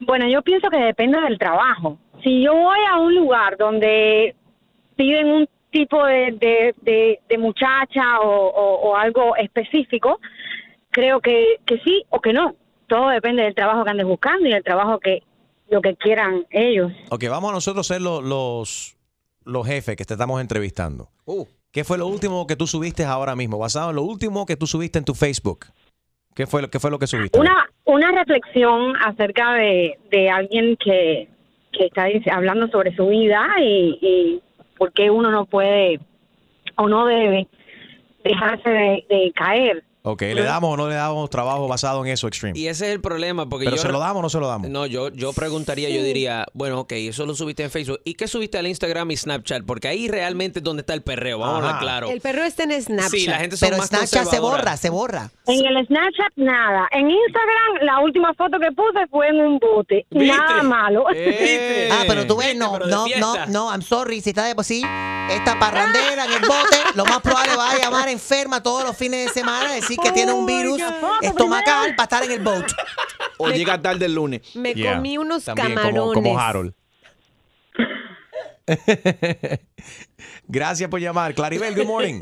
Bueno, 0.00 0.26
yo 0.28 0.40
pienso 0.42 0.70
que 0.70 0.78
depende 0.78 1.20
del 1.20 1.38
trabajo. 1.38 1.98
Si 2.22 2.42
yo 2.42 2.54
voy 2.54 2.78
a 2.90 2.98
un 2.98 3.14
lugar 3.14 3.56
donde 3.58 4.34
piden 4.96 5.26
un 5.28 5.48
tipo 5.70 6.04
de, 6.04 6.32
de, 6.32 6.74
de- 6.82 7.20
de 7.28 7.38
muchacha 7.38 8.20
o, 8.20 8.28
o- 8.48 8.90
o 8.90 8.96
algo 8.96 9.36
específico, 9.36 10.20
creo 10.90 11.20
que, 11.20 11.56
que 11.66 11.78
sí 11.84 12.04
o 12.10 12.20
que 12.20 12.32
no. 12.32 12.54
Todo 12.88 13.08
depende 13.08 13.42
del 13.42 13.54
trabajo 13.54 13.84
que 13.84 13.90
andes 13.90 14.06
buscando 14.06 14.46
y 14.48 14.52
del 14.52 14.62
trabajo 14.64 14.98
que 15.00 15.22
lo 15.68 15.82
que 15.82 15.96
quieran 15.96 16.46
ellos. 16.50 16.92
Ok, 17.10 17.24
vamos 17.28 17.50
a 17.50 17.54
nosotros 17.54 17.86
ser 17.86 18.00
lo- 18.00 18.20
los, 18.22 18.96
los 19.44 19.66
jefes 19.66 19.96
que 19.96 20.04
te 20.04 20.14
estamos 20.14 20.40
entrevistando. 20.40 21.08
Uh. 21.24 21.44
¿Qué 21.72 21.84
fue 21.84 21.98
lo 21.98 22.06
último 22.06 22.46
que 22.46 22.56
tú 22.56 22.66
subiste 22.66 23.04
ahora 23.04 23.36
mismo? 23.36 23.58
Basado 23.58 23.90
en 23.90 23.96
lo 23.96 24.02
último 24.02 24.46
que 24.46 24.56
tú 24.56 24.66
subiste 24.66 24.98
en 24.98 25.04
tu 25.04 25.14
Facebook. 25.14 25.66
¿Qué 26.34 26.46
fue, 26.46 26.62
lo- 26.62 26.70
qué 26.70 26.78
fue 26.80 26.90
lo 26.90 26.98
que 26.98 27.06
subiste? 27.06 27.38
Una, 27.38 27.68
una 27.84 28.12
reflexión 28.12 28.94
acerca 29.04 29.52
de, 29.54 29.98
de 30.10 30.30
alguien 30.30 30.76
que, 30.76 31.28
que 31.72 31.86
está 31.86 32.06
hablando 32.32 32.68
sobre 32.68 32.94
su 32.96 33.08
vida 33.08 33.46
y, 33.60 33.98
y 34.00 34.42
por 34.76 34.92
qué 34.92 35.10
uno 35.10 35.30
no 35.30 35.46
puede 35.46 36.00
o 36.76 36.88
no 36.88 37.06
debe 37.06 37.48
dejarse 38.24 38.68
de, 38.68 39.06
de 39.08 39.32
caer. 39.34 39.84
Ok, 40.08 40.22
¿le 40.22 40.44
damos 40.44 40.72
o 40.72 40.76
no 40.76 40.88
le 40.88 40.94
damos 40.94 41.28
trabajo 41.30 41.66
basado 41.66 42.04
en 42.04 42.12
eso, 42.12 42.28
Extreme? 42.28 42.56
Y 42.56 42.68
ese 42.68 42.86
es 42.86 42.92
el 42.92 43.00
problema, 43.00 43.48
porque 43.48 43.64
¿Pero 43.64 43.74
yo... 43.74 43.82
se 43.82 43.88
lo 43.88 43.98
damos 43.98 44.20
o 44.20 44.22
no 44.22 44.30
se 44.30 44.38
lo 44.38 44.46
damos? 44.46 44.70
No, 44.70 44.86
yo, 44.86 45.08
yo 45.08 45.32
preguntaría, 45.32 45.90
yo 45.90 46.00
diría, 46.00 46.46
bueno, 46.52 46.78
ok, 46.78 46.92
eso 46.92 47.26
lo 47.26 47.34
subiste 47.34 47.64
en 47.64 47.72
Facebook. 47.72 48.00
¿Y 48.04 48.14
qué 48.14 48.28
subiste 48.28 48.56
al 48.56 48.68
Instagram 48.68 49.10
y 49.10 49.16
Snapchat? 49.16 49.64
Porque 49.64 49.88
ahí 49.88 50.06
realmente 50.06 50.60
es 50.60 50.62
donde 50.62 50.82
está 50.82 50.94
el 50.94 51.02
perreo, 51.02 51.40
vamos 51.40 51.56
a 51.56 51.58
hablar 51.58 51.80
claro. 51.80 52.08
El 52.08 52.20
perro 52.20 52.44
está 52.44 52.62
en 52.62 52.80
Snapchat. 52.80 53.10
Sí, 53.10 53.26
la 53.26 53.38
gente 53.38 53.56
son 53.56 53.66
Pero 53.66 53.78
más 53.78 53.88
Snapchat 53.88 54.26
se 54.28 54.38
borra, 54.38 54.76
se 54.76 54.90
borra. 54.90 55.30
En 55.48 55.66
el 55.66 55.84
Snapchat 55.88 56.32
nada. 56.36 56.86
En 56.92 57.10
Instagram 57.10 57.82
la 57.82 57.98
última 57.98 58.32
foto 58.34 58.60
que 58.60 58.70
puse 58.70 59.08
fue 59.10 59.26
en 59.26 59.40
un 59.40 59.58
bote. 59.58 60.06
Nada 60.10 60.62
malo. 60.62 61.06
Ah, 61.90 62.04
pero 62.06 62.26
tú 62.26 62.36
ves, 62.36 62.54
no, 62.56 62.72
pero 62.72 62.86
no, 62.86 63.06
no, 63.18 63.46
no, 63.46 63.70
I'm 63.70 63.82
sorry, 63.82 64.20
si 64.20 64.30
está 64.30 64.44
de 64.44 64.54
por 64.54 64.64
sí, 64.64 64.82
esta 65.30 65.58
parrandera 65.58 66.24
en 66.24 66.32
el 66.32 66.40
bote, 66.40 66.76
lo 66.94 67.04
más 67.04 67.20
probable 67.20 67.56
va 67.56 67.72
a 67.72 67.78
llamar 67.78 68.08
enferma 68.08 68.62
todos 68.62 68.84
los 68.84 68.96
fines 68.96 69.26
de 69.26 69.32
semana, 69.32 69.72
decir 69.72 69.95
que 70.02 70.12
tiene 70.12 70.32
un 70.32 70.46
virus 70.46 70.80
estomacal 71.22 71.94
para 71.96 72.02
estar 72.04 72.24
en 72.24 72.32
el 72.32 72.40
boat. 72.40 72.66
O 73.38 73.50
llega 73.50 73.80
tarde 73.82 74.06
el 74.06 74.14
lunes. 74.14 74.56
Me 74.56 74.72
Yeah. 74.72 74.94
comí 74.94 75.18
unos 75.18 75.44
También 75.44 75.74
como- 75.74 75.82
camarones. 75.82 76.14
Como, 76.14 76.38
Harold. 76.38 76.72
Gracias 80.48 80.88
por 80.88 81.00
llamar. 81.00 81.34
Claribel, 81.34 81.74
good 81.74 81.86
morning. 81.86 82.20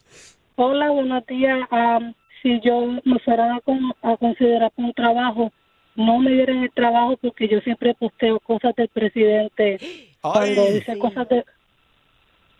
Hola, 0.56 0.90
buenos 0.90 1.24
días. 1.26 1.60
Am, 1.70 2.14
si 2.42 2.60
yo 2.64 2.80
me 3.04 3.18
fuera 3.20 3.54
a, 3.56 3.60
con- 3.60 3.94
a 4.02 4.16
considerar 4.16 4.72
un 4.76 4.92
trabajo, 4.94 5.52
no 5.94 6.18
me 6.18 6.32
dieran 6.32 6.64
el 6.64 6.72
trabajo 6.72 7.16
porque 7.22 7.48
yo 7.48 7.60
siempre 7.60 7.94
posteo 7.94 8.40
cosas 8.40 8.74
del 8.76 8.88
presidente. 8.88 9.78
Cuando 10.20 10.66
dice 10.66 10.98
cosas 10.98 11.28
de 11.28 11.44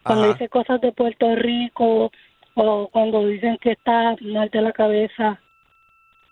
cuando 0.05 0.23
Ajá. 0.27 0.33
dice 0.35 0.49
cosas 0.49 0.81
de 0.81 0.93
Puerto 0.93 1.35
Rico 1.35 2.13
o 2.57 2.89
cuando 2.91 3.27
dicen 3.27 3.59
que 3.61 3.73
está 3.73 4.17
mal 4.21 4.49
de 4.51 4.63
la 4.63 4.73
cabeza. 4.73 5.41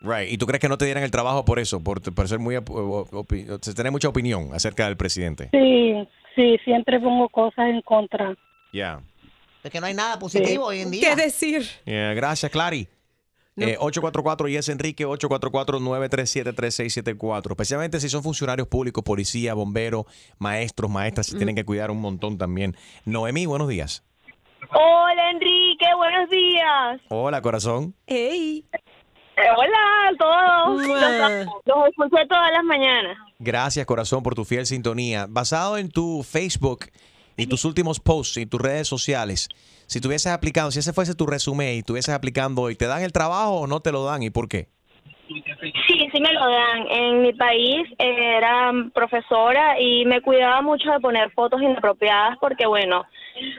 Right. 0.00 0.30
¿Y 0.30 0.38
tú 0.38 0.46
crees 0.46 0.60
que 0.60 0.68
no 0.68 0.76
te 0.76 0.84
dieran 0.84 1.04
el 1.04 1.10
trabajo 1.10 1.44
por 1.44 1.58
eso? 1.58 1.82
Por, 1.82 2.02
por 2.14 2.28
ser 2.28 2.38
muy... 2.38 2.56
tener 3.74 3.92
mucha 3.92 4.08
opinión 4.08 4.50
acerca 4.52 4.86
del 4.86 4.96
presidente. 4.96 5.48
Sí, 5.52 5.94
sí, 6.34 6.58
siempre 6.64 7.00
pongo 7.00 7.28
cosas 7.28 7.68
en 7.68 7.80
contra. 7.82 8.34
Ya. 8.72 9.00
Porque 9.62 9.80
no 9.80 9.86
hay 9.86 9.94
nada 9.94 10.18
positivo 10.18 10.66
hoy 10.66 10.80
en 10.80 10.90
día. 10.90 11.14
¿Qué 11.14 11.22
decir? 11.22 11.62
Yeah, 11.86 12.12
gracias, 12.12 12.50
Clary. 12.50 12.88
Eh, 13.56 13.76
844 13.78 14.48
y 14.48 14.56
es 14.56 14.68
Enrique 14.68 15.06
844-937-3674. 15.06 17.52
Especialmente 17.52 18.00
si 18.00 18.08
son 18.08 18.22
funcionarios 18.22 18.66
públicos, 18.66 19.04
policía, 19.04 19.54
bomberos, 19.54 20.06
maestros, 20.38 20.90
maestras, 20.90 21.28
se 21.28 21.36
tienen 21.36 21.54
que 21.54 21.64
cuidar 21.64 21.92
un 21.92 22.00
montón 22.00 22.36
también. 22.36 22.76
Noemí, 23.04 23.46
buenos 23.46 23.68
días. 23.68 24.02
Hola 24.70 25.30
Enrique, 25.30 25.53
buenos 26.04 26.30
días. 26.30 27.00
Hola, 27.08 27.40
corazón. 27.40 27.94
Hey. 28.06 28.64
hola 29.36 30.08
a 30.08 30.16
todos. 30.18 30.86
Los, 30.86 31.46
los 31.64 31.88
escuché 31.88 32.26
todas 32.28 32.52
las 32.52 32.64
mañanas. 32.64 33.16
Gracias, 33.38 33.86
corazón, 33.86 34.22
por 34.22 34.34
tu 34.34 34.44
fiel 34.44 34.66
sintonía. 34.66 35.26
Basado 35.28 35.78
en 35.78 35.90
tu 35.90 36.22
Facebook 36.22 36.86
y 37.36 37.46
tus 37.46 37.64
últimos 37.64 38.00
posts 38.00 38.36
y 38.36 38.46
tus 38.46 38.60
redes 38.60 38.86
sociales, 38.86 39.48
si 39.86 40.00
tuvieses 40.00 40.32
aplicado, 40.32 40.70
si 40.70 40.78
ese 40.78 40.92
fuese 40.92 41.14
tu 41.14 41.26
resumen 41.26 41.74
y 41.74 41.78
estuvieses 41.78 42.14
aplicando 42.14 42.62
hoy, 42.62 42.76
¿te 42.76 42.86
dan 42.86 43.02
el 43.02 43.12
trabajo 43.12 43.60
o 43.60 43.66
no 43.66 43.80
te 43.80 43.92
lo 43.92 44.04
dan 44.04 44.22
y 44.22 44.30
por 44.30 44.48
qué? 44.48 44.68
Sí, 45.26 46.08
sí 46.12 46.20
me 46.20 46.32
lo 46.32 46.46
dan. 46.46 46.86
En 46.90 47.22
mi 47.22 47.32
país 47.32 47.88
eh, 47.98 48.36
era 48.36 48.72
profesora 48.92 49.80
y 49.80 50.04
me 50.04 50.20
cuidaba 50.20 50.60
mucho 50.60 50.90
de 50.90 51.00
poner 51.00 51.30
fotos 51.32 51.62
inapropiadas 51.62 52.36
porque, 52.40 52.66
bueno, 52.66 53.04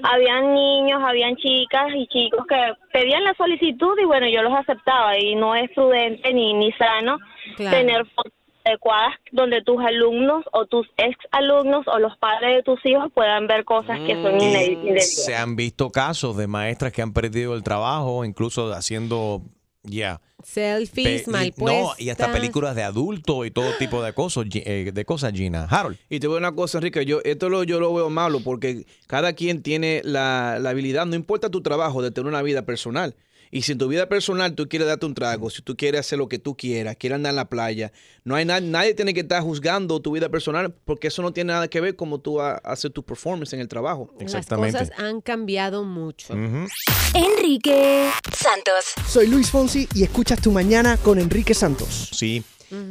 habían 0.04 0.54
niños, 0.54 1.02
habían 1.04 1.36
chicas 1.36 1.88
y 1.96 2.08
chicos 2.08 2.46
que 2.48 2.56
pedían 2.94 3.24
la 3.24 3.34
solicitud 3.36 3.98
y, 4.02 4.06
bueno, 4.06 4.28
yo 4.28 4.42
los 4.42 4.54
aceptaba 4.54 5.18
y 5.18 5.36
no 5.36 5.56
es 5.56 5.70
prudente 5.72 6.34
ni, 6.34 6.54
ni 6.54 6.72
sano 6.74 7.18
Claro. 7.56 7.78
tener 7.78 8.06
fotos 8.16 8.34
adecuadas 8.66 9.14
donde 9.32 9.62
tus 9.62 9.80
alumnos 9.86 10.44
o 10.52 10.66
tus 10.66 10.88
ex 10.98 11.16
alumnos 11.32 11.88
o 11.88 12.00
los 12.00 12.18
padres 12.18 12.56
de 12.56 12.64
tus 12.64 12.84
hijos 12.86 13.12
puedan 13.14 13.46
ver 13.46 13.64
cosas 13.64 14.00
que 14.08 14.16
son 14.24 14.40
ine- 14.42 14.72
indebidas. 14.74 15.24
Se 15.26 15.36
han 15.36 15.56
visto 15.56 15.92
casos 15.92 16.36
de 16.38 16.48
maestras 16.48 16.92
que 16.92 17.04
han 17.04 17.14
perdido 17.14 17.54
el 17.54 17.62
trabajo, 17.62 18.26
incluso 18.26 18.72
haciendo, 18.74 19.42
ya. 19.86 20.22
Selfies 20.44 21.24
Pe- 21.24 21.32
mal 21.32 21.48
y-. 21.48 21.54
No, 21.64 21.94
y 21.98 22.10
hasta 22.10 22.32
películas 22.32 22.76
de 22.76 22.84
adultos 22.84 23.48
y 23.48 23.52
todo 23.52 23.72
tipo 23.80 24.04
de 24.04 24.14
cosas, 24.14 24.46
eh, 24.54 24.92
de 24.94 25.06
cosas, 25.06 25.34
Gina. 25.34 25.64
Harold. 25.64 25.98
Y 26.10 26.20
te 26.20 26.28
voy 26.28 26.36
a 26.36 26.40
decir 26.40 26.48
una 26.50 26.56
cosa, 26.56 26.78
Enrique, 26.78 27.06
yo, 27.06 27.20
esto 27.24 27.50
lo, 27.50 27.64
yo 27.64 27.80
lo 27.80 27.94
veo 27.94 28.10
malo 28.10 28.42
porque 28.42 28.86
cada 29.08 29.34
quien 29.34 29.64
tiene 29.64 30.02
la, 30.04 30.60
la 30.60 30.70
habilidad, 30.70 31.06
no 31.06 31.16
importa 31.16 31.50
tu 31.50 31.62
trabajo, 31.62 32.02
de 32.02 32.12
tener 32.12 32.28
una 32.28 32.42
vida 32.42 32.64
personal. 32.64 33.16
Y 33.52 33.62
si 33.62 33.72
en 33.74 33.78
tu 33.78 33.88
vida 33.88 34.08
personal 34.10 34.54
tú 34.56 34.68
quieres 34.68 34.88
darte 34.88 35.06
un 35.06 35.14
trago, 35.14 35.50
si 35.50 35.62
tú 35.62 35.76
quieres 35.78 36.02
hacer 36.02 36.18
lo 36.20 36.28
que 36.28 36.40
tú 36.40 36.56
quieras, 36.58 36.96
quieres 36.98 37.16
andar 37.16 37.30
en 37.32 37.36
la 37.38 37.50
playa, 37.50 37.92
no 38.24 38.36
hay 38.36 38.46
na- 38.46 38.60
nadie 38.60 38.94
tiene 38.94 39.14
que 39.14 39.22
estar 39.22 39.42
juzgando 39.44 40.00
tu 40.02 40.12
vida 40.12 40.30
personal 40.30 40.74
porque 40.86 41.08
eso 41.08 41.22
no 41.22 41.32
tiene 41.32 41.54
nada 41.54 41.68
que 41.68 41.80
ver 41.82 41.96
como 41.96 42.20
tú 42.20 42.42
ha- 42.42 42.56
haces 42.64 42.92
tu 42.92 43.04
performance 43.04 43.54
en 43.54 43.60
el 43.62 43.68
trabajo. 43.68 44.14
Las 44.20 44.46
cosas 44.48 44.92
han 44.98 45.22
cambiado 45.22 45.84
mucho. 45.84 46.34
Enrique 47.14 48.10
Santos. 48.36 48.94
Soy 49.08 49.28
Luis 49.28 49.50
Fonsi 49.50 49.88
y 49.94 50.04
escuchas 50.04 50.42
Tu 50.42 50.52
Mañana 50.52 50.98
con 50.98 51.20
Enrique 51.20 51.54
Santos. 51.54 52.10
Sí. 52.14 52.44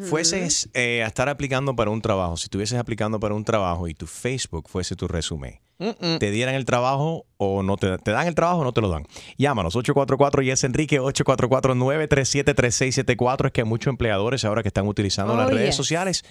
Fueses 0.09 0.69
eh, 0.73 1.03
a 1.03 1.09
estar 1.09 1.29
aplicando 1.29 1.75
para 1.77 1.91
un 1.91 2.01
trabajo, 2.01 2.37
si 2.39 2.45
estuvieses 2.45 2.79
aplicando 2.79 3.21
para 3.21 3.35
un 3.35 3.45
trabajo 3.45 3.87
y 3.89 3.93
tu 3.95 4.07
Facebook 4.07 4.69
fuese 4.69 4.95
tu 4.97 5.09
resumen, 5.09 5.61
¿te 5.79 6.31
dieran 6.31 6.55
el 6.55 6.65
trabajo 6.65 7.27
o 7.37 7.63
no 7.63 7.77
te, 7.77 7.99
te 7.99 8.11
dan 8.13 8.27
el 8.27 8.35
trabajo 8.35 8.61
o 8.61 8.65
no 8.65 8.73
te 8.73 8.81
lo 8.81 8.89
dan? 8.89 9.05
Llámanos 9.37 9.77
844 9.77 10.43
y 10.43 10.51
es 10.51 10.65
Enrique 10.65 11.01
844-937-3674. 11.01 13.47
Es 13.47 13.53
que 13.53 13.61
hay 13.63 13.67
muchos 13.67 13.91
empleadores 13.91 14.45
ahora 14.45 14.63
que 14.63 14.69
están 14.69 14.87
utilizando 14.87 15.35
Oh, 15.35 15.37
las 15.37 15.51
redes 15.51 15.67
yes. 15.71 15.77
sociales 15.77 16.25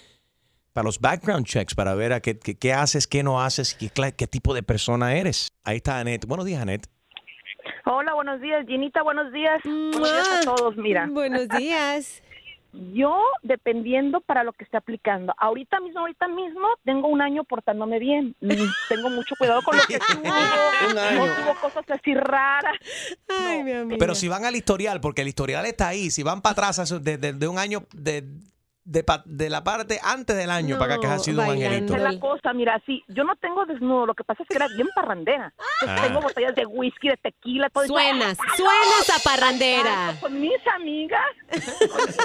para 0.74 0.86
los 0.86 1.00
background 1.00 1.46
checks, 1.46 1.76
para 1.76 1.94
ver 1.94 2.14
a 2.14 2.20
qué, 2.22 2.40
qué, 2.40 2.58
qué 2.58 2.74
haces, 2.74 3.06
qué 3.06 3.22
no 3.22 3.42
haces, 3.42 3.76
qué, 3.76 3.92
qué 4.14 4.28
tipo 4.28 4.56
de 4.56 4.64
persona 4.64 5.16
eres. 5.16 5.50
Ahí 5.64 5.78
está 5.78 6.00
Anet. 6.00 6.26
Buenos 6.26 6.46
días, 6.48 6.62
Anet. 6.62 6.88
Hola, 7.86 8.14
buenos 8.14 8.42
días, 8.42 8.66
Ginita, 8.66 9.04
buenos 9.04 9.32
días. 9.32 9.62
Buenos 9.64 10.02
días 10.02 10.30
a 10.32 10.42
todos, 10.42 10.76
mira. 10.78 11.08
Buenos 11.12 11.48
días. 11.50 12.23
Yo, 12.94 13.22
dependiendo 13.44 14.20
para 14.22 14.44
lo 14.44 14.52
que 14.54 14.64
esté 14.64 14.78
aplicando, 14.78 15.34
ahorita 15.38 15.80
mismo, 15.80 16.00
ahorita 16.00 16.28
mismo, 16.28 16.68
tengo 16.84 17.08
un 17.08 17.22
año 17.22 17.44
portándome 17.44 18.00
bien. 18.00 18.36
Mm, 18.42 18.50
Tengo 18.90 19.10
mucho 19.12 19.36
cuidado 19.38 19.62
con 19.62 19.78
lo 19.78 19.84
que 19.84 20.00
subo. 20.08 20.22
Un 20.92 20.98
año. 20.98 21.26
No 21.28 21.36
subo 21.36 21.56
cosas 21.62 21.86
así 21.92 22.16
raras. 22.16 22.76
Ay, 23.30 23.64
mi 23.64 23.72
amiga. 23.74 23.98
Pero 24.00 24.16
si 24.16 24.28
van 24.28 24.44
al 24.46 24.56
historial, 24.56 25.02
porque 25.02 25.22
el 25.22 25.28
historial 25.28 25.66
está 25.68 25.88
ahí, 25.90 26.10
si 26.10 26.24
van 26.24 26.42
para 26.42 26.54
atrás 26.54 26.80
eso 26.80 27.00
de, 27.00 27.18
de- 27.18 27.34
de 27.34 27.48
un 27.48 27.60
año, 27.60 27.84
de, 27.94 28.24
de, 28.86 29.04
pa- 29.04 29.24
de 29.26 29.50
la 29.50 29.64
parte 29.64 30.00
antes 30.04 30.36
del 30.36 30.50
año, 30.52 30.78
para 30.78 30.98
que 31.00 31.08
ha 31.08 31.18
sido 31.20 31.42
un 31.42 31.50
angelito. 31.50 31.96
Es 31.96 32.02
la 32.02 32.20
cosa, 32.20 32.54
mira, 32.54 32.82
sí, 32.86 33.04
yo 33.08 33.24
no 33.24 33.36
tengo 33.38 33.66
desnudo, 33.66 34.06
lo 34.08 34.14
que 34.14 34.24
pasa 34.24 34.44
es 34.44 34.50
que 34.50 34.56
era 34.56 34.68
bien 34.68 34.88
parrandera. 34.96 35.54
Ah. 35.88 36.02
tengo 36.06 36.22
botellas 36.22 36.56
de 36.56 36.66
whisky, 36.66 37.10
de 37.10 37.18
tequila, 37.18 37.70
todo 37.70 37.84
eso. 37.84 37.94
Suenas, 37.94 38.38
suenas 38.58 39.10
a 39.10 39.24
parrandera. 39.24 40.16
Con 40.20 40.40
mis 40.40 40.68
amigas, 40.76 41.22
con 41.50 41.60
mis 41.60 41.80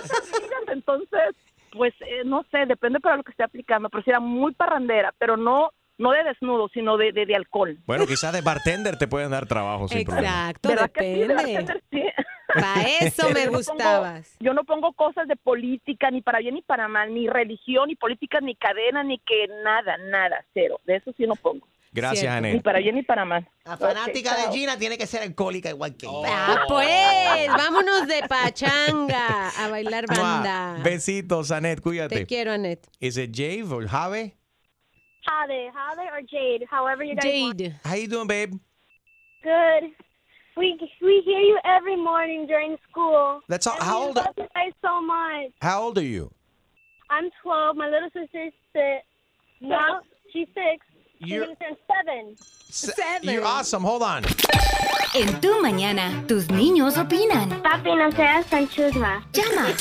amigas, 0.05 0.63
entonces, 0.69 1.37
pues, 1.73 1.95
eh, 2.01 2.23
no 2.25 2.45
sé, 2.51 2.67
depende 2.67 2.99
para 3.01 3.17
lo 3.17 3.23
que 3.23 3.31
esté 3.31 3.45
aplicando, 3.45 3.89
pero 3.89 4.03
si 4.03 4.11
era 4.11 4.21
muy 4.21 4.53
parrandera, 4.55 5.15
pero 5.19 5.37
no 5.37 5.71
no 5.99 6.12
de 6.12 6.24
desnudo, 6.24 6.68
sino 6.72 6.96
de, 6.96 7.12
de, 7.12 7.26
de 7.26 7.34
alcohol. 7.36 7.78
Bueno, 7.86 8.07
quizás 8.07 8.32
de 8.32 8.40
bartender 8.40 8.96
te 8.96 9.07
pueden 9.09 9.30
dar 9.30 9.46
trabajo 9.46 9.88
sin 9.88 10.05
problema. 10.05 10.51
Exacto, 10.51 10.68
depende. 10.70 12.14
Para 12.55 12.82
eso 13.01 13.28
me 13.28 13.44
Yo 13.44 13.51
no 13.51 13.53
pongo- 13.53 13.57
gustabas. 13.59 14.36
yo 14.40 14.55
no 14.55 14.64
pongo 14.64 14.92
cosas 14.94 15.28
de 15.28 15.36
política, 15.36 16.11
ni 16.11 16.22
para 16.22 16.38
bien 16.38 16.55
ni 16.55 16.62
para 16.62 16.88
mal, 16.88 17.12
ni 17.12 17.28
religión, 17.28 17.88
ni 17.88 17.94
política, 17.96 18.40
ni 18.40 18.55
cadena, 18.55 19.03
ni 19.05 19.18
que 19.18 19.46
nada, 19.62 19.99
nada, 19.99 20.44
cero. 20.55 20.80
De 20.86 20.96
eso 20.96 21.12
sí 21.16 21.26
no 21.26 21.34
pongo. 21.34 21.66
Gracias, 21.92 22.30
Ni 22.42 22.49
Anet. 22.51 22.62
para 22.62 22.78
bien 22.78 22.94
ni 22.94 23.03
para 23.03 23.24
mal. 23.24 23.49
La 23.64 23.76
fanática 23.76 24.34
de 24.36 24.42
chao. 24.44 24.53
Gina 24.53 24.78
tiene 24.78 24.96
que 24.99 25.07
ser 25.07 25.22
alcohólica 25.22 25.70
igual 25.70 25.96
que 25.96 26.07
ella. 26.07 26.26
Ah, 26.26 26.64
pues, 26.68 27.49
vámonos 27.49 28.07
de 28.07 28.22
pachanga 28.28 29.49
a 29.59 29.68
bailar 29.68 30.07
banda. 30.07 30.76
Besitos, 30.82 31.51
Anet, 31.51 31.80
cuídate. 31.80 32.14
Te 32.14 32.26
quiero, 32.26 32.53
Anet. 32.53 32.86
It 33.01 33.14
Jave 33.34 33.72
or 33.74 33.86
Jave? 33.88 34.36
Jade, 35.29 35.70
Jade 35.72 36.09
or 36.12 36.22
Jade, 36.22 36.66
however 36.70 37.03
you 37.05 37.14
guys 37.16 37.24
want. 37.41 37.59
Jade. 37.59 37.74
How 37.85 37.95
you 37.95 38.09
doing, 38.09 38.26
babe? 38.26 38.55
Good. 39.43 39.91
We 40.57 40.76
we 41.01 41.22
hear 41.24 41.39
you 41.41 41.59
every 41.64 41.97
morning 41.97 42.47
during 42.47 42.76
school. 42.91 43.41
That's 43.49 43.66
all- 43.66 43.81
how 43.81 44.01
we 44.01 44.07
old- 44.07 44.16
love 44.16 44.35
you 44.37 44.49
guys 44.55 44.72
so 44.85 45.01
much. 45.01 45.53
How 45.61 45.83
old 45.83 45.99
are 45.99 46.03
you? 46.03 46.33
I'm 47.11 47.31
12. 47.43 47.76
My 47.76 47.89
little 47.89 48.11
sister's 48.12 48.53
six. 48.72 49.05
No, 49.61 50.01
she's 50.33 50.49
six. 50.55 50.85
You're- 51.20 51.47
gonna 51.47 51.57
turn 51.57 51.76
seven. 51.87 52.37
Se- 52.70 52.93
You're 53.22 53.45
awesome. 53.45 53.83
Hold 53.85 54.03
on. 54.03 54.24
En 55.14 55.41
tu 55.41 55.61
mañana, 55.62 56.24
tus 56.29 56.49
niños 56.49 56.97
opinan. 56.99 57.62
Papi, 57.62 57.95
no 57.97 58.11
seas 58.12 58.47
tan 58.47 58.68
chusma. 58.68 59.24
Llama 59.33 59.68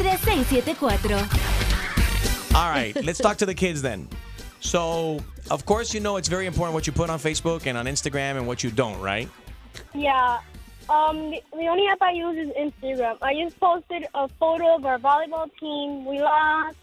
1-844-937-3674. 0.00 1.69
All 2.54 2.68
right, 2.68 2.94
let's 3.04 3.18
talk 3.18 3.36
to 3.38 3.46
the 3.46 3.54
kids 3.54 3.80
then. 3.80 4.08
So, 4.60 5.20
of 5.50 5.64
course, 5.64 5.94
you 5.94 6.00
know 6.00 6.16
it's 6.16 6.28
very 6.28 6.46
important 6.46 6.74
what 6.74 6.86
you 6.86 6.92
put 6.92 7.08
on 7.08 7.18
Facebook 7.18 7.66
and 7.66 7.78
on 7.78 7.86
Instagram 7.86 8.36
and 8.36 8.46
what 8.46 8.62
you 8.62 8.70
don't, 8.70 9.00
right? 9.00 9.28
Yeah. 9.94 10.40
Um, 10.88 11.30
the, 11.30 11.40
the 11.52 11.68
only 11.68 11.86
app 11.86 12.02
I 12.02 12.10
use 12.10 12.36
is 12.36 12.52
Instagram. 12.54 13.16
I 13.22 13.34
just 13.34 13.58
posted 13.60 14.06
a 14.14 14.28
photo 14.28 14.74
of 14.74 14.84
our 14.84 14.98
volleyball 14.98 15.48
team. 15.58 16.04
We 16.04 16.20
lost, 16.20 16.76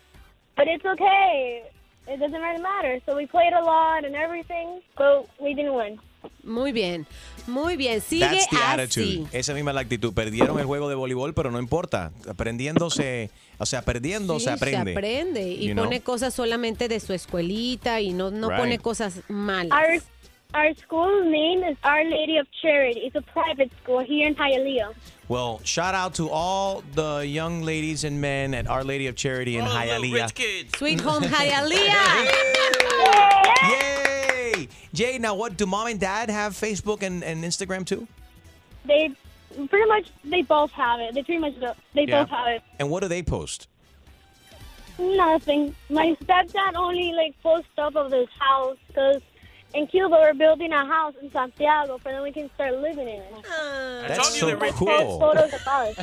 but 0.55 0.67
it's 0.67 0.85
okay. 0.85 1.63
It 2.07 2.19
doesn't 2.19 2.41
really 2.41 2.61
matter. 2.61 2.99
So 3.05 3.15
we 3.17 3.25
played 3.25 3.51
a 3.51 3.61
lot 3.61 4.05
and 4.05 4.15
everything, 4.15 4.81
but 4.97 5.27
we 5.39 5.53
didn't 5.53 5.73
win. 5.73 5.99
Muy 6.43 6.71
bien, 6.71 7.05
muy 7.47 7.77
bien. 7.77 8.01
Sigue 8.01 8.25
That's 8.25 8.47
the 8.49 8.57
así. 8.57 8.81
attitude. 8.81 9.27
Esa 9.31 9.53
misma 9.53 9.71
es 9.71 9.75
la 9.75 9.81
actitud. 9.81 10.13
Perdieron 10.13 10.59
el 10.59 10.65
juego 10.65 10.89
de 10.89 10.95
voleibol, 10.95 11.33
pero 11.33 11.49
no 11.51 11.59
importa. 11.59 12.11
Aprendiéndose, 12.29 13.29
o 13.57 13.65
sea, 13.65 13.81
perdiendo 13.81 14.37
Sí, 14.39 14.45
se 14.45 14.51
aprende. 14.51 14.91
Se 14.93 14.97
aprende 14.97 15.47
y 15.49 15.67
You 15.67 15.73
know? 15.73 15.85
pone 15.85 16.01
cosas 16.01 16.33
solamente 16.33 16.87
de 16.87 16.99
su 16.99 17.13
escuelita 17.13 18.01
y 18.01 18.13
no, 18.13 18.31
no 18.31 18.49
Right. 18.49 18.59
pone 18.59 18.79
cosas 18.79 19.21
malas. 19.27 19.71
Our 19.71 20.01
our 20.53 20.73
school's 20.75 21.25
name 21.25 21.61
is 21.69 21.77
Our 21.83 22.05
Lady 22.05 22.37
of 22.39 22.47
Charity. 22.61 23.01
It's 23.05 23.15
a 23.15 23.21
private 23.21 23.69
school 23.83 23.99
here 24.03 24.27
in 24.27 24.35
Hialeah. 24.35 24.91
Well, 25.27 25.59
shout 25.65 25.93
out 25.93 26.13
to 26.15 26.29
all 26.31 26.83
the 26.95 27.25
young 27.27 27.63
ladies 27.63 28.05
and 28.05 28.21
men 28.21 28.53
at 28.53 28.65
Our 28.65 28.83
Lady 28.85 29.07
of 29.07 29.15
Charity 29.15 29.57
in 29.57 29.65
Hialeah. 29.65 30.29
Sweet 30.77 31.01
Home 31.01 31.23
Hialeah. 31.33 32.27
Yay! 33.69 34.16
Jay, 34.93 35.17
now 35.19 35.35
what 35.35 35.57
do 35.57 35.65
mom 35.65 35.87
and 35.87 35.99
dad 35.99 36.29
have 36.29 36.53
Facebook 36.53 37.01
and, 37.03 37.23
and 37.23 37.43
Instagram 37.43 37.85
too? 37.85 38.07
They 38.85 39.11
pretty 39.69 39.87
much 39.87 40.09
they 40.23 40.41
both 40.43 40.71
have 40.71 40.99
it. 40.99 41.13
They 41.13 41.23
pretty 41.23 41.39
much 41.39 41.59
do. 41.59 41.69
They 41.93 42.05
Yeah. 42.05 42.23
both 42.23 42.29
have 42.29 42.47
it. 42.47 42.61
And 42.79 42.89
what 42.89 43.01
do 43.03 43.07
they 43.09 43.21
post? 43.23 43.67
Nothing. 44.99 45.75
My 45.89 46.15
stepdad 46.23 46.75
only 46.75 47.13
like 47.13 47.35
posts 47.43 47.69
stuff 47.73 47.95
of 47.95 48.11
his 48.11 48.27
house 48.39 48.77
because 48.87 49.21
in 49.73 49.85
Cuba 49.87 50.09
we're 50.15 50.33
building 50.33 50.71
a 50.73 50.85
house 50.85 51.13
in 51.21 51.31
Santiago, 51.31 51.99
so 52.03 52.09
then 52.09 52.23
we 52.23 52.31
can 52.31 52.49
start 52.55 52.73
living 52.75 53.07
in 53.07 53.21
it. 53.21 53.33
That's 54.07 54.39
so 54.39 54.55
Post 54.57 54.75
cool. 54.75 55.19
photos 55.19 55.53
of 55.53 55.67
us. 55.67 55.95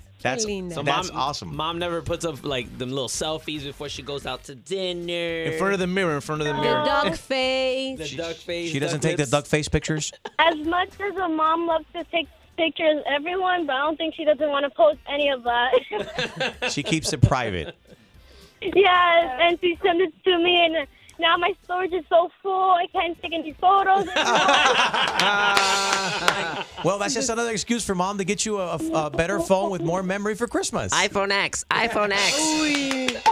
That's, 0.22 0.42
So 0.44 0.82
that's 0.82 1.10
mom, 1.10 1.18
awesome. 1.18 1.56
Mom 1.56 1.78
never 1.78 2.02
puts 2.02 2.24
up 2.24 2.44
like 2.44 2.76
them 2.78 2.90
little 2.90 3.08
selfies 3.08 3.62
before 3.64 3.88
she 3.88 4.02
goes 4.02 4.26
out 4.26 4.44
to 4.44 4.54
dinner. 4.54 5.50
In 5.50 5.58
front 5.58 5.72
of 5.74 5.80
the 5.80 5.86
mirror, 5.86 6.14
in 6.14 6.20
front 6.20 6.42
of 6.42 6.46
the 6.46 6.52
The 6.52 6.60
mirror. 6.60 6.80
The 6.80 6.86
duck 6.86 7.14
face. 7.16 7.98
The 7.98 8.16
duck 8.16 8.36
face. 8.36 8.70
She 8.70 8.78
doesn't 8.78 9.00
duck 9.00 9.10
take 9.10 9.16
the 9.16 9.26
duck 9.26 9.46
face 9.46 9.68
pictures? 9.68 10.12
As 10.38 10.56
much 10.66 10.90
as 11.00 11.16
a 11.16 11.28
mom 11.28 11.66
loves 11.66 11.86
to 11.94 12.04
take 12.04 12.28
pictures 12.56 12.98
of 12.98 13.04
everyone, 13.06 13.66
but 13.66 13.76
I 13.76 13.78
don't 13.80 13.96
think 13.96 14.14
she 14.14 14.24
doesn't 14.24 14.48
want 14.48 14.64
to 14.64 14.70
post 14.70 14.98
any 15.08 15.30
of 15.30 15.42
that. 15.44 16.70
She 16.70 16.82
keeps 16.82 17.12
it 17.12 17.22
private. 17.22 17.74
yes, 18.60 19.38
and 19.40 19.58
she 19.60 19.78
sent 19.82 20.00
it 20.02 20.12
to 20.24 20.38
me, 20.38 20.66
and 20.66 20.86
now 21.20 21.36
my 21.36 21.52
storage 21.64 21.92
is 21.92 22.04
so 22.08 22.28
full, 22.42 22.72
I 22.72 22.86
can't 22.92 23.16
take 23.22 23.32
any 23.32 23.52
photos. 23.60 24.08
Well, 26.84 26.98
that's 26.98 27.12
just 27.12 27.28
another 27.28 27.50
excuse 27.50 27.84
for 27.84 27.94
mom 27.94 28.16
to 28.18 28.24
get 28.24 28.46
you 28.46 28.58
a, 28.58 28.76
a- 28.76 29.06
a 29.06 29.10
better 29.10 29.38
phone 29.38 29.70
with 29.70 29.82
more 29.82 30.02
memory 30.02 30.34
for 30.34 30.46
Christmas. 30.46 30.94
iPhone 30.94 31.30
X. 31.30 31.62
iPhone 31.70 32.10
X. 32.10 33.22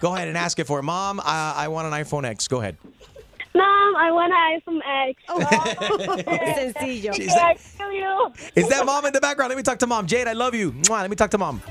Go 0.00 0.12
ahead 0.14 0.26
and 0.26 0.36
ask 0.36 0.58
it 0.58 0.66
for 0.66 0.80
it. 0.80 0.82
Mom, 0.82 1.20
I, 1.24 1.54
I 1.56 1.68
want 1.68 1.86
an 1.86 1.92
iPhone 1.92 2.24
X. 2.24 2.48
Go 2.48 2.58
ahead. 2.60 2.76
Mom, 3.54 3.94
I 3.96 4.10
want 4.10 4.32
an 4.32 4.60
iPhone 4.60 4.80
X. 5.10 5.22
Oh. 5.28 5.38
Sencillo. 6.56 7.12
She's 7.14 7.32
I 7.32 7.54
feel 7.54 7.92
you. 7.92 8.32
Is 8.56 8.68
that 8.68 8.84
mom 8.84 9.06
in 9.06 9.12
the 9.12 9.20
background? 9.20 9.50
Let 9.50 9.56
me 9.56 9.62
talk 9.62 9.78
to 9.78 9.86
mom. 9.86 10.06
Jade, 10.08 10.26
I 10.26 10.32
love 10.32 10.56
you. 10.56 10.72
Mwah, 10.72 11.02
Let 11.02 11.10
me 11.10 11.14
talk 11.16 11.30
to 11.30 11.38
mom. 11.38 11.62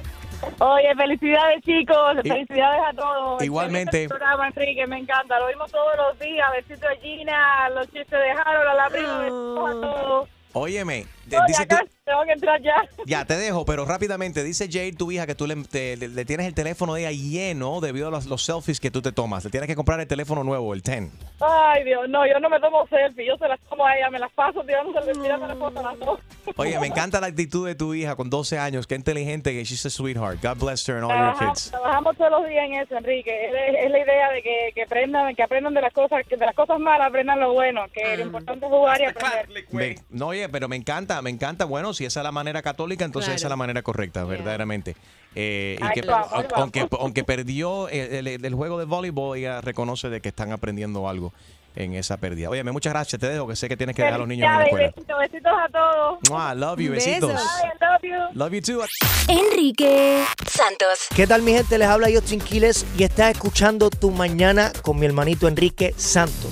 Oye, 0.59 0.95
felicidades 0.95 1.61
chicos, 1.63 2.17
felicidades 2.23 2.81
a 2.89 2.93
todos. 2.93 3.43
Igualmente. 3.43 4.07
Programa, 4.07 4.47
Enrique, 4.47 4.87
me 4.87 4.99
encanta, 4.99 5.39
lo 5.39 5.47
vimos 5.47 5.71
todos 5.71 5.91
los 5.97 6.19
días, 6.19 6.49
besito 6.51 6.87
de 6.87 6.97
Gina, 6.97 7.69
los 7.69 7.85
chistes 7.91 8.09
de 8.11 8.31
Harold, 8.31 8.67
a 8.67 8.73
la 8.73 8.89
prima, 8.89 9.17
besitos 9.19 9.69
a 9.69 9.71
todos. 9.73 10.29
Óyeme, 10.53 11.05
de- 11.25 11.37
dice 11.47 11.63
acá 11.63 11.83
tengo 12.03 12.23
que 12.25 12.31
entrar 12.33 12.61
ya. 12.61 12.75
ya 13.05 13.25
te 13.25 13.37
dejo, 13.37 13.63
pero 13.63 13.85
rápidamente, 13.85 14.43
dice 14.43 14.67
Jade, 14.69 14.93
tu 14.93 15.11
hija, 15.11 15.25
que 15.25 15.35
tú 15.35 15.47
le, 15.47 15.55
te- 15.63 15.95
le- 15.97 16.09
le 16.09 16.25
tienes 16.25 16.45
el 16.47 16.53
teléfono 16.53 16.93
de 16.95 17.01
ella 17.07 17.11
lleno 17.11 17.79
debido 17.79 18.07
a 18.09 18.11
los, 18.11 18.25
los 18.25 18.43
selfies 18.43 18.79
que 18.79 18.91
tú 18.91 19.01
te 19.01 19.11
tomas. 19.11 19.43
Le 19.45 19.49
tienes 19.51 19.67
que 19.67 19.75
comprar 19.75 19.99
el 19.99 20.07
teléfono 20.07 20.43
nuevo, 20.43 20.73
el 20.73 20.81
10. 20.81 21.09
Ay, 21.39 21.83
Dios, 21.85 22.09
no, 22.09 22.25
yo 22.27 22.39
no 22.39 22.49
me 22.49 22.59
tomo 22.59 22.85
selfie, 22.87 23.25
yo 23.27 23.37
se 23.37 23.47
las 23.47 23.59
tomo 23.61 23.85
a 23.85 23.95
ella, 23.95 24.09
me 24.09 24.19
las 24.19 24.31
paso 24.33 24.61
tirándole, 24.63 25.13
tirándole 25.13 25.55
fotos 25.55 25.85
a 25.85 25.91
las 25.91 25.99
dos. 25.99 26.19
Oye, 26.57 26.79
me 26.79 26.87
encanta 26.87 27.21
la 27.21 27.27
actitud 27.27 27.65
de 27.65 27.75
tu 27.75 27.93
hija 27.93 28.15
con 28.15 28.29
12 28.29 28.57
años. 28.59 28.87
Qué 28.87 28.95
inteligente, 28.95 29.51
que 29.53 29.63
she's 29.63 29.85
a 29.85 29.89
sweetheart. 29.89 30.39
God 30.43 30.57
bless 30.57 30.87
her 30.89 30.95
and 30.97 31.05
all 31.05 31.11
your 31.17 31.37
kids. 31.37 31.69
trabajamos 31.71 32.17
todos 32.17 32.31
los 32.31 32.47
días 32.49 32.65
en 32.65 32.73
eso, 32.73 32.97
Enrique. 32.97 33.31
Es, 33.47 33.85
es 33.85 33.91
la 33.91 33.99
idea 33.99 34.31
de 34.31 34.41
que, 34.41 34.71
que 34.75 34.83
aprendan, 34.83 35.33
que 35.35 35.43
aprendan 35.43 35.73
de 35.73 35.81
las 35.81 35.93
cosas, 35.93 36.25
que 36.27 36.35
de 36.35 36.45
las 36.45 36.55
cosas 36.55 36.79
malas 36.79 37.07
aprendan 37.07 37.39
lo 37.39 37.53
bueno, 37.53 37.85
que 37.93 38.17
lo 38.17 38.23
importante 38.25 38.65
es 38.65 38.71
jugar 38.71 38.99
y 39.01 39.05
aprender. 39.05 39.65
Me- 39.71 39.95
no, 40.09 40.27
oye, 40.27 40.49
pero 40.49 40.67
me 40.67 40.75
encanta, 40.75 41.20
me 41.21 41.29
encanta. 41.29 41.65
Bueno, 41.65 41.93
si 41.93 42.05
esa 42.05 42.19
es 42.19 42.23
la 42.23 42.31
manera 42.31 42.61
católica, 42.61 43.05
entonces 43.05 43.27
Claro. 43.29 43.35
esa 43.37 43.47
es 43.47 43.49
la 43.49 43.55
manera 43.55 43.81
correcta, 43.81 44.23
verdaderamente. 44.25 44.95
Eh, 45.35 45.77
y 45.81 45.93
que, 45.93 46.01
vamos, 46.07 46.27
aunque, 46.55 46.87
aunque 46.99 47.23
perdió 47.23 47.87
el, 47.89 48.27
el- 48.27 48.45
el 48.45 48.55
juego 48.55 48.77
de 48.79 48.85
voleibol, 48.85 49.37
ella 49.37 49.61
reconoce 49.61 50.09
de 50.09 50.19
que 50.21 50.29
están 50.29 50.51
aprendiendo 50.51 51.07
algo 51.07 51.33
en 51.73 51.93
esa 51.93 52.17
pérdida. 52.17 52.49
Oye, 52.49 52.61
muchas 52.65 52.91
gracias. 52.91 53.17
Te 53.19 53.29
dejo 53.29 53.47
que 53.47 53.55
sé 53.55 53.69
que 53.69 53.77
tienes 53.77 53.95
que 53.95 54.01
dejar 54.01 54.15
a 54.15 54.17
los 54.17 54.27
niños 54.27 54.49
en 54.51 54.57
la 54.57 54.63
escuela. 54.65 54.87
Besitos, 54.93 55.19
besitos 55.19 55.51
a 55.53 55.69
todos. 55.71 56.19
Mua, 56.29 56.53
love 56.53 56.79
you, 56.81 56.91
besitos. 56.91 57.31
Love 57.31 58.01
you. 58.03 58.15
Love 58.33 58.51
you 58.53 58.61
too. 58.61 58.81
Enrique 59.29 60.25
Santos. 60.49 61.07
¿Qué 61.15 61.25
tal 61.27 61.41
mi 61.43 61.53
gente? 61.53 61.77
Les 61.77 61.87
habla 61.87 62.09
yo 62.09 62.21
Quiles 62.21 62.85
y 62.97 63.03
estás 63.03 63.31
escuchando 63.31 63.89
Tu 63.89 64.11
Mañana 64.11 64.73
con 64.83 64.99
mi 64.99 65.05
hermanito 65.05 65.47
Enrique 65.47 65.93
Santos. 65.95 66.51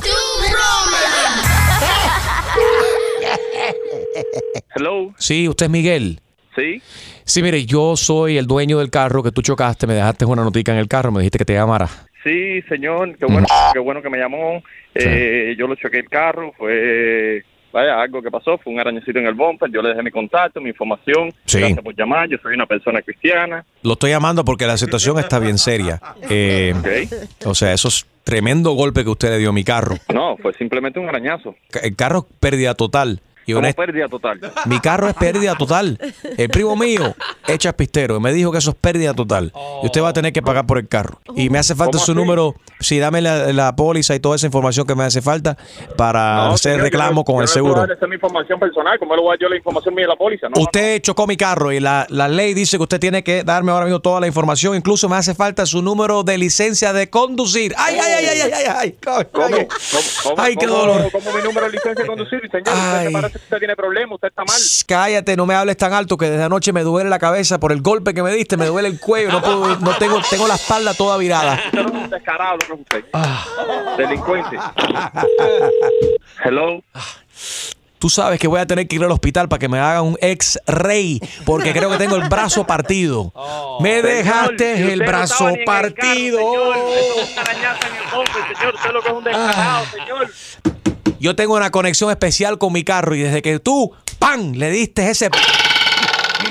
Hello. 4.75 5.13
Sí, 5.17 5.47
usted 5.47 5.65
es 5.67 5.71
Miguel. 5.71 6.19
Sí. 6.55 6.81
Sí, 7.23 7.41
mire, 7.43 7.65
yo 7.65 7.95
soy 7.95 8.37
el 8.37 8.47
dueño 8.47 8.79
del 8.79 8.89
carro 8.89 9.23
que 9.23 9.31
tú 9.31 9.41
chocaste. 9.41 9.87
Me 9.87 9.93
dejaste 9.93 10.25
una 10.25 10.43
notica 10.43 10.71
en 10.73 10.79
el 10.79 10.87
carro, 10.87 11.11
me 11.11 11.19
dijiste 11.19 11.37
que 11.37 11.45
te 11.45 11.53
llamara. 11.53 11.87
Sí, 12.23 12.61
señor, 12.67 13.15
qué 13.17 13.25
bueno, 13.25 13.47
qué 13.71 13.79
bueno 13.79 14.01
que 14.01 14.09
me 14.09 14.17
llamó. 14.17 14.61
Eh, 14.93 15.55
yo 15.57 15.67
lo 15.67 15.75
choqué 15.75 15.99
el 15.99 16.09
carro, 16.09 16.51
fue, 16.57 17.43
vaya, 17.71 18.01
algo 18.01 18.21
que 18.21 18.29
pasó, 18.29 18.57
fue 18.57 18.73
un 18.73 18.79
arañecito 18.79 19.19
en 19.19 19.27
el 19.27 19.35
bumper, 19.35 19.71
yo 19.71 19.81
le 19.81 19.89
dejé 19.89 20.03
mi 20.03 20.11
contacto, 20.11 20.59
mi 20.59 20.69
información, 20.69 21.31
Sí. 21.45 21.59
gracias 21.59 21.79
por 21.81 21.95
llamar, 21.95 22.27
yo 22.27 22.37
soy 22.43 22.55
una 22.55 22.65
persona 22.65 23.01
cristiana. 23.01 23.63
Lo 23.83 23.93
estoy 23.93 24.09
llamando 24.09 24.43
porque 24.43 24.65
la 24.67 24.75
situación 24.77 25.17
está 25.19 25.39
bien 25.39 25.57
seria. 25.57 26.01
Eh, 26.29 26.73
O 27.45 27.55
sea, 27.55 27.71
eso 27.71 27.87
es 27.87 28.05
tremendo 28.25 28.71
golpe 28.71 29.03
que 29.03 29.09
usted 29.11 29.29
le 29.29 29.37
dio 29.37 29.49
a 29.49 29.53
mi 29.53 29.63
carro. 29.63 29.95
No, 30.13 30.35
fue 30.37 30.53
simplemente 30.55 30.99
un 30.99 31.07
arañazo. 31.07 31.55
El 31.81 31.95
carro 31.95 32.27
es 32.29 32.37
pérdida 32.39 32.73
total. 32.73 33.21
Y 33.49 33.53
Como 33.53 33.73
pérdida 33.73 34.07
total. 34.07 34.39
Mi 34.65 34.79
carro 34.79 35.07
es 35.07 35.13
pérdida 35.15 35.55
total. 35.55 35.97
El 36.37 36.49
primo 36.49 36.75
mío 36.75 37.15
echa 37.47 37.73
pistero 37.73 38.17
y 38.17 38.19
me 38.19 38.31
dijo 38.33 38.51
que 38.51 38.57
eso 38.59 38.71
es 38.71 38.75
pérdida 38.75 39.13
total. 39.13 39.51
Y 39.83 39.85
usted 39.87 40.01
va 40.01 40.09
a 40.09 40.13
tener 40.13 40.33
que 40.33 40.41
pagar 40.41 40.65
por 40.65 40.77
el 40.77 40.87
carro. 40.87 41.19
Y 41.35 41.49
me 41.49 41.59
hace 41.59 41.75
falta 41.75 41.93
¿Cómo 41.93 42.05
su 42.05 42.11
así? 42.11 42.19
número. 42.19 42.55
Sí, 42.79 42.99
dame 42.99 43.21
la, 43.21 43.51
la 43.53 43.75
póliza 43.75 44.15
y 44.15 44.19
toda 44.19 44.35
esa 44.35 44.45
información 44.45 44.85
que 44.87 44.95
me 44.95 45.03
hace 45.03 45.21
falta 45.21 45.57
para 45.97 46.35
No, 46.47 46.53
hacer 46.53 46.73
señor, 46.73 46.83
reclamo 46.83 47.21
yo 47.21 47.25
con 47.25 47.35
yo 47.35 47.41
el 47.41 47.45
no 47.47 47.53
seguro. 47.53 47.83
esa 47.83 47.93
es 47.93 48.09
mi 48.09 48.15
información 48.15 48.59
personal. 48.59 48.97
¿Cómo 48.99 49.15
le 49.15 49.21
voy 49.21 49.29
a 49.29 49.33
dar 49.33 49.39
yo 49.39 49.49
la 49.49 49.57
información 49.57 49.95
mía 49.95 50.03
de 50.05 50.09
la 50.09 50.15
póliza? 50.15 50.47
No, 50.49 50.61
Usted 50.61 51.01
chocó 51.01 51.27
mi 51.27 51.35
carro 51.37 51.71
y 51.71 51.79
la, 51.79 52.05
la 52.09 52.27
ley 52.27 52.53
dice 52.53 52.77
que 52.77 52.83
usted 52.83 52.99
tiene 52.99 53.23
que 53.23 53.43
darme 53.43 53.71
ahora 53.71 53.85
mismo 53.85 53.99
toda 53.99 54.19
la 54.19 54.27
información. 54.27 54.75
Incluso 54.75 55.09
me 55.09 55.15
hace 55.15 55.33
falta 55.35 55.65
su 55.65 55.81
número 55.81 56.23
de 56.23 56.37
licencia 56.37 56.93
de 56.93 57.09
conducir. 57.09 57.73
¡Ay, 57.77 57.97
ay, 57.99 58.13
ay, 58.19 58.25
ay, 58.25 58.39
ay, 58.41 58.51
ay! 58.53 58.75
ay! 58.77 58.95
¿Cómo? 59.03 59.17
¿Cómo? 59.31 59.57
¿Cómo? 60.23 60.35
Ay, 60.41 60.55
qué 60.55 60.65
¿Cómo- 60.67 60.79
dolor. 60.79 61.11
¿Cómo 61.11 61.31
mi 61.37 61.43
número 61.43 61.65
de 61.65 61.71
licencia 61.73 62.03
de 62.03 62.07
conducir? 62.07 62.39
Señor, 62.51 62.67
usted 62.67 62.77
Ay. 62.77 63.13
Usted 63.43 63.57
tiene 63.57 63.75
problemas, 63.75 64.15
usted 64.15 64.27
está 64.29 64.43
mal. 64.43 64.59
Shh, 64.59 64.83
Cállate, 64.87 65.35
no 65.35 65.45
me 65.45 65.55
hables 65.55 65.77
tan 65.77 65.93
alto 65.93 66.17
que 66.17 66.29
desde 66.29 66.43
anoche 66.43 66.73
me 66.73 66.83
duele 66.83 67.09
la 67.09 67.19
cabeza 67.19 67.59
por 67.59 67.71
el 67.71 67.81
golpe 67.81 68.13
que 68.13 68.23
me 68.23 68.31
diste, 68.31 68.57
me 68.57 68.65
duele 68.65 68.87
el 68.87 68.99
cuello, 68.99 69.31
no 69.31 69.41
puedo, 69.41 69.77
no 69.77 69.95
tengo, 69.97 70.21
tengo 70.29 70.47
la 70.47 70.55
espalda 70.55 70.93
toda 70.93 71.17
virada. 71.17 71.59
Usted 71.65 71.83
no 71.83 71.87
es 71.89 72.03
un 72.03 72.09
descarado, 72.09 72.57
no 72.67 72.75
es 72.75 72.81
usted. 72.81 73.05
Ah. 73.13 73.95
Delincuente. 73.97 74.57
Hello. 76.43 76.81
Tú 77.99 78.09
sabes 78.09 78.39
que 78.39 78.47
voy 78.47 78.61
a 78.61 78.65
tener 78.65 78.87
que 78.87 78.95
ir 78.95 79.03
al 79.03 79.11
hospital 79.11 79.49
para 79.49 79.59
que 79.59 79.67
me 79.67 79.77
hagan 79.77 80.03
un 80.05 80.17
ex-rey, 80.21 81.19
porque 81.45 81.73
creo 81.73 81.89
que 81.89 81.97
tengo 81.97 82.15
el 82.15 82.29
brazo 82.29 82.65
partido. 82.65 83.33
Me 83.81 84.01
dejaste 84.01 84.77
Señor, 84.77 84.89
el 84.91 84.99
brazo 85.01 85.49
partido. 85.65 86.39
señor, 89.91 90.29
Yo 91.19 91.35
tengo 91.35 91.55
una 91.55 91.69
conexión 91.69 92.09
especial 92.09 92.57
con 92.57 92.71
mi 92.71 92.83
carro 92.83 93.13
y 93.13 93.21
desde 93.21 93.41
que 93.41 93.59
tú, 93.59 93.91
¡pam!, 94.19 94.53
le 94.53 94.69
diste 94.69 95.09
ese... 95.09 95.29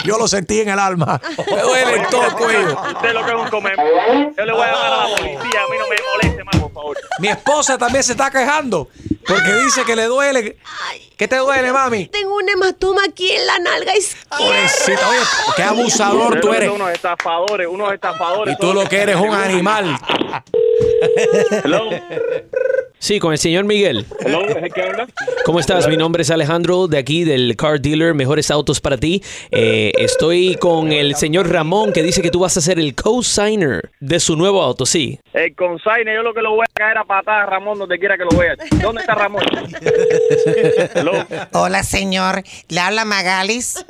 Yo 0.05 0.19
lo 0.19 0.29
sentí 0.29 0.61
en 0.61 0.69
el 0.69 0.79
alma. 0.79 1.21
Me 1.51 1.63
duele 1.63 1.97
en 1.97 2.11
todo 2.11 2.25
el 2.25 2.33
cuello. 2.33 2.79
Usted 2.95 3.13
lo 3.15 3.25
que 3.25 3.31
es 3.33 3.37
un 3.37 3.49
comer. 3.49 3.75
Yo 4.37 4.45
le 4.45 4.53
voy 4.53 4.63
a 4.63 4.73
llamar 4.73 4.93
a 4.93 5.09
la 5.09 5.17
policía. 5.17 5.39
A 5.39 5.71
mí 5.71 5.77
no 5.79 5.89
me 5.89 5.97
moleste 6.15 6.45
más, 6.45 6.57
por 6.57 6.73
favor. 6.73 6.97
Mi 7.19 7.29
esposa 7.29 7.79
también 7.79 8.05
se 8.05 8.13
está 8.13 8.31
quejando 8.31 8.89
porque 9.27 9.53
dice 9.65 9.85
que 9.85 9.97
le 9.97 10.05
duele. 10.05 10.59
¿Qué 11.17 11.27
te 11.27 11.37
duele, 11.37 11.73
mami? 11.73 12.07
Tengo 12.09 12.37
un 12.37 12.49
hematoma 12.49 13.03
aquí 13.05 13.31
en 13.33 13.47
la 13.47 13.59
nalga 13.59 13.97
izquierda. 13.97 14.37
Pobrecita, 14.39 15.09
oye, 15.09 15.21
qué 15.57 15.63
abusador 15.63 16.41
tú 16.41 16.53
eres. 16.53 16.69
son 16.69 16.81
Unos 16.81 16.93
estafadores, 16.93 17.67
unos 17.67 17.93
estafadores. 17.93 18.55
Y 18.55 18.59
tú 18.59 18.73
lo 18.73 18.89
que 18.89 18.99
eres 18.99 19.17
un 19.17 19.35
animal. 19.35 19.99
Hello. 21.65 21.91
Sí, 23.01 23.21
con 23.21 23.33
el 23.33 23.39
señor 23.39 23.65
Miguel. 23.65 24.07
Hello, 24.21 24.45
¿es 24.45 24.57
el 24.57 24.73
que 24.73 24.83
habla? 24.83 25.07
¿Cómo 25.45 25.61
estás? 25.61 25.87
Mi 25.87 25.97
nombre 25.97 26.23
es 26.23 26.31
Alejandro 26.31 26.89
de 26.89 26.99
aquí 26.99 27.25
del 27.25 27.55
Car 27.57 27.81
Dealer 27.81 28.13
Mejores 28.13 28.51
Autos 28.51 28.81
para 28.81 28.97
ti. 28.97 29.23
Eh, 29.53 29.93
estoy 29.99 30.57
con 30.57 30.91
el 30.91 31.15
señor 31.15 31.49
Ramón 31.49 31.93
que 31.93 32.03
dice 32.03 32.23
que 32.23 32.31
tú 32.31 32.41
vas 32.41 32.57
a 32.57 32.61
ser 32.61 32.79
el 32.79 32.95
co-signer 32.97 33.91
de 34.01 34.19
su 34.19 34.37
nuevo 34.37 34.63
auto, 34.63 34.85
sí. 34.85 35.21
El 35.33 35.55
consigne, 35.55 36.13
yo 36.15 36.23
lo 36.23 36.35
que 36.35 36.43
lo 36.43 36.51
voy 36.51 36.65
a 36.69 36.73
caer 36.75 36.99
a 36.99 37.05
patadas, 37.05 37.49
Ramón, 37.49 37.79
donde 37.79 37.99
quiera 37.99 38.17
que 38.17 38.25
lo 38.25 38.37
vea. 38.37 38.57
¿Dónde 38.83 39.01
está 39.03 39.15
Ramón? 39.15 39.45
Hello. 40.95 41.13
Hola, 41.53 41.85
señor. 41.85 42.43
Le 42.69 42.81
habla 42.81 43.05
Magalis, 43.05 43.85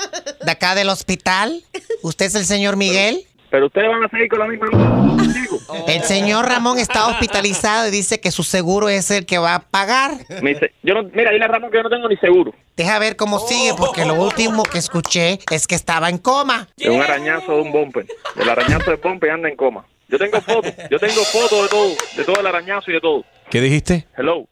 de 0.45 0.51
acá 0.51 0.75
del 0.75 0.91
hospital. 0.91 1.63
¿Usted 2.03 2.27
es 2.27 2.35
el 2.35 2.45
señor 2.45 2.77
Miguel? 2.77 3.25
Pero 3.51 3.67
ustedes 3.67 3.89
van 3.89 4.05
a 4.05 4.09
seguir 4.09 4.29
con 4.29 4.39
la 4.41 4.47
misma. 4.47 4.69
El 5.87 6.03
señor 6.03 6.47
Ramón 6.47 6.79
está 6.79 7.07
hospitalizado 7.09 7.89
y 7.89 7.91
dice 7.91 8.21
que 8.21 8.31
su 8.31 8.43
seguro 8.43 8.89
es 8.89 9.11
el 9.11 9.27
que 9.27 9.39
va 9.39 9.55
a 9.57 9.61
pagar. 9.61 10.13
Me 10.43 10.51
dice, 10.55 10.73
yo 10.83 10.95
no, 10.95 11.03
mira, 11.15 11.31
dile 11.31 11.45
a 11.45 11.49
Ramón 11.49 11.71
que 11.71 11.79
yo 11.79 11.83
no 11.83 11.91
tengo 11.91 12.09
ni 12.09 12.17
seguro. 12.17 12.55
Deja 12.77 12.99
ver 12.99 13.17
cómo 13.17 13.39
sigue, 13.39 13.73
porque 13.77 14.05
lo 14.05 14.15
último 14.15 14.63
que 14.63 14.79
escuché 14.79 15.39
es 15.51 15.67
que 15.67 15.75
estaba 15.75 16.09
en 16.09 16.19
coma. 16.19 16.69
Es 16.77 16.89
un 16.89 17.01
arañazo 17.03 17.53
de 17.57 17.61
un 17.63 17.73
bumper. 17.73 18.07
El 18.37 18.49
arañazo 18.49 18.91
del 18.91 19.01
bumper 19.01 19.31
anda 19.31 19.49
en 19.49 19.57
coma. 19.57 19.85
Yo 20.09 20.19
tengo 20.19 20.41
fotos, 20.41 20.73
yo 20.91 20.99
tengo 20.99 21.23
fotos 21.25 21.63
de 21.63 21.69
todo, 21.69 21.89
de 22.17 22.25
todo 22.25 22.41
el 22.41 22.47
arañazo 22.47 22.91
y 22.91 22.95
de 22.95 23.01
todo. 23.01 23.25
¿Qué 23.51 23.61
dijiste? 23.61 24.07
Hello. 24.17 24.47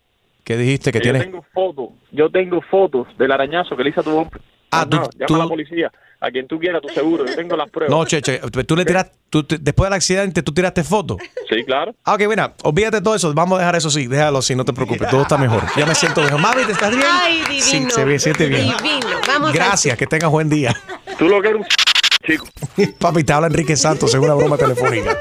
¿Qué 0.44 0.56
dijiste 0.56 0.92
que 0.92 0.98
yo 0.98 1.02
tienes? 1.04 1.22
tengo 1.22 1.44
fotos, 1.52 1.88
yo 2.12 2.30
tengo 2.30 2.60
fotos 2.62 3.06
del 3.18 3.32
arañazo 3.32 3.76
que 3.76 3.82
le 3.84 3.90
hizo 3.90 4.00
a 4.00 4.04
tu 4.04 4.10
bumper. 4.10 4.40
Ah, 4.70 4.84
tú- 4.88 4.96
llama 4.96 5.26
tú- 5.26 5.34
a 5.34 5.38
la 5.38 5.48
policía, 5.48 5.90
a 6.26 6.30
quien 6.30 6.46
tú 6.46 6.58
quieras, 6.58 6.82
tu 6.82 6.88
seguro, 6.88 7.24
yo 7.26 7.34
tengo 7.34 7.56
las 7.56 7.70
pruebas. 7.70 7.90
No, 7.96 8.04
Cheche, 8.04 8.40
tú 8.66 8.76
le 8.76 8.84
tú 9.30 9.44
te- 9.44 9.58
después 9.58 9.86
del 9.88 9.94
accidente, 9.94 10.42
tú 10.42 10.52
tiraste 10.52 10.82
fotos. 10.84 11.18
Sí, 11.48 11.64
claro. 11.64 11.94
Ah, 12.04 12.14
ok, 12.14 12.22
mira, 12.28 12.54
olvídate 12.62 12.96
de 12.96 13.02
todo 13.02 13.14
eso. 13.14 13.32
Vamos 13.34 13.56
a 13.56 13.60
dejar 13.60 13.76
eso 13.76 13.88
así. 13.88 14.06
Déjalo 14.06 14.38
así, 14.38 14.54
no 14.54 14.64
te 14.64 14.72
preocupes. 14.72 15.08
Todo 15.10 15.22
está 15.22 15.36
mejor. 15.38 15.62
Ya 15.76 15.86
me 15.86 15.94
siento 15.94 16.20
mejor. 16.22 16.40
Mami, 16.40 16.64
¿te 16.64 16.72
estás 16.72 16.90
bien? 16.90 17.02
Ay, 17.08 17.42
Sí, 17.60 17.72
divino. 17.74 17.90
se 17.90 18.04
ve, 18.04 18.18
siente 18.18 18.46
bien. 18.46 18.74
Divino. 18.82 19.06
Vamos 19.26 19.50
a- 19.50 19.52
Gracias, 19.52 19.96
que 19.96 20.06
tengas 20.06 20.30
buen 20.30 20.48
día. 20.48 20.74
Tú 21.18 21.28
lo 21.28 21.40
que 21.40 21.48
eres 21.48 21.60
un 21.60 21.66
chico. 22.26 22.46
Papi, 22.98 23.24
te 23.24 23.32
habla 23.32 23.46
Enrique 23.48 23.76
Santos 23.76 24.12
en 24.14 24.20
una 24.20 24.34
broma 24.34 24.56
telefónica. 24.56 25.16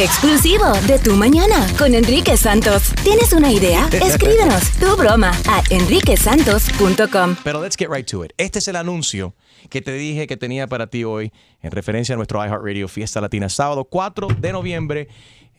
Exclusivo 0.00 0.64
de 0.86 1.00
Tu 1.00 1.16
Mañana 1.16 1.66
con 1.76 1.92
Enrique 1.92 2.36
Santos. 2.36 2.92
¿Tienes 3.02 3.32
una 3.32 3.50
idea? 3.50 3.88
Escríbenos 3.92 4.70
tu 4.78 4.96
broma 4.96 5.32
a 5.48 5.60
enriquesantos.com. 5.70 7.34
Pero 7.42 7.60
let's 7.60 7.76
get 7.76 7.88
right 7.90 8.06
to 8.08 8.24
it. 8.24 8.30
Este 8.38 8.60
es 8.60 8.68
el 8.68 8.76
anuncio 8.76 9.34
que 9.70 9.82
te 9.82 9.90
dije 9.94 10.28
que 10.28 10.36
tenía 10.36 10.68
para 10.68 10.86
ti 10.86 11.02
hoy 11.02 11.32
en 11.62 11.72
referencia 11.72 12.12
a 12.12 12.16
nuestro 12.16 12.38
iHeartRadio 12.44 12.86
Fiesta 12.86 13.20
Latina, 13.20 13.48
sábado 13.48 13.86
4 13.86 14.28
de 14.38 14.52
noviembre 14.52 15.08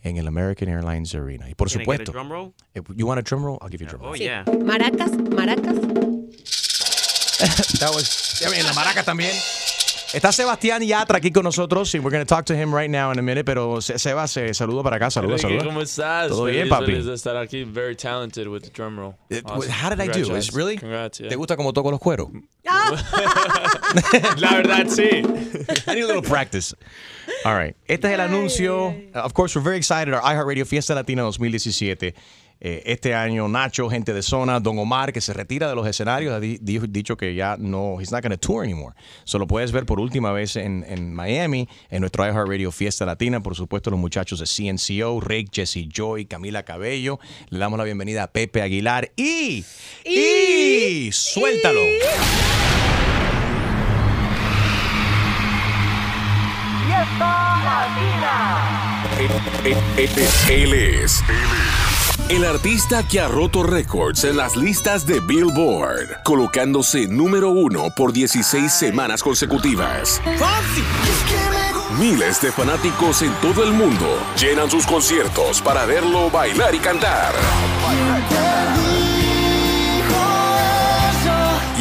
en 0.02 0.16
el 0.16 0.26
American 0.26 0.70
Airlines 0.70 1.14
Arena. 1.14 1.50
Y 1.50 1.54
por 1.54 1.68
Can 1.70 1.82
I 1.82 1.84
supuesto, 1.84 2.10
drum 2.12 2.30
roll? 2.30 2.54
eh, 2.74 2.80
you 2.96 3.06
want 3.06 3.18
a 3.18 3.22
drum 3.22 3.44
roll? 3.44 3.58
I'll 3.60 3.68
give 3.68 3.82
you 3.84 3.88
a 3.88 3.90
drum 3.90 4.00
roll. 4.00 4.12
Oh, 4.12 4.16
yeah. 4.16 4.44
Maracas, 4.64 5.12
maracas. 5.36 5.76
That 7.78 7.90
was, 7.94 8.40
bien, 8.50 8.64
la 8.64 8.72
maraca 8.72 9.02
también. 9.02 9.32
Está 10.12 10.32
Sebastián 10.32 10.82
Yatra 10.82 11.18
aquí 11.18 11.30
con 11.30 11.44
nosotros. 11.44 11.94
y 11.94 11.98
we're 12.00 12.10
going 12.10 12.24
to 12.24 12.26
talk 12.26 12.44
to 12.46 12.54
him 12.54 12.74
right 12.74 12.90
now 12.90 13.12
in 13.12 13.18
a 13.18 13.22
minute. 13.22 13.44
Pero 13.44 13.80
Se- 13.80 13.96
Seba, 13.98 14.26
se 14.26 14.52
saludo 14.54 14.82
para 14.82 14.96
acá. 14.96 15.08
Enrique, 15.16 15.38
saluda. 15.38 15.64
¿Cómo 15.64 15.80
estás? 15.82 16.28
Todo 16.28 16.46
bien, 16.46 16.68
papi. 16.68 16.86
feliz 16.86 17.06
de 17.06 17.14
estar 17.14 17.36
aquí. 17.36 17.62
Very 17.64 17.94
talented 17.94 18.48
with 18.48 18.62
the 18.62 18.70
drum 18.70 18.98
roll. 18.98 19.14
It- 19.28 19.44
Awesome. 19.46 19.70
How 19.70 19.90
did 19.90 20.00
I 20.00 20.08
do? 20.08 20.34
Is 20.34 20.52
really? 20.52 20.76
Congrats, 20.78 21.20
yeah. 21.20 21.28
¿Te 21.28 21.36
gusta 21.36 21.56
como 21.56 21.72
toco 21.72 21.90
los 21.92 22.00
cueros? 22.00 22.28
La 24.36 24.52
verdad, 24.54 24.86
sí. 24.88 25.22
I 25.86 25.94
need 25.94 26.04
a 26.04 26.06
little 26.06 26.22
practice. 26.22 26.74
All 27.44 27.54
right. 27.56 27.76
Este 27.88 28.06
es 28.08 28.12
el 28.14 28.20
anuncio. 28.20 28.94
Of 29.14 29.32
course, 29.32 29.54
we're 29.56 29.62
very 29.64 29.76
excited. 29.78 30.12
Our 30.12 30.20
iHeartRadio 30.22 30.66
Fiesta 30.66 30.94
Latina 30.94 31.22
2017. 31.22 32.14
Eh, 32.62 32.82
este 32.84 33.14
año, 33.14 33.48
Nacho, 33.48 33.88
gente 33.88 34.12
de 34.12 34.20
zona, 34.22 34.60
Don 34.60 34.78
Omar, 34.78 35.12
que 35.14 35.22
se 35.22 35.32
retira 35.32 35.66
de 35.68 35.74
los 35.74 35.86
escenarios, 35.86 36.34
ha 36.34 36.40
di- 36.40 36.58
di- 36.60 36.78
dicho 36.88 37.16
que 37.16 37.34
ya 37.34 37.56
no, 37.58 37.98
he's 37.98 38.12
not 38.12 38.22
going 38.22 38.32
to 38.32 38.38
tour 38.38 38.62
anymore. 38.62 38.94
Solo 39.24 39.46
puedes 39.46 39.72
ver 39.72 39.86
por 39.86 39.98
última 39.98 40.30
vez 40.32 40.56
en, 40.56 40.84
en 40.86 41.14
Miami, 41.14 41.68
en 41.88 42.00
nuestro 42.00 42.24
iHeartRadio 42.26 42.70
Fiesta 42.70 43.06
Latina. 43.06 43.42
Por 43.42 43.54
supuesto, 43.56 43.90
los 43.90 43.98
muchachos 43.98 44.40
de 44.40 44.46
CNCO, 44.46 45.20
Rick, 45.20 45.48
Jesse 45.54 45.88
Joy, 45.88 46.26
Camila 46.26 46.62
Cabello. 46.62 47.18
Le 47.48 47.58
damos 47.58 47.78
la 47.78 47.84
bienvenida 47.84 48.24
a 48.24 48.26
Pepe 48.30 48.60
Aguilar 48.60 49.10
y. 49.16 49.64
¡Y! 50.04 51.10
¡Suéltalo! 51.12 51.80
Él, 59.64 59.76
él- 59.96 60.28
él 60.48 60.72
es 60.74 61.22
el 62.30 62.44
artista 62.44 63.02
que 63.02 63.18
ha 63.18 63.26
roto 63.26 63.64
récords 63.64 64.22
en 64.22 64.36
las 64.36 64.56
listas 64.56 65.04
de 65.04 65.18
Billboard, 65.18 66.22
colocándose 66.22 67.08
número 67.08 67.50
uno 67.50 67.90
por 67.90 68.12
16 68.12 68.72
semanas 68.72 69.20
consecutivas. 69.20 70.22
Miles 71.98 72.40
de 72.40 72.52
fanáticos 72.52 73.22
en 73.22 73.32
todo 73.40 73.64
el 73.64 73.72
mundo 73.72 74.06
llenan 74.40 74.70
sus 74.70 74.86
conciertos 74.86 75.60
para 75.60 75.84
verlo 75.86 76.30
bailar 76.30 76.72
y 76.72 76.78
cantar. 76.78 77.34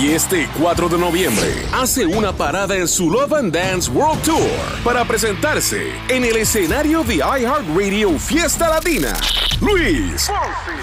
Y 0.01 0.11
este 0.11 0.47
4 0.57 0.87
de 0.87 0.97
noviembre 0.97 1.53
hace 1.73 2.05
una 2.05 2.31
parada 2.31 2.73
en 2.73 2.87
su 2.87 3.11
Love 3.11 3.33
and 3.33 3.53
Dance 3.53 3.91
World 3.91 4.21
Tour 4.23 4.49
para 4.81 5.03
presentarse 5.03 5.91
en 6.07 6.23
el 6.23 6.37
escenario 6.37 7.03
de 7.03 7.15
iHeartRadio 7.15 8.17
Fiesta 8.17 8.69
Latina. 8.69 9.13
Luis 9.59 10.31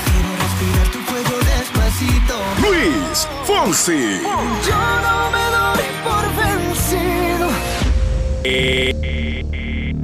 quiero 0.05 0.31
respirar 0.39 0.87
tu 0.93 0.99
cuello 1.11 1.37
despacito. 1.59 2.35
Luis 2.61 3.27
Fonsi. 3.45 4.21
Yo 4.65 5.01
no 5.01 5.29
me 5.31 5.43
doy 5.51 5.83
por 6.05 6.23
vencido. 6.37 7.49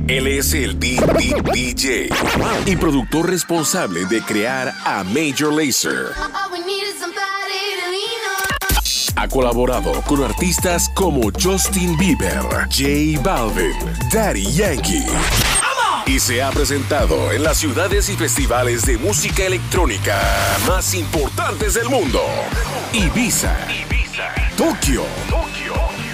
Él 0.08 0.28
es 0.28 0.54
el 0.54 0.80
D- 0.80 0.98
D- 1.20 1.42
DJ 1.54 2.10
y 2.66 2.76
productor 2.78 3.30
responsable 3.30 4.06
de 4.06 4.22
crear 4.22 4.74
a 4.86 5.04
Major 5.04 5.52
Lazer. 5.54 6.12
ha 9.20 9.28
colaborado 9.28 9.92
con 10.04 10.24
artistas 10.24 10.90
como 10.94 11.32
Justin 11.42 11.98
Bieber, 11.98 12.40
J 12.70 13.20
Balvin, 13.24 13.74
Daddy 14.14 14.46
Yankee. 14.54 15.06
Y 16.06 16.20
se 16.20 16.42
ha 16.44 16.52
presentado 16.52 17.32
en 17.32 17.42
las 17.44 17.58
ciudades 17.58 18.10
y 18.10 18.16
festivales 18.16 18.86
de 18.86 19.00
música 19.00 19.44
electrónica 19.44 20.22
más 20.68 20.94
importantes 20.94 21.74
del 21.74 21.90
mundo. 21.90 22.22
Ibiza, 22.94 23.58
Tokio, 24.56 25.04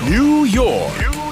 New 0.08 0.46
York. 0.46 1.23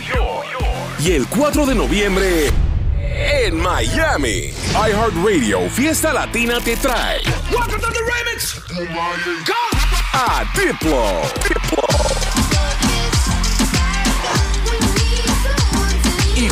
Y 1.04 1.14
el 1.14 1.26
4 1.28 1.66
de 1.66 1.74
noviembre 1.74 2.52
en 3.00 3.58
Miami. 3.58 4.54
iHeartRadio 4.74 5.68
Fiesta 5.72 6.14
Latina 6.14 6.60
te 6.64 6.78
trae 6.78 7.22
a 10.14 10.44
Diplo. 10.56 11.22
Y 11.50 11.91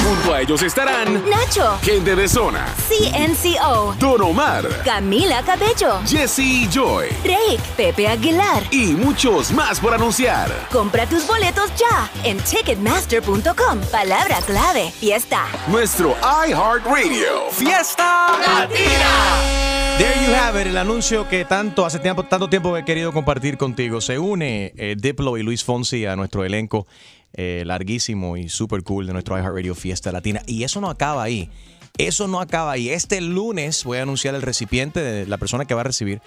junto 0.10 0.34
a 0.34 0.41
ellos 0.41 0.64
estarán 0.64 1.24
Nacho, 1.30 1.78
gente 1.84 2.16
de 2.16 2.28
zona, 2.28 2.66
CNCO, 2.88 3.95
Don 3.99 4.22
Omar, 4.22 4.68
Camila 4.84 5.43
Cabello, 5.43 5.99
Jesse 6.03 6.68
Joy 6.72 7.10
Drake, 7.24 7.60
Pepe 7.78 8.07
Aguilar. 8.07 8.64
y 8.72 8.93
muchos 8.93 9.51
más 9.51 9.80
por 9.80 9.93
anunciar. 9.93 10.49
Compra 10.72 11.05
tus 11.05 11.28
boletos 11.28 11.72
ya 11.76 12.10
en 12.24 12.38
ticketmaster.com. 12.39 13.82
Palabra 13.91 14.39
clave, 14.47 14.89
fiesta. 14.91 15.45
Nuestro 15.68 16.16
iHeartRadio 16.47 17.51
Fiesta 17.51 18.32
Latina. 18.39 19.60
There 19.99 20.26
you 20.26 20.34
have 20.34 20.60
it, 20.60 20.68
el 20.68 20.78
anuncio 20.78 21.28
que 21.28 21.43
tanto 21.45 21.86
hace 21.86 21.99
tiempo, 21.99 22.24
tanto 22.24 22.49
tiempo 22.49 22.76
he 22.78 22.86
querido 22.86 23.12
compartir 23.12 23.57
contigo. 23.57 23.99
Se 24.01 24.18
une 24.18 24.72
eh, 24.78 24.95
Diplo 24.97 25.38
y 25.38 25.43
Luis 25.43 25.64
Fonsi 25.64 26.05
a 26.05 26.16
nuestro 26.16 26.45
elenco 26.45 26.88
eh, 27.34 27.64
larguísimo 27.66 28.38
y 28.38 28.50
super 28.50 28.84
cool 28.84 29.08
de 29.08 29.14
nuestro 29.14 29.38
iHeartRadio 29.38 29.76
Fiesta 29.76 30.12
Latina. 30.12 30.42
Y 30.48 30.64
eso 30.64 30.82
no 30.82 30.90
acaba 30.90 31.24
ahí. 31.24 31.50
Eso 31.98 32.28
no 32.28 32.40
acaba 32.40 32.72
ahí. 32.72 32.90
Este 32.90 33.22
lunes 33.22 33.84
voy 33.84 33.98
a 33.98 34.04
anunciar 34.04 34.36
el 34.36 34.42
recipiente 34.42 35.02
de 35.02 35.28
la 35.28 35.38
persona 35.38 35.66
que 35.66 35.74
va 35.74 35.82
a 35.82 35.86
recibir 35.86 36.22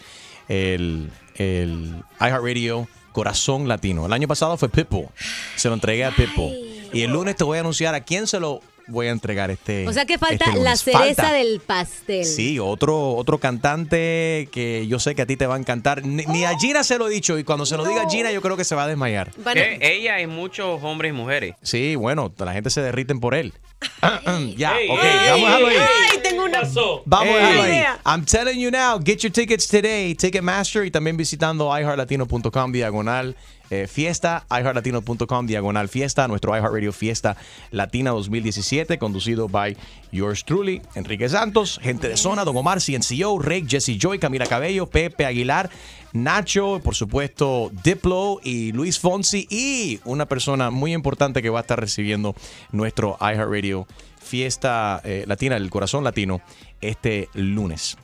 el, 0.49 1.11
el 1.37 2.03
iHeartRadio 2.21 2.89
Corazón 3.13 3.69
Latino. 3.69 4.07
El 4.07 4.13
año 4.13 4.29
pasado 4.29 4.57
fue 4.57 4.69
Pitbull. 4.69 5.09
Se 5.57 5.69
lo 5.69 5.75
entregué 5.75 6.05
a 6.05 6.11
Pitbull. 6.11 6.53
Y 6.93 7.03
el 7.03 7.11
lunes 7.11 7.37
te 7.37 7.45
voy 7.45 7.59
a 7.59 7.61
anunciar 7.61 7.95
a 7.95 8.01
quién 8.01 8.27
se 8.27 8.41
lo 8.41 8.61
voy 8.89 9.07
a 9.07 9.11
entregar 9.11 9.51
este 9.51 9.87
O 9.89 9.93
sea 9.93 10.05
que 10.07 10.19
falta 10.19 10.45
este 10.47 10.61
la 10.61 10.77
cereza 10.77 11.23
Falta. 11.23 11.33
del 11.33 11.61
pastel. 11.61 12.25
Sí, 12.25 12.59
otro, 12.59 13.15
otro 13.15 13.39
cantante 13.39 14.49
que 14.53 14.87
yo 14.87 14.99
sé 14.99 15.15
que 15.15 15.23
a 15.23 15.27
ti 15.27 15.37
te 15.37 15.47
va 15.47 15.57
a 15.57 15.59
encantar. 15.59 16.05
Ni, 16.05 16.25
ni 16.27 16.45
a 16.45 16.57
Gina 16.59 16.85
se 16.85 16.99
lo 16.99 17.09
he 17.09 17.11
dicho 17.11 17.39
y 17.39 17.45
cuando 17.45 17.67
se 17.67 17.77
lo 17.77 17.85
diga 17.87 18.03
a 18.03 18.11
Gina 18.11 18.31
yo 18.33 18.43
creo 18.43 18.57
que 18.57 18.65
se 18.65 18.75
va 18.75 18.85
a 18.85 18.89
desmayar. 18.89 19.31
Eh, 19.55 19.79
ella 19.81 20.21
y 20.21 20.27
muchos 20.27 20.83
hombres 20.83 21.11
y 21.11 21.13
mujeres. 21.13 21.55
Sí, 21.63 21.97
bueno, 21.97 22.33
la 22.39 22.53
gente 22.53 22.71
se 22.71 22.83
derriten 22.83 23.21
por 23.21 23.35
él. 23.35 23.53
ya, 24.57 24.73
ok, 24.73 24.81
vamos 24.89 25.01
a 25.03 25.35
dejarlo 25.35 25.67
ahí. 25.67 25.77
Ay, 26.11 26.19
tengo 26.23 26.45
una. 26.45 26.63
Vamos 27.05 27.35
a 27.35 27.47
ahí. 27.47 27.71
Idea. 27.71 27.99
I'm 28.05 28.25
telling 28.25 28.59
you 28.59 28.71
now, 28.71 28.99
get 28.99 29.19
your 29.23 29.33
tickets 29.33 29.67
today. 29.67 30.15
Ticketmaster 30.15 30.85
y 30.85 30.91
también 30.91 31.17
visitando 31.17 31.67
iHeartLatino.com 31.77 32.73
diagonal 32.73 33.37
eh, 33.73 33.87
fiesta, 33.87 34.45
iHeartLatino.com 34.51 35.47
diagonal 35.47 35.89
fiesta, 35.89 36.29
nuestro 36.29 36.55
iHeartRadio 36.55 36.93
Fiesta 36.93 37.39
Latina 37.71 38.11
2017, 38.11 38.99
conducido 38.99 39.49
by 39.49 39.75
yours 40.11 40.45
truly, 40.45 40.83
Enrique 40.95 41.27
Santos, 41.31 41.81
gente 41.83 42.07
de 42.07 42.19
zona, 42.19 42.45
Don 42.45 42.55
Omar, 42.55 42.83
CNCO, 42.83 43.39
Rick, 43.39 43.71
Jesse 43.71 43.97
Joy, 43.99 44.19
Camila 44.19 44.45
Cabello, 44.45 44.89
Pepe 44.89 45.25
Aguilar, 45.25 45.71
Nacho, 46.13 46.83
por 46.85 46.95
supuesto, 46.95 47.71
Diplo 47.83 48.41
y 48.45 48.73
Luis 48.73 48.99
Fonsi 48.99 49.47
y 49.49 50.01
una 50.05 50.27
persona 50.27 50.71
muy 50.71 50.93
importante 50.93 51.41
que 51.41 51.49
va 51.49 51.61
a 51.61 51.63
estar 51.63 51.81
recibiendo 51.81 52.35
nuestro 52.73 53.17
iHeartRadio 53.23 53.87
Fiesta 54.21 55.01
eh, 55.03 55.25
Latina, 55.27 55.57
el 55.57 55.71
corazón 55.71 56.05
latino, 56.05 56.43
este 56.83 57.31
lunes. 57.33 57.97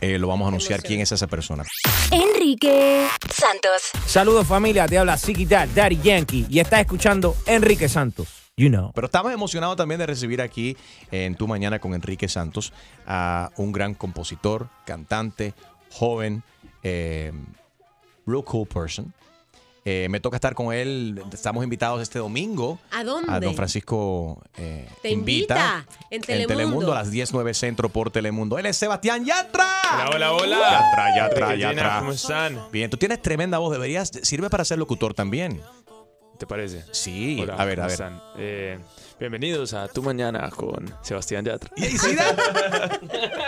Eh, 0.00 0.18
lo 0.18 0.28
vamos 0.28 0.46
a 0.46 0.48
anunciar 0.48 0.82
quién 0.82 1.00
es 1.00 1.12
esa 1.12 1.26
persona. 1.26 1.64
Enrique 2.10 3.06
Santos. 3.30 3.90
Saludos 4.06 4.46
familia, 4.46 4.86
te 4.86 4.98
habla 4.98 5.18
Dad, 5.48 5.68
Daddy 5.74 5.98
Yankee 6.02 6.46
y 6.48 6.60
estás 6.60 6.80
escuchando 6.80 7.36
Enrique 7.46 7.88
Santos. 7.88 8.28
You 8.56 8.70
know. 8.70 8.90
Pero 8.94 9.06
estamos 9.06 9.32
emocionados 9.32 9.76
también 9.76 9.98
de 9.98 10.06
recibir 10.06 10.40
aquí 10.40 10.76
en 11.10 11.34
Tu 11.34 11.46
Mañana 11.46 11.78
con 11.78 11.92
Enrique 11.92 12.28
Santos 12.28 12.72
a 13.06 13.50
un 13.56 13.70
gran 13.70 13.94
compositor, 13.94 14.68
cantante, 14.86 15.52
joven, 15.90 16.42
eh, 16.82 17.32
real 18.26 18.44
cool 18.44 18.66
person. 18.66 19.12
Eh, 19.88 20.08
me 20.10 20.18
toca 20.18 20.36
estar 20.36 20.56
con 20.56 20.74
él. 20.74 21.22
Estamos 21.32 21.62
invitados 21.62 22.02
este 22.02 22.18
domingo. 22.18 22.80
¿A 22.90 23.04
dónde? 23.04 23.30
A 23.32 23.38
don 23.38 23.54
Francisco 23.54 24.42
eh, 24.56 24.88
Te 25.00 25.10
invita 25.10 25.86
en 26.10 26.22
Telemundo. 26.22 26.90
a 26.90 26.96
las 26.96 27.12
10.09 27.12 27.54
Centro 27.54 27.88
por 27.88 28.10
Telemundo. 28.10 28.58
Él 28.58 28.66
es 28.66 28.76
Sebastián 28.76 29.24
Yatra. 29.24 29.64
Hola, 29.94 30.10
hola, 30.12 30.32
hola. 30.32 30.58
Yatra, 30.72 31.16
Yatra, 31.16 31.54
Yatra. 31.54 31.98
¿Cómo 32.00 32.10
están? 32.10 32.66
Bien, 32.72 32.90
tú 32.90 32.96
tienes 32.96 33.22
tremenda 33.22 33.58
voz. 33.58 33.70
Deberías, 33.70 34.10
sirve 34.22 34.50
para 34.50 34.64
ser 34.64 34.78
locutor 34.78 35.14
también. 35.14 35.62
¿Te 36.36 36.48
parece? 36.48 36.84
Sí, 36.90 37.38
Hola, 37.42 37.54
a 37.54 37.64
ver, 37.64 37.80
a 37.80 37.84
¿cómo 37.84 37.86
ver. 37.86 37.92
están? 37.92 38.22
Eh, 38.38 38.78
bienvenidos 39.18 39.72
a 39.74 39.88
Tu 39.88 40.02
Mañana 40.02 40.50
con 40.50 40.92
Sebastián 41.02 41.44
Yatra. 41.44 41.70
You 41.76 41.98
see 41.98 42.14
that? 42.16 43.00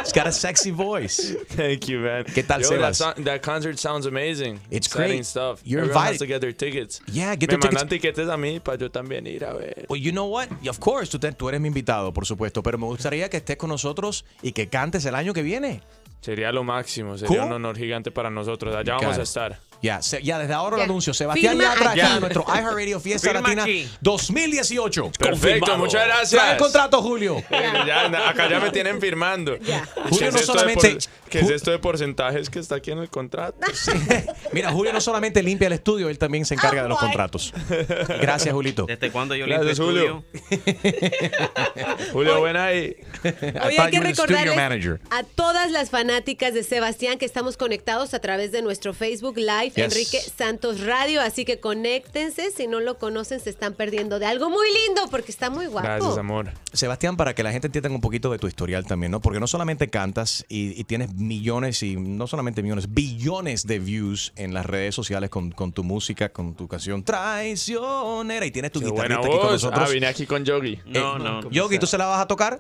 He's 0.05 0.13
got 0.13 0.27
a 0.27 0.33
sexy 0.33 0.71
voice. 0.71 1.35
Thank 1.57 1.89
you, 1.89 2.01
man. 2.01 2.25
¿Qué 2.25 2.43
tal, 2.43 2.63
Yo, 2.63 2.79
that, 2.79 2.95
so- 2.95 3.13
that 3.25 3.43
concert 3.43 3.79
sounds 3.79 4.07
amazing. 4.07 4.61
It's 4.71 4.87
Exciting 4.87 5.19
great. 5.19 5.27
stuff. 5.27 5.61
You're 5.65 5.83
Everyone 5.83 6.07
invited. 6.07 6.19
to 6.21 6.27
get 6.27 6.41
their 6.41 6.53
tickets. 6.55 7.01
Yeah, 7.07 7.35
get 7.37 7.43
Me 7.43 7.47
their 7.47 7.59
tickets. 7.61 7.75
mandan 7.75 7.89
tiquetes 7.89 8.29
a 8.29 8.37
mí 8.37 8.61
para 8.61 8.79
yo 8.79 8.91
también 8.91 9.27
ir 9.27 9.45
a 9.45 9.53
ver. 9.53 9.87
Well, 9.89 10.01
you 10.01 10.13
know 10.13 10.27
what? 10.27 10.49
Of 10.69 10.79
course, 10.79 11.11
tú, 11.11 11.19
te- 11.19 11.33
tú 11.33 11.49
eres 11.49 11.61
mi 11.61 11.69
invitado, 11.69 12.13
por 12.13 12.27
supuesto, 12.27 12.63
pero 12.63 12.79
me 12.79 12.87
gustaría 12.87 13.29
que 13.29 13.37
estés 13.39 13.57
con 13.57 13.71
nosotros 13.71 14.25
y 14.43 14.53
que 14.53 14.69
cantes 14.69 15.05
el 15.05 15.15
año 15.15 15.33
que 15.35 15.43
viene. 15.43 15.83
Sería 16.21 16.51
lo 16.51 16.65
máximo. 16.65 17.17
Sería 17.17 17.39
Cool. 17.39 17.47
un 17.47 17.53
honor 17.53 17.77
gigante 17.79 18.11
para 18.11 18.29
nosotros. 18.31 18.75
Allá 18.75 18.97
vamos 18.97 19.19
a 19.19 19.23
estar. 19.23 19.59
Ya, 19.81 20.03
se- 20.03 20.23
ya 20.23 20.39
desde 20.41 20.55
ahora 20.55 20.77
Ya. 20.77 20.79
lo 20.79 20.85
anuncio. 20.85 21.15
Sebastián 21.15 21.57
Firma 21.57 21.73
Yatra 21.75 21.91
aquí 21.93 22.01
aquí. 22.01 22.13
en 22.15 22.21
nuestro 22.21 22.45
iHeartRadio 22.49 23.01
Fiesta 23.01 23.29
Firma 23.31 23.41
Latina 23.43 23.63
aquí. 23.63 23.89
2018. 24.01 25.03
Perfecto, 25.13 25.31
Confirmado. 25.31 25.79
muchas 25.79 26.05
gracias. 26.07 26.31
Trae 26.43 26.53
el 26.53 26.59
contrato, 26.59 27.03
Julio. 27.03 27.43
Ya, 27.87 28.29
acá 28.29 28.49
ya 28.51 28.59
me 28.61 28.71
tienen 28.71 29.01
firmando. 29.01 29.57
¿Qué, 29.59 29.81
Julio 30.11 30.33
no 30.33 30.39
solamente- 30.39 30.91
por- 30.95 31.03
qué 31.29 31.41
es 31.41 31.51
esto 31.51 31.71
de 31.71 31.79
porcentajes 31.79 32.51
que 32.51 32.59
está 32.59 32.77
aquí 32.77 32.91
en 32.91 32.99
el 32.99 33.09
contrato? 33.11 33.59
Mira, 34.53 34.71
Julio 34.73 34.93
no 34.93 35.01
solamente 35.01 35.43
limpia 35.43 35.67
el 35.67 35.73
estudio, 35.75 36.09
él 36.09 36.19
también 36.19 36.45
se 36.45 36.55
encarga 36.55 36.83
de 36.83 36.89
los 36.89 36.99
contratos. 36.99 37.53
Gracias, 38.21 38.55
Julito. 38.55 38.87
¿Desde 38.87 39.11
cuándo 39.11 39.35
yo 39.35 39.47
limpio 39.47 39.65
Gracias, 39.65 39.87
Julio. 39.87 40.25
estudio? 40.51 41.19
Julio, 42.13 42.39
buena 42.41 42.67
ahí. 42.67 42.97
Hoy 43.25 43.77
hay 43.79 43.91
que 43.91 44.01
recordarles 44.01 44.59
a 45.11 45.23
todas 45.23 45.71
las 45.71 45.91
fanáticas 45.91 46.55
de 46.55 46.63
Sebastián 46.63 47.19
que 47.19 47.25
estamos 47.25 47.57
conectados 47.57 48.15
a 48.15 48.19
través 48.21 48.53
de 48.53 48.63
nuestro 48.63 48.95
Facebook 48.95 49.37
Live, 49.37 49.73
Yes. 49.75 49.85
Enrique 49.85 50.21
Santos 50.21 50.81
Radio, 50.81 51.21
así 51.21 51.45
que 51.45 51.61
conéctense, 51.61 52.51
si 52.51 52.67
no 52.67 52.81
lo 52.81 52.99
conocen 52.99 53.41
se 53.41 53.51
están 53.51 53.75
perdiendo 53.75 54.19
de 54.19 54.27
algo 54.27 54.51
muy 54.51 54.67
lindo 54.87 55.03
porque 55.11 55.31
está 55.31 55.51
muy 55.51 55.67
guapo. 55.67 56.19
amor. 56.19 56.51
Sebastián, 56.73 57.17
para 57.17 57.35
que 57.35 57.43
la 57.43 57.53
gente 57.53 57.67
entienda 57.69 57.91
un 57.91 58.01
poquito 58.01 58.31
de 58.31 58.39
tu 58.39 58.47
historial 58.47 58.87
también, 58.87 59.13
¿no? 59.13 59.21
Porque 59.21 59.41
no 59.41 59.47
solamente 59.47 59.89
cantas 59.89 60.45
y, 60.49 60.79
y 60.81 60.85
tienes 60.85 61.15
millones 61.19 61.83
y 61.83 61.97
no 61.97 62.27
solamente 62.27 62.63
millones, 62.63 62.93
billones 62.93 63.67
de 63.67 63.79
views 63.79 64.33
en 64.37 64.55
las 64.55 64.65
redes 64.65 64.95
sociales 64.95 65.31
con, 65.31 65.51
con 65.51 65.73
tu 65.73 65.85
música, 65.85 66.31
con 66.31 66.55
tu 66.55 66.69
canción 66.69 67.03
traicionera 67.03 68.47
y 68.47 68.51
tienes 68.51 68.73
tu 68.73 68.81
Qué 68.81 68.87
guitarrita 68.87 69.21
aquí 69.21 69.39
con 69.39 69.53
nosotros. 69.53 69.89
Ah, 69.89 69.93
vine 69.93 70.07
aquí 70.07 70.27
con 70.27 70.45
Yogi. 70.45 70.79
No, 70.87 71.19
no. 71.19 71.51
Yogi, 71.51 71.79
¿tú 71.79 71.87
se 71.87 71.99
la 71.99 72.07
vas 72.07 72.21
a 72.21 72.27
tocar? 72.27 72.59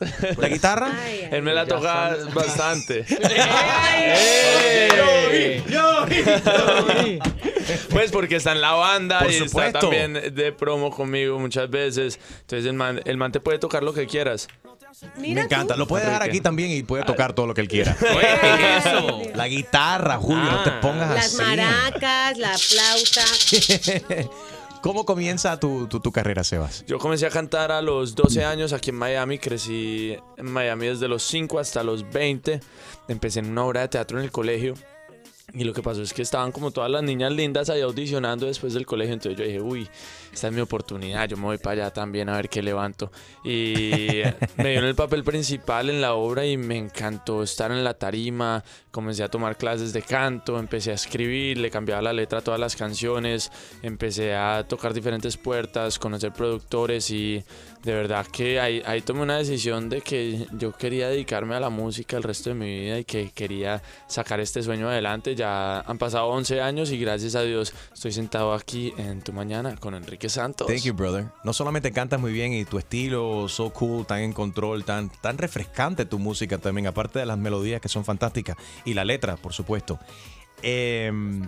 ¿La 0.38 0.48
guitarra? 0.48 0.92
Él 1.30 1.42
me 1.42 1.52
la 1.52 1.66
toca 1.66 2.16
bastante. 2.34 3.04
Pues 7.90 8.10
porque 8.10 8.36
está 8.36 8.52
en 8.52 8.60
la 8.60 8.72
banda 8.72 9.18
Por 9.20 9.30
y 9.30 9.34
supuesto. 9.34 9.78
está 9.78 9.80
también 9.80 10.34
de 10.34 10.52
promo 10.52 10.90
conmigo 10.90 11.38
muchas 11.38 11.68
veces. 11.68 12.18
Entonces 12.40 12.66
el 12.66 12.74
man, 12.74 13.00
el 13.04 13.16
man 13.16 13.32
te 13.32 13.40
puede 13.40 13.58
tocar 13.58 13.82
lo 13.82 13.92
que 13.92 14.06
quieras. 14.06 14.48
Me 15.16 15.32
encanta. 15.32 15.76
Lo 15.76 15.86
puede 15.86 16.04
dejar 16.06 16.22
aquí 16.22 16.40
también 16.40 16.70
y 16.70 16.82
puede 16.82 17.04
tocar 17.04 17.32
todo 17.32 17.46
lo 17.46 17.54
que 17.54 17.60
él 17.60 17.68
quiera. 17.68 17.96
eso? 18.78 19.22
La 19.34 19.48
guitarra, 19.48 20.16
Julio, 20.16 20.44
no 20.44 20.62
te 20.62 20.70
pongas 20.72 21.10
Las 21.14 21.26
así. 21.26 21.36
maracas, 21.42 22.38
la 22.38 22.56
flauta. 22.58 24.28
¿Cómo 24.82 25.04
comienza 25.04 25.58
tu, 25.58 25.88
tu, 25.88 25.98
tu 26.00 26.12
carrera, 26.12 26.44
Sebas? 26.44 26.84
Yo 26.86 26.98
comencé 26.98 27.26
a 27.26 27.30
cantar 27.30 27.72
a 27.72 27.82
los 27.82 28.14
12 28.14 28.44
años 28.44 28.72
aquí 28.72 28.90
en 28.90 28.96
Miami. 28.96 29.38
Crecí 29.38 30.16
en 30.36 30.46
Miami 30.52 30.86
desde 30.86 31.08
los 31.08 31.22
5 31.24 31.58
hasta 31.58 31.82
los 31.82 32.08
20. 32.10 32.60
Empecé 33.08 33.40
en 33.40 33.50
una 33.50 33.64
obra 33.64 33.80
de 33.82 33.88
teatro 33.88 34.18
en 34.18 34.24
el 34.24 34.30
colegio. 34.30 34.74
Y 35.52 35.64
lo 35.64 35.72
que 35.72 35.82
pasó 35.82 36.02
es 36.02 36.12
que 36.12 36.22
estaban 36.22 36.52
como 36.52 36.70
todas 36.70 36.90
las 36.90 37.02
niñas 37.02 37.32
lindas 37.32 37.70
ahí 37.70 37.80
audicionando 37.80 38.46
después 38.46 38.74
del 38.74 38.86
colegio. 38.86 39.14
Entonces 39.14 39.38
yo 39.38 39.44
dije, 39.44 39.60
uy, 39.60 39.88
esta 40.32 40.48
es 40.48 40.52
mi 40.52 40.60
oportunidad. 40.60 41.28
Yo 41.28 41.36
me 41.36 41.44
voy 41.44 41.58
para 41.58 41.84
allá 41.84 41.92
también 41.92 42.28
a 42.28 42.36
ver 42.36 42.48
qué 42.48 42.62
levanto. 42.62 43.10
Y 43.44 44.22
me 44.56 44.70
dieron 44.70 44.84
el 44.84 44.94
papel 44.94 45.24
principal 45.24 45.90
en 45.90 46.00
la 46.00 46.14
obra 46.14 46.46
y 46.46 46.56
me 46.56 46.76
encantó 46.76 47.42
estar 47.42 47.70
en 47.70 47.84
la 47.84 47.94
tarima. 47.94 48.64
Comencé 48.90 49.22
a 49.22 49.28
tomar 49.28 49.56
clases 49.56 49.92
de 49.92 50.02
canto, 50.02 50.58
empecé 50.58 50.90
a 50.90 50.94
escribir, 50.94 51.58
le 51.58 51.70
cambiaba 51.70 52.02
la 52.02 52.12
letra 52.12 52.40
a 52.40 52.42
todas 52.42 52.60
las 52.60 52.76
canciones. 52.76 53.50
Empecé 53.82 54.34
a 54.34 54.64
tocar 54.68 54.92
diferentes 54.94 55.36
puertas, 55.36 55.98
conocer 55.98 56.32
productores 56.32 57.10
y 57.10 57.42
de 57.82 57.94
verdad 57.94 58.26
que 58.26 58.58
ahí, 58.60 58.82
ahí 58.84 59.00
tomé 59.02 59.22
una 59.22 59.38
decisión 59.38 59.88
de 59.88 60.00
que 60.00 60.46
yo 60.52 60.72
quería 60.72 61.08
dedicarme 61.08 61.54
a 61.54 61.60
la 61.60 61.70
música 61.70 62.16
el 62.16 62.22
resto 62.22 62.50
de 62.50 62.54
mi 62.54 62.80
vida 62.80 62.98
y 62.98 63.04
que 63.04 63.30
quería 63.30 63.82
sacar 64.08 64.40
este 64.40 64.62
sueño 64.62 64.88
adelante. 64.88 65.34
Ya 65.34 65.80
han 65.80 65.98
pasado 65.98 66.26
11 66.26 66.60
años 66.60 66.90
y 66.90 66.98
gracias 66.98 67.34
a 67.34 67.42
Dios 67.42 67.72
estoy 67.92 68.12
sentado 68.12 68.52
aquí 68.52 68.92
en 68.98 69.22
tu 69.22 69.32
mañana 69.32 69.76
con 69.76 69.94
Enrique 69.94 70.17
Santos. 70.28 70.66
Thank 70.66 70.82
you, 70.82 70.92
brother. 70.94 71.26
No 71.44 71.52
solamente 71.52 71.92
cantas 71.92 72.18
muy 72.20 72.32
bien 72.32 72.52
y 72.52 72.64
tu 72.64 72.78
estilo 72.78 73.48
so 73.48 73.70
cool, 73.72 74.04
tan 74.06 74.18
en 74.20 74.32
control, 74.32 74.84
tan, 74.84 75.10
tan 75.20 75.38
refrescante 75.38 76.04
tu 76.06 76.18
música 76.18 76.58
también, 76.58 76.86
aparte 76.88 77.20
de 77.20 77.26
las 77.26 77.38
melodías 77.38 77.80
que 77.80 77.88
son 77.88 78.04
fantásticas 78.04 78.56
y 78.84 78.94
la 78.94 79.04
letra, 79.04 79.36
por 79.36 79.52
supuesto. 79.52 79.98
Em, 80.62 81.44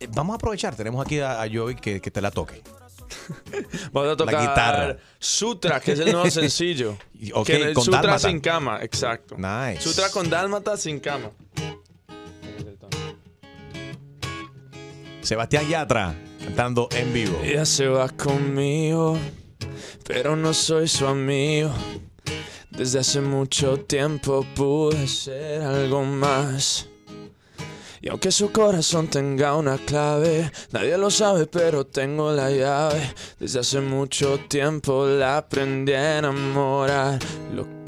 eh, 0.00 0.08
vamos 0.12 0.34
a 0.34 0.36
aprovechar, 0.36 0.74
tenemos 0.74 1.04
aquí 1.04 1.20
a, 1.20 1.40
a 1.42 1.48
Joey 1.48 1.76
que, 1.76 2.00
que 2.00 2.10
te 2.10 2.20
la 2.20 2.30
toque. 2.30 2.62
Vamos 3.92 4.12
a 4.12 4.16
tocar 4.16 4.34
La 4.34 4.40
guitarra. 4.40 4.96
Sutra, 5.18 5.80
que 5.80 5.92
es 5.92 5.98
el 6.00 6.12
nuevo 6.12 6.30
sencillo. 6.30 6.96
Y- 7.14 7.32
ok, 7.32 7.46
Que 7.46 7.68
es 7.70 7.74
con 7.74 7.84
Sutra 7.84 8.02
Dálmata. 8.02 8.28
sin 8.28 8.40
cama, 8.40 8.80
exacto. 8.82 9.36
Nice. 9.38 9.80
Sutra 9.80 10.10
con 10.10 10.28
Dálmata 10.28 10.76
sin 10.76 11.00
cama. 11.00 11.30
Sebastián 15.22 15.68
Yatra 15.68 16.14
cantando 16.48 16.88
en 16.92 17.12
vivo. 17.12 17.38
Ella 17.44 17.66
se 17.66 17.86
va 17.88 18.08
conmigo, 18.08 19.18
pero 20.06 20.34
no 20.34 20.54
soy 20.54 20.88
su 20.88 21.06
amigo. 21.06 21.70
Desde 22.70 23.00
hace 23.00 23.20
mucho 23.20 23.76
tiempo 23.80 24.46
pude 24.54 25.06
ser 25.08 25.60
algo 25.60 26.04
más. 26.04 26.88
Y 28.00 28.08
aunque 28.08 28.30
su 28.30 28.50
corazón 28.50 29.08
tenga 29.08 29.56
una 29.56 29.76
clave, 29.76 30.50
nadie 30.70 30.96
lo 30.96 31.10
sabe, 31.10 31.46
pero 31.46 31.84
tengo 31.84 32.32
la 32.32 32.50
llave. 32.50 33.12
Desde 33.38 33.60
hace 33.60 33.80
mucho 33.80 34.38
tiempo 34.48 35.06
la 35.06 35.36
aprendí 35.36 35.92
a 35.92 36.18
enamorar. 36.18 37.18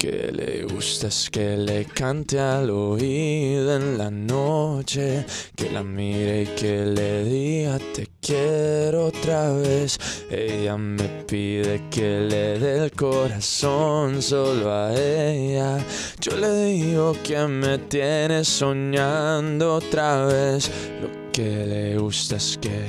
Que 0.01 0.31
le 0.31 0.63
gusta 0.63 1.09
es 1.09 1.29
que 1.29 1.55
le 1.55 1.85
cante 1.85 2.39
al 2.39 2.71
oído 2.71 3.75
en 3.75 3.99
la 3.99 4.09
noche, 4.09 5.23
que 5.55 5.69
la 5.69 5.83
mire 5.83 6.41
y 6.41 6.45
que 6.47 6.85
le 6.87 7.23
diga 7.23 7.77
te 7.93 8.07
quiero 8.19 9.05
otra 9.05 9.53
vez. 9.53 9.99
Ella 10.31 10.75
me 10.75 11.07
pide 11.27 11.83
que 11.91 12.21
le 12.21 12.57
dé 12.57 12.85
el 12.85 12.91
corazón 12.93 14.23
solo 14.23 14.73
a 14.73 14.91
ella. 14.91 15.77
Yo 16.19 16.35
le 16.35 16.65
digo 16.65 17.15
que 17.23 17.37
me 17.45 17.77
tiene 17.77 18.43
soñando 18.43 19.75
otra 19.75 20.25
vez. 20.25 20.71
Lo 20.99 21.31
que 21.31 21.67
le 21.67 21.97
gusta 21.99 22.37
es 22.37 22.57
que 22.59 22.87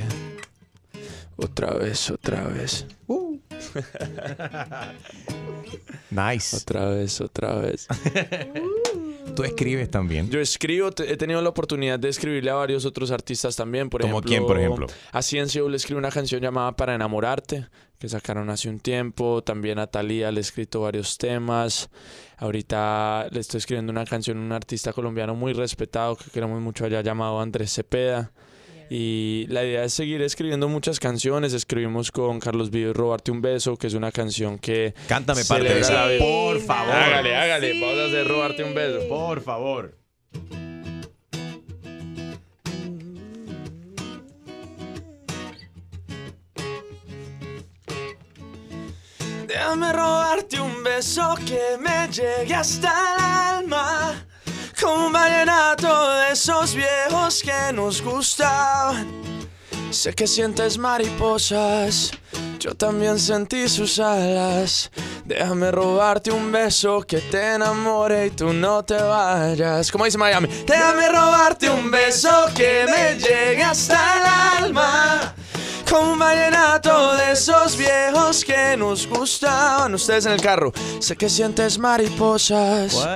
otra 1.37 1.75
vez, 1.75 2.09
otra 2.09 2.47
vez. 2.47 2.87
Nice. 6.09 6.55
Otra 6.55 6.89
vez, 6.89 7.21
otra 7.21 7.55
vez. 7.55 7.87
Tú 9.35 9.43
escribes 9.43 9.89
también. 9.89 10.29
Yo 10.29 10.39
escribo, 10.39 10.91
te- 10.91 11.11
he 11.11 11.17
tenido 11.17 11.41
la 11.41 11.49
oportunidad 11.49 11.97
de 11.97 12.09
escribirle 12.09 12.51
a 12.51 12.55
varios 12.55 12.85
otros 12.85 13.09
artistas 13.09 13.55
también. 13.55 13.89
Por 13.89 14.01
¿Como 14.01 14.19
ejemplo, 14.19 14.29
quién, 14.29 14.45
por 14.45 14.59
ejemplo? 14.59 14.87
A 15.11 15.21
Ciencio 15.23 15.67
le 15.69 15.77
escribí 15.77 15.97
una 15.97 16.11
canción 16.11 16.41
llamada 16.41 16.73
Para 16.75 16.93
enamorarte, 16.93 17.65
que 17.97 18.09
sacaron 18.09 18.49
hace 18.51 18.69
un 18.69 18.79
tiempo. 18.79 19.41
También 19.43 19.79
a 19.79 19.87
Thalía 19.87 20.31
le 20.31 20.39
he 20.39 20.41
escrito 20.41 20.81
varios 20.81 21.17
temas. 21.17 21.89
Ahorita 22.37 23.27
le 23.31 23.39
estoy 23.39 23.57
escribiendo 23.57 23.91
una 23.91 24.05
canción 24.05 24.37
a 24.37 24.41
un 24.41 24.51
artista 24.51 24.93
colombiano 24.93 25.33
muy 25.33 25.53
respetado 25.53 26.15
que 26.15 26.29
queremos 26.29 26.61
mucho 26.61 26.85
allá 26.85 27.01
llamado 27.01 27.39
Andrés 27.39 27.73
Cepeda. 27.73 28.31
Y 28.89 29.45
la 29.49 29.63
idea 29.63 29.83
es 29.83 29.93
seguir 29.93 30.21
escribiendo 30.21 30.67
muchas 30.67 30.99
canciones. 30.99 31.53
Escribimos 31.53 32.11
con 32.11 32.39
Carlos 32.39 32.69
Vivo 32.69 32.91
y 32.91 32.93
Robarte 32.93 33.31
un 33.31 33.41
beso, 33.41 33.77
que 33.77 33.87
es 33.87 33.93
una 33.93 34.11
canción 34.11 34.57
que. 34.59 34.93
Cántame 35.07 35.43
parte 35.45 35.65
de 35.65 35.79
esa, 35.79 36.05
la 36.05 36.17
por 36.19 36.59
favor. 36.59 36.93
Hágale, 36.93 37.35
hágale. 37.35 37.79
Vamos 37.79 37.99
a 37.99 38.05
hacer 38.05 38.27
Robarte 38.27 38.63
un 38.63 38.73
beso. 38.73 39.07
Por 39.07 39.41
favor. 39.41 39.97
Déjame 49.47 49.93
robarte 49.93 50.59
un 50.59 50.83
beso 50.83 51.35
que 51.45 51.77
me 51.79 52.07
llegue 52.11 52.53
hasta 52.53 52.89
el 53.59 53.63
alma. 53.63 54.25
Un 54.83 55.13
vallenato 55.13 56.11
de 56.17 56.31
esos 56.33 56.75
viejos 56.75 57.41
que 57.41 57.73
nos 57.73 58.01
gustaban. 58.01 59.07
Sé 59.91 60.13
que 60.13 60.27
sientes 60.27 60.77
mariposas, 60.77 62.11
yo 62.59 62.73
también 62.75 63.17
sentí 63.17 63.69
sus 63.69 63.99
alas. 63.99 64.91
Déjame 65.23 65.71
robarte 65.71 66.31
un 66.31 66.51
beso 66.51 67.01
que 67.03 67.19
te 67.19 67.53
enamore 67.53 68.25
y 68.25 68.29
tú 68.31 68.51
no 68.51 68.83
te 68.83 68.95
vayas. 68.95 69.91
Como 69.91 70.05
dice 70.05 70.17
Miami, 70.17 70.49
déjame 70.65 71.09
robarte 71.09 71.69
un 71.69 71.89
beso 71.89 72.29
que 72.55 72.85
me 72.89 73.17
llegue 73.19 73.63
hasta 73.63 73.95
el 74.17 74.63
alma. 74.65 75.35
Como 75.93 76.13
un 76.13 76.17
vallenato 76.17 77.15
de 77.17 77.33
esos 77.33 77.77
viejos 77.77 78.43
que 78.43 78.75
nos 78.75 79.05
gustaban. 79.05 79.93
Ustedes 79.93 80.25
en 80.25 80.31
el 80.31 80.41
carro. 80.41 80.73
Sé 80.97 81.15
que 81.15 81.29
sientes 81.29 81.77
mariposas. 81.77 83.07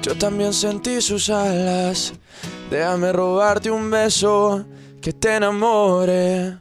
Yo 0.00 0.16
también 0.16 0.54
sentí 0.54 1.02
sus 1.02 1.28
alas. 1.28 2.14
Déjame 2.70 3.12
robarte 3.12 3.70
un 3.70 3.90
beso 3.90 4.64
que 5.02 5.12
te 5.12 5.36
enamore 5.36 6.56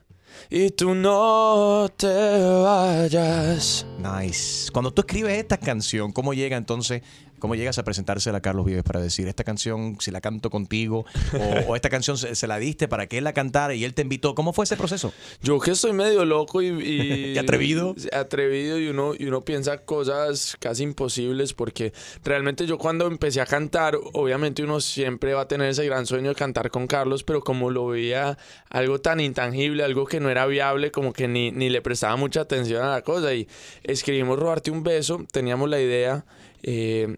y 0.50 0.72
tú 0.72 0.94
no 0.94 1.88
te 1.96 2.44
vayas. 2.62 3.86
Nice. 4.02 4.72
Cuando 4.72 4.92
tú 4.94 5.02
escribes 5.02 5.38
esta 5.38 5.58
canción, 5.58 6.12
¿cómo 6.12 6.34
llega 6.34 6.58
entonces? 6.58 7.02
¿Cómo 7.40 7.56
llegas 7.56 7.80
a 7.80 7.84
presentársela 7.84 8.38
a 8.38 8.42
Carlos 8.42 8.68
Vives 8.68 8.84
para 8.84 9.00
decir 9.02 9.28
esta 9.28 9.44
canción, 9.44 9.98
si 10.00 10.12
la 10.12 10.22
canto 10.22 10.52
contigo, 10.52 11.06
o, 11.34 11.70
o 11.72 11.76
esta 11.76 11.90
canción 11.90 12.16
se, 12.16 12.36
se 12.36 12.46
la 12.46 12.60
diste 12.60 12.88
para 12.88 13.08
que 13.08 13.18
él 13.18 13.24
la 13.24 13.34
cantara 13.34 13.74
y 13.74 13.84
él 13.84 13.96
te 13.96 14.04
invitó? 14.04 14.36
¿Cómo 14.36 14.54
fue 14.54 14.66
ese 14.66 14.78
proceso? 14.78 15.12
Yo 15.42 15.60
que 15.60 15.72
estoy 15.72 15.92
medio 15.94 16.24
loco 16.24 16.62
y... 16.62 16.68
y- 16.68 17.32
¿Y 17.34 17.38
atrevido? 17.40 17.96
Atrevido 18.14 18.78
y 18.78 18.90
uno, 18.90 19.14
y 19.18 19.26
uno 19.26 19.44
piensa 19.44 19.80
cosas 19.80 20.56
casi 20.60 20.84
imposibles 20.84 21.54
porque 21.54 21.94
realmente 22.24 22.68
yo 22.68 22.78
cuando 22.78 23.08
empecé 23.08 23.42
a 23.42 23.48
cantar, 23.48 23.98
obviamente 24.14 24.62
uno 24.64 24.80
siempre 24.80 25.34
va 25.34 25.42
a 25.42 25.48
tener 25.48 25.68
ese 25.68 25.84
gran 25.88 26.06
sueño 26.06 26.30
de 26.30 26.36
cantar 26.36 26.70
con 26.70 26.86
Carlos, 26.86 27.24
pero 27.24 27.42
como 27.42 27.72
lo 27.72 27.88
veía 27.88 28.38
algo 28.70 29.02
tan 29.02 29.20
intangible, 29.20 29.84
algo 29.84 30.06
que 30.06 30.20
no 30.20 30.30
era 30.30 30.46
viable, 30.46 30.92
como 30.92 31.12
que 31.12 31.28
ni, 31.28 31.50
ni 31.52 31.72
le 31.72 31.82
prestaba 31.82 32.18
mucha 32.18 32.42
atención 32.42 32.84
a 32.84 32.92
la 32.92 33.02
cosa 33.02 33.34
y 33.34 33.48
escribimos 33.92 34.38
Robarte 34.40 34.72
un 34.72 34.84
beso, 34.84 35.26
teníamos 35.32 35.70
la 35.70 35.80
idea 35.80 36.26
eh, 36.64 37.18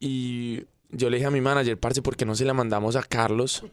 y... 0.00 0.62
Yo 0.96 1.10
le 1.10 1.16
dije 1.16 1.26
a 1.26 1.30
mi 1.32 1.40
manager, 1.40 1.76
parce, 1.76 2.02
¿por 2.02 2.14
qué 2.16 2.24
no 2.24 2.36
se 2.36 2.44
la 2.44 2.54
mandamos 2.54 2.94
a 2.94 3.02
Carlos? 3.02 3.64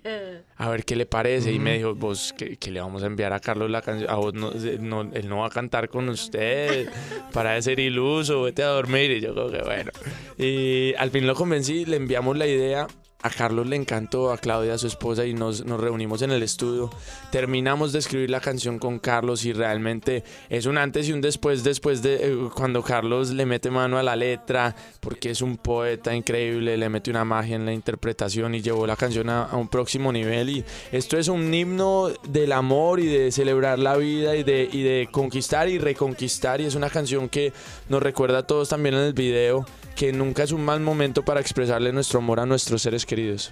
a 0.57 0.69
ver 0.69 0.83
qué 0.83 0.95
le 0.95 1.05
parece. 1.05 1.51
Y 1.51 1.59
me 1.59 1.77
dijo, 1.77 1.93
vos, 1.93 2.33
que, 2.35 2.71
le 2.71 2.81
vamos 2.81 3.03
a 3.03 3.05
enviar 3.05 3.31
a 3.31 3.39
Carlos 3.39 3.69
la 3.69 3.83
canción? 3.83 4.09
A 4.09 4.15
vos 4.15 4.33
no, 4.33 4.51
no- 4.79 5.01
él 5.13 5.29
no 5.29 5.37
va 5.37 5.45
a 5.45 5.49
cantar 5.51 5.87
con 5.87 6.09
usted. 6.09 6.89
Para 7.31 7.53
de 7.53 7.61
ser 7.61 7.79
iluso, 7.79 8.41
vete 8.41 8.63
a 8.63 8.69
dormir. 8.69 9.11
Y 9.11 9.21
yo 9.21 9.35
como 9.35 9.51
que 9.51 9.61
bueno. 9.61 9.91
Y 10.35 10.95
al 10.97 11.11
fin 11.11 11.27
lo 11.27 11.35
convencí, 11.35 11.85
le 11.85 11.97
enviamos 11.97 12.35
la 12.35 12.47
idea. 12.47 12.87
A 13.23 13.29
Carlos 13.29 13.67
le 13.67 13.75
encantó, 13.75 14.31
a 14.31 14.37
Claudia, 14.37 14.77
su 14.77 14.87
esposa, 14.87 15.25
y 15.25 15.33
nos, 15.33 15.65
nos 15.65 15.79
reunimos 15.79 16.21
en 16.21 16.31
el 16.31 16.41
estudio. 16.43 16.89
Terminamos 17.31 17.93
de 17.93 17.99
escribir 17.99 18.29
la 18.29 18.39
canción 18.39 18.79
con 18.79 18.99
Carlos 18.99 19.45
y 19.45 19.53
realmente 19.53 20.23
es 20.49 20.65
un 20.65 20.77
antes 20.77 21.07
y 21.07 21.13
un 21.13 21.21
después, 21.21 21.63
después 21.63 22.01
de 22.01 22.15
eh, 22.15 22.49
cuando 22.55 22.81
Carlos 22.81 23.29
le 23.29 23.45
mete 23.45 23.69
mano 23.69 23.97
a 23.97 24.03
la 24.03 24.15
letra, 24.15 24.75
porque 24.99 25.29
es 25.29 25.41
un 25.41 25.57
poeta 25.57 26.15
increíble, 26.15 26.77
le 26.77 26.89
mete 26.89 27.11
una 27.11 27.23
magia 27.23 27.55
en 27.55 27.65
la 27.65 27.73
interpretación 27.73 28.55
y 28.55 28.61
llevó 28.61 28.87
la 28.87 28.95
canción 28.95 29.29
a, 29.29 29.43
a 29.43 29.55
un 29.55 29.67
próximo 29.67 30.11
nivel. 30.11 30.49
Y 30.49 30.65
esto 30.91 31.17
es 31.17 31.27
un 31.27 31.53
himno 31.53 32.09
del 32.27 32.51
amor 32.51 32.99
y 32.99 33.07
de 33.07 33.31
celebrar 33.31 33.79
la 33.79 33.97
vida 33.97 34.35
y 34.35 34.43
de, 34.43 34.67
y 34.71 34.81
de 34.81 35.09
conquistar 35.11 35.69
y 35.69 35.77
reconquistar. 35.77 36.61
Y 36.61 36.65
es 36.65 36.75
una 36.75 36.89
canción 36.89 37.29
que 37.29 37.53
nos 37.89 38.01
recuerda 38.01 38.39
a 38.39 38.47
todos 38.47 38.69
también 38.69 38.95
en 38.95 39.01
el 39.01 39.13
video 39.13 39.65
que 39.95 40.13
nunca 40.13 40.43
es 40.43 40.51
un 40.51 40.63
mal 40.63 40.79
momento 40.79 41.23
para 41.23 41.39
expresarle 41.39 41.91
nuestro 41.91 42.19
amor 42.19 42.39
a 42.39 42.45
nuestros 42.45 42.81
seres 42.81 43.05
queridos. 43.05 43.51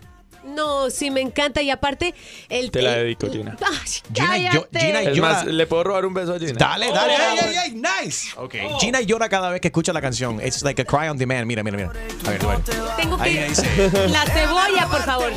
No, 0.55 0.89
sí, 0.89 1.11
me 1.11 1.21
encanta. 1.21 1.61
Y 1.61 1.69
aparte, 1.69 2.13
el. 2.49 2.71
Te 2.71 2.81
la 2.81 2.95
el- 2.97 3.03
dedico, 3.03 3.29
Gina. 3.31 3.55
Ay, 3.61 4.49
cállate. 4.51 5.11
Es 5.11 5.17
más, 5.19 5.45
¿le 5.45 5.67
puedo 5.67 5.83
robar 5.83 6.05
un 6.05 6.13
beso 6.13 6.33
a 6.35 6.39
Gina? 6.39 6.53
Dale, 6.57 6.91
dale, 6.91 7.15
ay, 7.15 7.39
ay, 7.43 7.55
ay, 7.55 7.71
nice. 8.05 8.29
Ok. 8.37 8.55
Gina 8.79 9.01
llora 9.01 9.29
cada 9.29 9.49
vez 9.49 9.61
que 9.61 9.67
escucha 9.69 9.93
la 9.93 10.01
canción. 10.01 10.39
It's 10.45 10.61
like 10.63 10.81
a 10.81 10.85
cry 10.85 11.07
on 11.09 11.17
demand. 11.17 11.45
Mira, 11.45 11.63
mira, 11.63 11.77
mira. 11.77 11.89
A 12.25 12.29
ver, 12.31 12.45
a 12.45 12.47
ver. 12.47 12.59
Tengo 12.97 13.17
Ahí 13.19 13.35
que. 13.35 13.49
dice. 13.49 13.91
La 14.09 14.25
cebolla, 14.25 14.87
por 14.89 15.03
favor. 15.03 15.31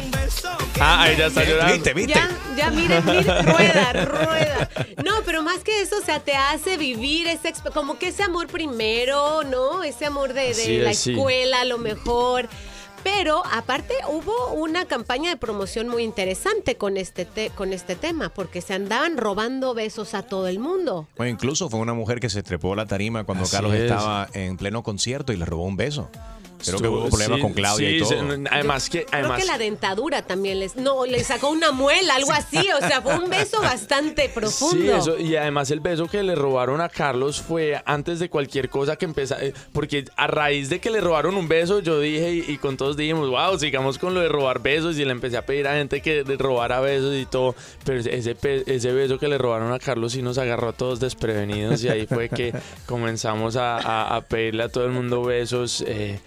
Ah, 0.81 1.03
ahí 1.03 1.17
ya 1.17 1.27
está 1.27 1.45
llorando. 1.45 1.75
¿Viste, 1.75 1.95
viste? 1.95 2.15
Ya, 2.15 2.29
ya, 2.57 2.71
miren, 2.71 3.05
miren, 3.05 3.47
rueda, 3.47 3.93
rueda. 4.05 4.69
No, 5.05 5.23
pero 5.25 5.43
más 5.43 5.59
que 5.63 5.83
eso, 5.83 5.97
o 5.99 6.05
sea, 6.05 6.21
te 6.21 6.35
hace 6.35 6.77
vivir 6.77 7.27
ese, 7.29 7.53
exp- 7.53 7.73
como 7.73 7.99
que 7.99 8.09
ese 8.09 8.23
amor 8.23 8.47
primero, 8.49 9.43
¿no? 9.45 9.83
Ese 9.83 10.07
amor 10.07 10.33
de, 10.33 10.43
de 10.43 10.51
Así 10.51 10.79
la 10.79 10.91
es, 10.91 10.99
sí. 10.99 11.13
escuela, 11.13 11.61
a 11.61 11.65
lo 11.65 11.79
mejor. 11.79 12.49
Pero 13.03 13.43
aparte 13.53 13.95
hubo 14.09 14.53
una 14.55 14.85
campaña 14.87 15.31
de 15.31 15.37
promoción 15.37 15.89
muy 15.89 16.03
interesante 16.05 16.77
con 16.77 16.97
este, 16.97 17.25
te- 17.25 17.51
con 17.51 17.73
este 17.73 17.97
tema, 17.97 18.29
porque 18.29 18.61
se 18.61 18.75
andaban 18.75 19.17
robando 19.17 19.75
besos 19.75 20.15
a 20.15 20.23
todo 20.23 20.47
el 20.49 20.59
mundo. 20.59 21.09
Bueno, 21.17 21.31
incluso 21.33 21.69
fue 21.69 21.81
una 21.81 21.95
mujer 21.95 22.21
que 22.21 22.31
se 22.31 22.43
trepó 22.43 22.75
a 22.75 22.77
la 22.77 22.87
tarima 22.87 23.25
cuando 23.25 23.45
Así 23.45 23.53
Carlos 23.57 23.75
es. 23.75 23.83
estaba 23.83 24.29
en 24.35 24.57
pleno 24.57 24.83
concierto 24.83 25.33
y 25.33 25.37
le 25.37 25.45
robó 25.45 25.65
un 25.65 25.77
beso. 25.77 26.09
Creo 26.65 26.79
que 26.79 26.89
hubo 26.89 27.09
problemas 27.09 27.37
sí, 27.37 27.43
con 27.43 27.53
Claudia 27.53 27.89
sí, 27.89 27.97
y 27.97 28.01
todo. 28.01 28.15
además 28.51 28.89
que, 28.91 29.05
Creo 29.05 29.21
además, 29.21 29.41
que 29.41 29.47
la 29.47 29.59
dentadura 29.59 30.23
también 30.23 30.61
les... 30.61 30.77
No, 30.77 31.05
le 31.07 31.23
sacó 31.25 31.49
una 31.51 31.73
muela, 31.73 32.15
algo 32.15 32.33
así. 32.33 32.59
O 32.59 32.79
sea, 32.87 33.03
fue 33.03 33.19
un 33.19 33.29
beso 33.31 33.61
bastante 33.61 34.29
profundo. 34.29 34.77
Sí, 34.83 34.89
eso, 34.89 35.19
y 35.19 35.37
además 35.37 35.71
el 35.71 35.81
beso 35.81 36.07
que 36.07 36.23
le 36.23 36.35
robaron 36.35 36.81
a 36.81 36.89
Carlos 36.89 37.41
fue 37.41 37.81
antes 37.85 38.19
de 38.19 38.29
cualquier 38.29 38.69
cosa 38.69 38.97
que 38.97 39.05
empezara. 39.05 39.45
eh, 39.45 39.53
Porque 39.73 40.05
a 40.17 40.27
raíz 40.27 40.69
de 40.71 40.81
que 40.81 40.91
le 40.91 41.01
robaron 41.01 41.35
un 41.37 41.49
beso, 41.49 41.81
yo 41.81 41.99
dije 42.01 42.33
y, 42.33 42.53
y 42.53 42.59
con 42.59 42.77
todos 42.77 42.97
dijimos, 42.97 43.29
wow, 43.29 43.59
sigamos 43.59 43.99
con 43.99 44.15
lo 44.15 44.21
de 44.21 44.29
robar 44.29 44.61
besos. 44.63 44.99
Y 44.99 45.05
le 45.05 45.13
empecé 45.13 45.37
a 45.37 45.47
pedir 45.47 45.67
a 45.69 45.75
gente 45.75 46.01
que 46.01 46.23
le 46.25 46.37
robara 46.37 46.81
besos 46.81 47.15
y 47.17 47.27
todo. 47.27 47.55
Pero 47.85 48.01
ese, 48.01 48.37
ese 48.67 48.93
beso 48.93 49.19
que 49.19 49.29
le 49.29 49.39
robaron 49.39 49.73
a 49.73 49.79
Carlos 49.79 50.13
sí 50.13 50.23
nos 50.23 50.39
agarró 50.39 50.69
a 50.69 50.73
todos 50.73 51.01
desprevenidos. 51.01 51.83
Y 51.85 51.89
ahí 51.89 52.07
fue 52.07 52.29
que 52.29 52.53
comenzamos 52.87 53.57
a, 53.57 53.77
a- 53.79 54.17
a 54.17 54.21
pedirle 54.23 54.63
a 54.65 54.69
todo 54.69 54.85
el 54.85 54.91
mundo 54.93 55.23
besos. 55.23 55.83
eh, 55.87 56.19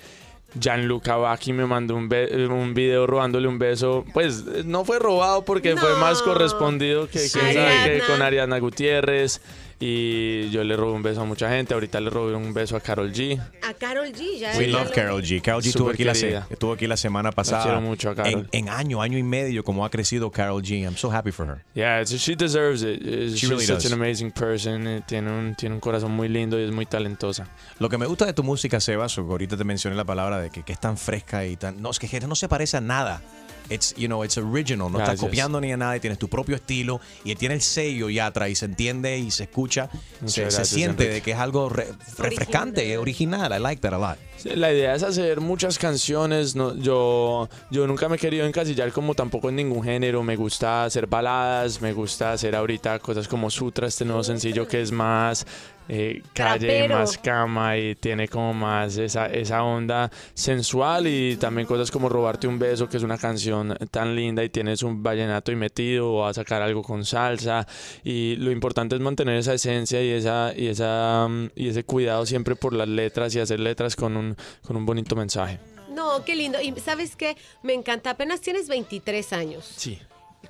Gianluca 0.60 1.16
Vacchi 1.18 1.54
me 1.54 1.66
mandó 1.66 1.96
un, 1.96 2.10
un 2.52 2.74
video 2.74 3.08
robándole 3.08 3.48
un 3.48 3.60
beso. 3.60 4.06
Pues 4.14 4.46
no 4.66 4.86
fue 4.86 5.00
robado 5.00 5.44
porque 5.44 5.76
fue 5.76 5.96
más 6.00 6.22
correspondido 6.22 7.08
que, 7.08 7.30
que 7.32 7.40
Ariana. 7.40 7.70
sabe 7.78 8.00
que 8.00 8.06
con 8.08 8.22
Ariana 8.22 8.60
Gutiérrez. 8.60 9.42
Y 9.80 10.50
yo 10.52 10.64
le 10.64 10.78
robé 10.78 10.94
un 10.94 11.04
beso 11.04 11.22
a 11.22 11.26
mucha 11.26 11.50
gente. 11.50 11.74
Ahorita 11.74 12.00
le 12.00 12.10
robé 12.10 12.34
un 12.36 12.54
beso 12.54 12.78
a 12.78 12.80
Carol 12.80 13.12
G. 13.12 13.38
A 13.62 13.74
Carol 13.74 14.08
G. 14.14 14.40
Ya 14.40 14.54
We 14.58 14.68
love 14.68 14.86
lo- 14.88 14.92
Carol 14.94 15.22
G. 15.22 15.42
Carol 15.42 15.62
G 15.62 15.68
estuvo 15.68 15.90
aquí, 15.90 16.04
la, 16.06 16.16
se- 16.16 16.38
estuvo 16.50 16.72
aquí 16.74 16.88
la 16.88 16.96
semana 16.98 17.32
pasada. 17.32 17.64
quiero 17.64 17.82
mucho 17.82 18.10
a 18.12 18.16
Carol. 18.16 18.48
En, 18.52 18.68
en 18.68 18.70
año, 18.70 19.02
año 19.02 19.18
y 19.18 19.24
medio, 19.24 19.64
como 19.66 19.86
ha 19.86 19.90
crecido 19.90 20.32
Carol 20.32 20.62
G. 20.64 20.84
I'm 20.84 20.96
so 20.96 21.12
happy 21.12 21.32
for 21.32 21.48
her. 21.48 21.64
Yeah, 21.74 22.02
it's- 22.02 22.18
she 22.22 22.36
deserves 22.36 22.84
it. 22.84 23.02
She 23.04 23.30
She's 23.36 23.50
really 23.50 23.66
such 23.66 23.84
does. 23.84 23.92
an 23.92 23.94
amazing 24.02 24.32
person. 24.32 24.88
eh, 24.88 25.02
Tiene 25.06 25.30
un, 25.32 25.56
tiene 25.56 25.76
un 25.76 25.82
corazón 25.82 26.12
muy 26.12 26.30
lindo 26.30 26.58
y 26.60 26.64
es 26.64 26.72
muy 26.72 26.86
talentosa. 26.86 27.48
Lo 27.80 27.90
que 27.90 27.98
me 27.98 28.06
gusta 28.06 28.26
de 28.26 28.34
tu 28.34 28.44
música, 28.44 28.80
Sebas, 28.80 29.18
ahorita 29.18 29.58
te 29.58 29.64
mencioné 29.66 29.98
la 29.98 30.06
palabra 30.06 30.40
de 30.40 30.50
que, 30.52 30.64
que 30.64 30.72
es 30.74 30.80
tan 30.80 30.98
fresca 30.98 31.46
y 31.46 31.58
tan. 31.58 31.82
No, 31.82 31.92
es 31.92 32.00
que 32.00 32.20
no 32.22 32.36
se 32.36 32.48
parece 32.48 32.78
a 32.78 32.82
nada. 32.82 33.22
It's, 33.70 33.94
you 33.96 34.08
know, 34.08 34.24
it's 34.24 34.38
original, 34.38 34.92
no 34.92 35.00
estás 35.00 35.20
Gracias. 35.20 35.22
copiando 35.22 35.60
ni 35.60 35.72
a 35.72 35.78
nada, 35.78 35.96
y 35.98 36.00
tienes 36.00 36.20
tu 36.20 36.28
propio 36.30 36.56
estilo 36.56 37.02
y 37.24 37.34
tiene 37.36 37.56
el 37.56 37.62
sello 37.62 38.10
y 38.10 38.20
atrás 38.20 38.50
y 38.50 38.56
se 38.56 38.66
entiende 38.66 39.18
y 39.18 39.32
se 39.32 39.44
escucha, 39.44 39.90
se, 40.26 40.52
se 40.52 40.66
siente 40.66 41.04
Enrique. 41.04 41.14
de 41.16 41.22
que 41.22 41.32
es 41.32 41.38
algo 41.38 41.70
re- 41.70 41.88
refrescante, 42.18 42.98
original. 42.98 43.52
I 43.56 43.60
like 43.60 43.82
that 43.82 43.94
a 43.94 43.98
lot. 43.98 44.18
La 44.44 44.72
idea 44.72 44.94
es 44.94 45.04
hacer 45.04 45.42
muchas 45.42 45.80
canciones. 45.80 46.56
No, 46.56 46.76
yo, 46.76 47.50
yo 47.72 47.88
nunca 47.88 48.08
me 48.10 48.18
he 48.18 48.20
querido 48.20 48.46
encasillar 48.46 48.92
como 48.92 49.16
tampoco 49.16 49.50
en 49.50 49.56
ningún 49.56 49.84
género. 49.84 50.24
Me 50.24 50.36
gusta 50.36 50.84
hacer 50.84 51.08
baladas, 51.08 51.82
me 51.82 51.94
gusta 51.94 52.34
hacer 52.34 52.56
ahorita 52.56 53.00
cosas 53.00 53.28
como 53.28 53.50
Sutra, 53.50 53.88
este 53.88 54.06
nuevo 54.06 54.24
sencillo 54.24 54.68
que 54.68 54.82
es 54.82 54.92
más 54.92 55.46
eh, 55.88 56.24
calle, 56.34 56.68
Trapero. 56.68 56.96
más 56.96 57.18
cama 57.20 57.78
y 57.78 57.96
tiene 57.96 58.28
como 58.28 58.54
más 58.54 58.98
esa, 58.98 59.28
esa 59.28 59.64
onda 59.64 60.10
sensual 60.34 61.06
y 61.06 61.38
también 61.38 61.68
cosas 61.68 61.92
como 61.92 62.10
Robarte 62.10 62.48
un 62.48 62.58
beso, 62.58 62.90
que 62.90 62.98
es 62.98 63.04
una 63.04 63.20
canción 63.20 63.78
tan 63.92 64.16
linda 64.16 64.44
y 64.44 64.50
tienes 64.50 64.82
un 64.82 65.04
vallenato 65.04 65.52
y 65.52 65.56
metido 65.56 66.12
o 66.12 66.26
a 66.26 66.34
sacar 66.34 66.64
algo 66.64 66.82
con 66.82 67.06
salsa 67.06 67.68
y 68.04 68.36
lo 68.38 68.52
importante 68.52 68.96
es 68.96 69.02
mantener 69.02 69.38
esa 69.38 69.54
esencia 69.54 70.02
y 70.02 70.10
esa 70.10 70.54
y 70.56 70.68
esa 70.68 71.28
y 71.56 71.70
ese 71.70 71.84
cuidado 71.84 72.26
siempre 72.26 72.56
por 72.56 72.74
las 72.74 72.88
letras 72.88 73.36
y 73.36 73.40
hacer 73.40 73.60
letras 73.60 73.96
con 73.96 74.18
un 74.18 74.25
con 74.66 74.76
un 74.78 74.86
bonito 74.86 75.16
mensaje. 75.16 75.60
No, 75.94 76.24
qué 76.26 76.36
lindo. 76.36 76.60
Y 76.62 76.74
¿sabes 76.80 77.16
qué? 77.16 77.38
Me 77.64 77.74
encanta. 77.74 78.10
Apenas 78.10 78.42
tienes 78.42 78.68
23 78.68 79.32
años. 79.34 79.72
Sí. 79.78 80.00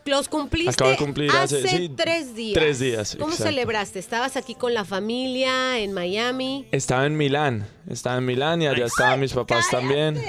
Los 0.05 0.27
cumpliste 0.29 0.69
Acabo 0.71 0.91
de 0.91 0.97
cumplir 0.97 1.31
hace- 1.31 1.67
sí, 1.67 1.89
tres 1.95 2.35
días. 2.35 2.53
tres 2.53 2.79
días, 2.79 3.15
¿Cómo 3.19 3.31
exacto. 3.31 3.49
celebraste? 3.51 3.97
¿Estabas 3.97 4.37
aquí 4.37 4.53
con 4.53 4.73
la 4.73 4.85
familia 4.85 5.79
en 5.79 5.93
Miami? 5.93 6.67
Estaba 6.71 7.05
en 7.07 7.17
Milán, 7.17 7.65
estaba 7.89 8.17
en 8.17 8.25
Milán 8.25 8.61
y 8.61 8.67
allá 8.67 8.85
estaban 8.85 9.19
mis 9.19 9.33
papás 9.33 9.65
también. 9.71 10.21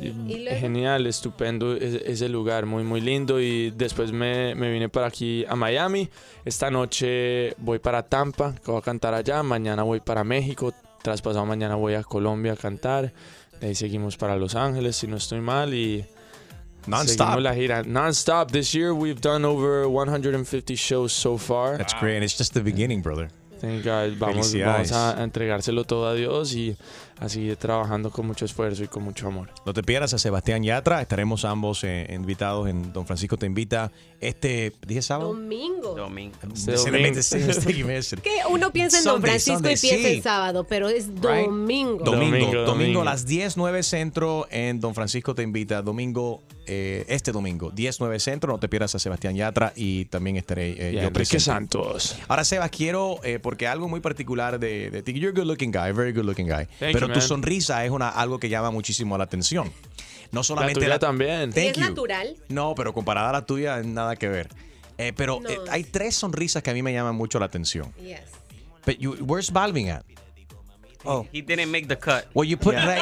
Y 0.00 0.46
Genial, 0.60 1.06
estupendo 1.08 1.74
ese, 1.76 2.10
ese 2.10 2.28
lugar, 2.28 2.64
muy 2.66 2.84
muy 2.84 3.00
lindo 3.00 3.40
y 3.40 3.70
después 3.72 4.12
me, 4.12 4.54
me 4.54 4.70
vine 4.70 4.88
para 4.88 5.08
aquí 5.08 5.44
a 5.48 5.56
Miami. 5.56 6.08
Esta 6.44 6.70
noche 6.70 7.54
voy 7.58 7.80
para 7.80 8.04
Tampa, 8.04 8.54
que 8.64 8.70
voy 8.70 8.78
a 8.78 8.82
cantar 8.82 9.12
allá, 9.12 9.42
mañana 9.42 9.82
voy 9.82 10.00
para 10.00 10.22
México, 10.24 10.72
tras 11.02 11.22
pasado 11.22 11.44
mañana 11.46 11.74
voy 11.76 11.94
a 11.94 12.02
Colombia 12.02 12.52
a 12.52 12.56
cantar, 12.56 13.12
de 13.60 13.66
ahí 13.68 13.74
seguimos 13.74 14.16
para 14.16 14.36
Los 14.36 14.54
Ángeles 14.54 14.96
si 14.96 15.06
no 15.06 15.16
estoy 15.16 15.40
mal 15.40 15.74
y 15.74 16.04
Non-stop. 16.86 17.26
seguimos 17.26 17.42
la 17.42 17.54
gira 17.54 17.82
non-stop. 17.82 18.50
This 18.50 18.72
year 18.72 18.92
we've 18.92 19.20
done 19.20 19.44
over 19.46 19.86
150 19.88 20.74
shows 20.76 21.12
so 21.12 21.36
far. 21.36 21.76
That's 21.76 21.94
great. 22.00 22.16
and 22.16 22.24
It's 22.24 22.36
just 22.38 22.54
the 22.54 22.62
beginning, 22.62 23.02
brother. 23.02 23.28
Thank 23.60 23.84
God. 23.84 24.16
Vamos, 24.18 24.54
vamos 24.54 24.92
a 24.92 25.22
entregárselo 25.22 25.84
todo 25.84 26.06
a 26.06 26.14
Dios 26.14 26.54
y 26.54 26.76
a 27.20 27.28
seguir 27.28 27.56
trabajando 27.56 28.10
con 28.10 28.26
mucho 28.26 28.44
esfuerzo 28.44 28.84
y 28.84 28.88
con 28.88 29.02
mucho 29.02 29.26
amor. 29.26 29.50
No 29.66 29.72
te 29.72 29.82
pierdas 29.82 30.14
a 30.14 30.18
Sebastián 30.18 30.62
Yatra. 30.62 31.00
Estaremos 31.02 31.44
ambos 31.44 31.84
eh, 31.84 32.06
invitados 32.14 32.68
en 32.68 32.92
Don 32.92 33.06
Francisco 33.06 33.36
Te 33.36 33.46
Invita 33.46 33.90
este, 34.20 34.72
¿dije 34.86 35.02
sábado? 35.02 35.32
Domingo. 35.32 35.94
Domingo. 35.94 36.36
Ese 36.54 36.90
mistake 36.90 37.84
message. 37.84 38.22
Que 38.22 38.40
uno 38.50 38.72
piensa 38.72 38.98
en 38.98 39.04
Don 39.04 39.20
Francisco 39.20 39.54
Sunday, 39.58 39.74
y 39.74 39.78
piensa 39.78 40.08
sí. 40.08 40.14
en 40.16 40.22
sábado, 40.22 40.64
pero 40.64 40.88
es 40.88 41.08
Right. 41.08 41.46
domingo. 41.46 42.04
Domingo, 42.04 42.36
domingo, 42.36 42.62
domingo. 42.62 43.00
a 43.02 43.04
las 43.04 43.26
10, 43.26 43.56
9 43.56 43.82
centro 43.82 44.46
en 44.50 44.80
Don 44.80 44.94
Francisco 44.94 45.34
te 45.34 45.42
invita. 45.42 45.82
Domingo, 45.82 46.42
eh, 46.66 47.04
este 47.08 47.32
domingo, 47.32 47.70
10, 47.70 48.00
9 48.00 48.18
centro. 48.18 48.52
No 48.52 48.58
te 48.58 48.68
pierdas 48.68 48.94
a 48.94 48.98
Sebastián 48.98 49.36
Yatra 49.36 49.72
y 49.76 50.06
también 50.06 50.36
estaré 50.36 50.70
eh, 50.70 50.92
Y 50.94 50.98
a 50.98 51.02
yo 51.04 51.12
presente. 51.12 51.44
Santos. 51.44 52.18
Ahora, 52.26 52.44
Sebas, 52.44 52.70
quiero, 52.70 53.20
eh, 53.22 53.38
porque 53.38 53.66
algo 53.68 53.88
muy 53.88 54.00
particular 54.00 54.58
de, 54.58 54.90
de 54.90 55.02
ti, 55.02 55.12
you're 55.12 55.30
a 55.30 55.32
good 55.32 55.46
looking 55.48 55.70
guy, 55.70 55.92
very 55.92 56.12
good 56.12 56.24
looking 56.24 56.46
guy. 56.46 56.66
Thank 56.78 56.92
pero 56.92 57.07
tu 57.12 57.20
sonrisa 57.20 57.84
es 57.84 57.90
una, 57.90 58.08
algo 58.08 58.38
que 58.38 58.48
llama 58.48 58.70
muchísimo 58.70 59.16
la 59.18 59.24
atención. 59.24 59.72
No 60.30 60.42
solamente 60.44 60.80
tuya 60.80 60.98
también. 60.98 61.50
¿Y 61.50 61.52
Thank 61.52 61.66
es 61.70 61.76
you. 61.76 61.80
natural? 61.82 62.36
No, 62.48 62.74
pero 62.74 62.92
comparada 62.92 63.30
a 63.30 63.32
la 63.32 63.46
tuya, 63.46 63.82
nada 63.82 64.14
que 64.16 64.28
ver. 64.28 64.48
Eh, 64.98 65.12
pero 65.16 65.40
No. 65.40 65.48
eh, 65.48 65.58
hay 65.70 65.84
tres 65.84 66.16
sonrisas 66.16 66.62
que 66.62 66.70
a 66.70 66.74
mí 66.74 66.82
me 66.82 66.92
llaman 66.92 67.14
mucho 67.14 67.38
la 67.38 67.46
atención. 67.46 67.92
Yes. 68.02 68.20
But 68.84 68.98
you, 68.98 69.14
where's 69.24 69.50
Balvin 69.52 69.90
at? 69.90 70.02
Oh. 71.04 71.26
He 71.32 71.42
didn't 71.42 71.70
make 71.70 71.86
the 71.88 71.96
cut. 71.96 72.26
Well, 72.34 72.44
you 72.44 72.56
put 72.56 72.74
Ray, 72.74 73.00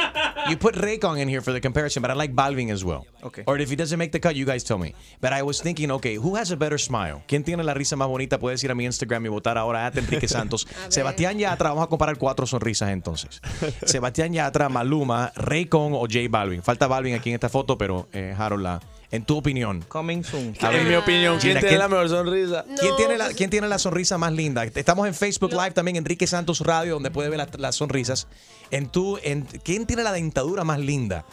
you 0.50 0.56
put 0.56 0.74
Raycon 0.74 1.18
in 1.18 1.28
here 1.28 1.40
for 1.40 1.52
the 1.52 1.60
comparison, 1.60 2.02
but 2.02 2.10
I 2.10 2.14
like 2.14 2.34
Balvin 2.34 2.70
as 2.70 2.84
well. 2.84 3.06
Okay. 3.22 3.42
Or 3.46 3.58
if 3.58 3.70
he 3.70 3.76
doesn't 3.76 3.98
make 3.98 4.12
the 4.12 4.20
cut, 4.20 4.36
you 4.36 4.44
guys 4.44 4.62
tell 4.64 4.78
me. 4.78 4.94
But 5.20 5.32
I 5.32 5.42
was 5.42 5.60
thinking, 5.60 5.90
okay, 5.92 6.16
who 6.16 6.36
has 6.36 6.50
a 6.50 6.56
better 6.56 6.78
smile? 6.78 7.22
¿Quién 7.26 7.42
tiene 7.42 7.64
la 7.64 7.74
risa 7.74 7.96
más 7.96 8.08
bonita? 8.08 8.38
Puedes 8.38 8.62
ir 8.64 8.70
a 8.70 8.74
mi 8.74 8.84
Instagram 8.84 9.24
y 9.26 9.28
votar 9.30 9.56
ahora 9.56 9.86
a 9.86 9.92
Enrique 9.98 10.28
Santos. 10.28 10.66
Sebastián 10.88 11.38
Yatra, 11.38 11.70
vamos 11.70 11.84
a 11.84 11.88
comparar 11.88 12.18
cuatro 12.18 12.46
sonrisas 12.46 12.90
entonces. 12.90 13.40
Sebastián 13.86 14.32
Yatra, 14.32 14.68
Maluma, 14.68 15.32
Raycon 15.34 15.94
o 15.94 16.00
J 16.00 16.18
Balvin. 16.28 16.62
Falta 16.62 16.86
Balvin 16.86 17.14
aquí 17.14 17.30
en 17.30 17.34
esta 17.34 17.48
foto, 17.48 17.78
pero 17.78 18.08
eh, 18.12 18.34
Harold, 18.36 18.62
la- 18.62 18.80
en 19.16 19.24
tu 19.24 19.36
opinión. 19.36 19.82
Coming 19.88 20.22
soon. 20.22 20.54
A 20.60 20.68
ver, 20.70 20.80
En 20.82 20.88
mi 20.88 20.94
opinión, 20.94 21.38
¿quién 21.40 21.56
Gina, 21.56 21.60
tiene 21.60 21.78
la 21.78 21.88
mejor 21.88 22.08
sonrisa? 22.08 22.64
¿Quién, 22.78 22.90
No, 22.90 22.96
tiene 22.96 23.18
la, 23.18 23.24
pues- 23.26 23.36
¿Quién 23.36 23.50
tiene 23.50 23.68
la 23.68 23.78
sonrisa 23.78 24.18
más 24.18 24.32
linda? 24.32 24.64
Estamos 24.64 25.06
en 25.06 25.14
Facebook 25.14 25.52
Live 25.52 25.72
también, 25.72 25.96
Enrique 25.96 26.26
Santos 26.26 26.60
Radio, 26.60 26.94
donde 26.94 27.10
puede 27.10 27.28
ver 27.28 27.38
las, 27.38 27.58
las 27.58 27.74
sonrisas. 27.74 28.28
En 28.70 28.88
tu, 28.88 29.18
en, 29.22 29.42
¿Quién 29.62 29.86
tiene 29.86 30.02
la 30.02 30.12
dentadura 30.12 30.64
más 30.64 30.80
linda? 30.80 31.24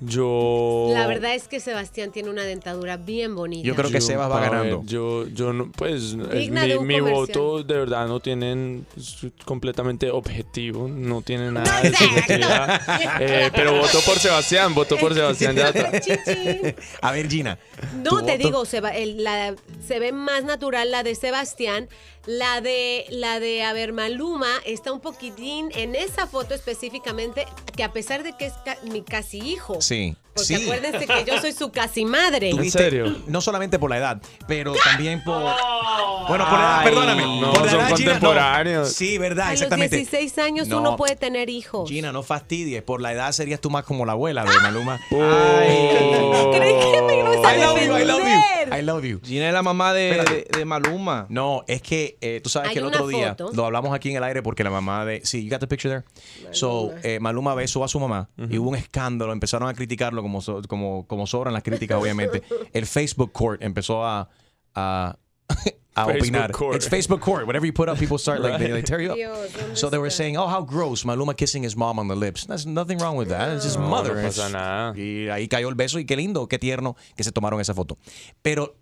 Yo. 0.00 0.88
La 0.92 1.06
verdad 1.06 1.34
es 1.34 1.48
que 1.48 1.58
Sebastián 1.60 2.12
tiene 2.12 2.28
una 2.30 2.42
dentadura 2.44 2.96
bien 2.96 3.34
bonita. 3.34 3.66
Yo 3.66 3.74
creo 3.74 3.90
que 3.90 4.00
Sebas 4.00 4.30
va 4.30 4.40
ver, 4.40 4.50
ganando. 4.50 4.82
yo, 4.84 5.26
yo 5.28 5.52
no, 5.52 5.70
pues, 5.72 6.16
Digna 6.30 6.62
mi, 6.64 6.94
de 6.94 7.00
voto 7.00 7.62
de 7.62 7.74
verdad 7.74 8.06
no 8.06 8.20
tienen 8.20 8.86
es 8.96 9.18
completamente 9.44 10.10
objetivo, 10.10 10.86
no 10.88 11.22
tiene 11.22 11.50
nada 11.50 11.80
de 11.80 11.94
subjetividad. 11.94 12.80
Eh, 13.20 13.50
pero 13.54 13.76
voto 13.78 13.98
por 14.04 14.18
Sebastián, 14.18 14.74
voto 14.74 14.96
por 14.98 15.14
Sebastián. 15.14 15.56
A 17.00 17.12
ver, 17.12 17.28
Gina. 17.28 17.58
No, 18.02 18.22
te 18.24 18.32
voto. 18.32 18.38
digo, 18.38 18.64
se, 18.64 18.80
va- 18.80 18.90
el- 18.94 19.22
la- 19.24 19.54
se 19.86 19.98
ve 19.98 20.12
más 20.12 20.44
natural 20.44 20.90
la 20.90 21.02
de 21.02 21.14
Sebastián. 21.14 21.88
La 22.24 22.60
de, 22.60 23.04
la 23.10 23.40
de, 23.40 23.64
a 23.64 23.72
ver, 23.72 23.92
Maluma 23.92 24.46
está 24.64 24.92
un 24.92 25.00
poquitín 25.00 25.70
en 25.74 25.96
esa 25.96 26.28
foto 26.28 26.54
específicamente, 26.86 27.46
que 27.76 27.84
a 27.84 27.92
pesar 27.92 28.22
de 28.24 28.32
que 28.32 28.46
es 28.46 28.52
ca- 28.64 28.76
mi 28.82 29.02
casi 29.02 29.38
hijo. 29.38 29.80
Sí. 29.80 30.16
Porque 30.34 30.56
sí. 30.56 30.62
acuérdense 30.64 31.06
que 31.06 31.24
yo 31.26 31.38
soy 31.40 31.52
su 31.52 31.70
casi 31.70 32.04
madre. 32.04 32.50
Tuviste- 32.52 33.22
No 33.26 33.40
solamente 33.40 33.78
por 33.78 33.90
la 33.90 33.98
edad, 33.98 34.22
pero 34.48 34.72
también 34.82 35.22
por, 35.22 35.42
Bueno, 35.42 36.48
por 36.48 36.58
edad, 36.58 36.78
Ay, 36.80 36.84
perdóname. 36.86 37.22
no, 37.40 37.52
por 37.52 37.68
son 37.68 37.80
edad, 37.80 37.96
Gina, 37.96 38.12
no. 38.14 38.18
contemporáneos. 38.20 38.92
Sí, 38.92 39.18
verdad, 39.18 39.46
A 39.48 39.50
los 39.50 39.60
exactamente. 39.60 39.96
16 39.96 40.38
años 40.38 40.68
No. 40.68 40.78
uno 40.78 40.96
puede 40.96 41.16
tener 41.16 41.50
hijos. 41.50 41.88
Gina, 41.90 42.12
no 42.12 42.22
fastidies. 42.22 42.82
Por 42.82 43.00
la 43.02 43.12
edad 43.12 43.32
serías 43.32 43.60
tú 43.60 43.68
más 43.70 43.84
como 43.84 44.06
la 44.06 44.12
abuela 44.12 44.44
de 44.44 44.58
Maluma. 44.60 45.00
Creí 45.10 46.74
que 46.92 47.02
me 47.02 47.18
ibas 47.18 47.36
a 47.44 47.56
I 47.56 47.60
love 47.60 47.78
you, 47.84 47.98
I 47.98 48.04
love 48.04 48.22
you. 48.22 48.74
I 48.78 48.82
love 48.82 49.04
you. 49.04 49.20
Gina 49.22 49.48
es 49.48 49.52
la 49.52 49.62
mamá 49.62 49.92
de, 49.92 50.10
Espérate. 50.10 50.46
de- 50.50 50.58
de 50.58 50.64
Maluma. 50.64 51.26
No, 51.28 51.64
es 51.66 51.82
que 51.82 52.16
eh, 52.20 52.40
tú 52.42 52.48
sabes 52.48 52.68
Hay 52.70 52.74
que 52.74 52.80
el 52.80 52.86
otro 52.86 53.06
día 53.08 53.30
foto. 53.36 53.50
lo 53.52 53.64
hablamos 53.66 53.92
aquí 53.94 54.10
en 54.10 54.16
el 54.16 54.24
aire 54.24 54.42
porque 54.42 54.64
la 54.64 54.70
mamá 54.70 55.04
de. 55.04 55.20
Sí, 55.24 55.44
you 55.44 55.50
got 55.50 55.60
the 55.60 55.66
picture 55.66 56.02
there. 56.02 56.54
So, 56.54 56.92
eh, 57.02 57.18
Maluma 57.20 57.54
besó 57.54 57.84
a 57.84 57.88
su 57.88 57.98
mamá 58.00 58.28
y 58.48 58.58
hubo 58.58 58.70
un 58.70 58.76
escándalo. 58.76 59.32
Empezaron 59.32 59.68
a 59.68 59.74
criticarlo 59.74 60.21
como, 60.22 60.40
so- 60.40 60.62
como, 60.68 61.06
como 61.06 61.26
sobran 61.26 61.52
las 61.54 61.62
críticas, 61.62 62.00
obviamente. 62.00 62.42
El 62.72 62.86
Facebook 62.86 63.32
Court 63.32 63.62
empezó 63.62 64.04
a. 64.04 64.28
a 64.74 65.16
a 65.94 66.06
Facebook 66.06 66.20
opinar. 66.22 66.52
court. 66.52 66.74
It's 66.76 66.88
Facebook 66.88 67.20
court. 67.20 67.46
Whatever 67.46 67.66
you 67.66 67.72
put 67.72 67.88
up, 67.90 67.98
people 67.98 68.16
start 68.16 68.40
like 68.40 68.58
they, 68.58 68.70
they 68.72 68.82
tear 68.82 68.98
you 69.02 69.10
up. 69.10 69.16
Dios, 69.16 69.52
¿dónde 69.52 69.76
So 69.76 69.90
they 69.90 69.98
were 69.98 70.10
saying, 70.10 70.38
"Oh, 70.38 70.48
how 70.48 70.62
gross! 70.64 71.04
Maluma 71.04 71.34
kissing 71.36 71.62
his 71.64 71.76
mom 71.76 71.98
on 71.98 72.08
the 72.08 72.16
lips. 72.16 72.46
There's 72.46 72.64
nothing 72.66 72.96
wrong 72.98 73.16
with 73.18 73.28
that. 73.28 73.52
It's 73.54 73.64
just 73.64 73.78
No, 73.78 73.88
mother." 73.88 74.14
no 74.16 74.22
pasa 74.22 74.48
It's- 74.48 74.52
nada. 74.52 74.94
Y 74.98 75.28
ahí 75.28 75.48
cayó 75.48 75.68
el 75.68 75.74
beso 75.74 75.98
y 75.98 76.06
qué 76.06 76.16
lindo, 76.16 76.48
qué 76.48 76.58
tierno 76.58 76.96
que 77.14 77.22
se 77.24 77.30
tomaron 77.32 77.60
esa 77.60 77.74
foto. 77.74 77.98
Pero 78.40 78.74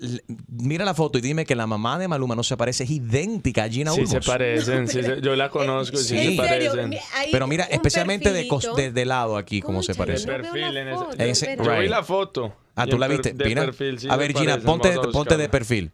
mira 0.48 0.84
la 0.84 0.94
foto 0.94 1.18
y 1.18 1.20
dime 1.20 1.44
que 1.44 1.56
la 1.56 1.66
mamá 1.66 1.98
de 1.98 2.06
Maluma 2.06 2.36
no 2.36 2.44
se 2.44 2.56
parece, 2.56 2.84
es 2.84 2.90
idéntica 2.90 3.64
a 3.64 3.68
Gina 3.68 3.90
Sí 3.90 4.02
Ulmos. 4.02 4.12
se 4.12 4.20
parecen, 4.20 4.86
sí 4.86 5.02
se- 5.02 5.20
yo 5.20 5.34
la 5.34 5.50
conozco, 5.50 5.96
sí, 5.96 6.16
Sí. 6.16 6.30
se 6.30 6.36
parecen. 6.36 6.94
Pero 7.32 7.46
mira, 7.48 7.64
especialmente 7.64 8.32
de, 8.32 8.48
de, 8.76 8.92
de 8.92 9.04
lado 9.04 9.36
aquí, 9.36 9.60
cómo 9.62 9.82
se 9.82 9.96
parece. 9.96 10.26
no 10.28 10.32
perfil 10.34 10.74
la 10.74 10.80
en 11.14 11.20
ese-. 11.28 11.56
Yo 11.56 11.62
vi 11.64 11.68
Right. 11.80 11.90
la 11.90 12.04
foto. 12.04 12.54
Ah, 12.76 12.86
tú 12.86 12.98
la 12.98 13.08
viste. 13.08 13.34
perfil, 13.34 13.98
sí 13.98 14.06
a 14.08 14.16
ver, 14.16 14.32
Gina, 14.32 14.52
parecen, 14.52 14.64
ponte, 14.64 14.96
ponte 15.12 15.36
de 15.36 15.48
perfil. 15.48 15.90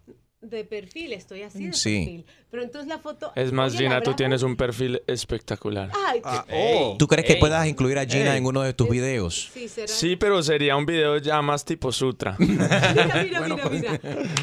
De 0.49 0.64
perfil, 0.64 1.12
estoy 1.12 1.42
así 1.42 1.66
de 1.66 1.72
Sí. 1.72 1.99
perfil. 1.99 2.26
Pero 2.51 2.62
entonces 2.62 2.88
la 2.88 2.99
foto. 2.99 3.32
Es 3.34 3.51
más, 3.53 3.72
Oye, 3.74 3.82
¿la 3.84 3.88
Gina, 3.90 4.03
tú 4.03 4.14
tienes 4.14 4.42
un 4.42 4.55
perfil 4.57 5.03
espectacular. 5.07 5.90
Ay, 6.07 6.22
Oh. 6.53 6.94
¿Tú 6.99 7.07
crees 7.09 7.26
que 7.26 7.34
Ey. 7.34 7.40
puedas 7.40 7.66
incluir 7.66 7.99
a 7.99 8.07
Gina 8.07 8.32
Ey. 8.32 8.38
en 8.38 8.47
uno 8.47 8.62
de 8.62 8.72
tus 8.72 8.88
videos? 8.88 9.51
sí, 9.53 9.68
será. 9.68 9.88
Sí, 9.88 10.14
pero 10.16 10.42
sería 10.42 10.76
un 10.76 10.86
video 10.86 11.18
ya 11.18 11.42
más 11.42 11.64
tipo 11.64 11.90
sutra. 11.90 12.36
sí, 12.38 12.44
Mira, 12.47 13.22
mira, 13.24 13.40
mira, 13.47 13.68
mira. 13.70 13.94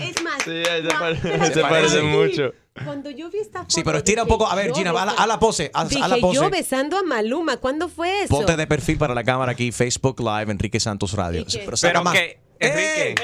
Es 0.02 0.22
más. 0.24 0.46
ahí 0.48 0.64
se, 0.66 0.84
cua- 0.84 1.00
pare- 1.00 1.14
espérate, 1.16 1.54
se 1.54 1.62
parecen 1.62 2.02
sí. 2.02 2.08
mucho. 2.08 2.54
Cuando 2.84 3.10
yo 3.12 3.30
vi 3.30 3.38
esta 3.38 3.60
foto. 3.60 3.70
Sí, 3.74 3.82
pero 3.84 4.00
estira 4.00 4.24
un 4.24 4.28
poco. 4.28 4.48
A 4.48 4.56
ver, 4.56 4.74
Gina, 4.74 4.92
haz 4.92 5.28
la, 5.28 5.40
pose. 5.40 5.72
Dije 5.90 6.08
la 6.08 6.18
pose. 6.18 6.36
yo 6.42 6.50
besando 6.50 6.98
a 6.98 7.04
Maluma. 7.04 7.58
¿Cuándo 7.58 7.88
fue 7.88 8.24
eso? 8.24 8.30
Ponte 8.36 8.56
de 8.58 8.68
perfil 8.68 8.98
para 8.98 9.14
la 9.14 9.24
cámara 9.24 9.52
aquí, 9.54 9.72
Facebook 9.72 10.20
Live, 10.20 10.52
Enrique 10.52 10.80
Santos 10.80 11.14
Radio. 11.14 11.46
Pero 11.52 11.78
Pero 11.80 12.04
más. 12.04 12.14
que, 12.14 12.40
Enrique, 12.68 13.16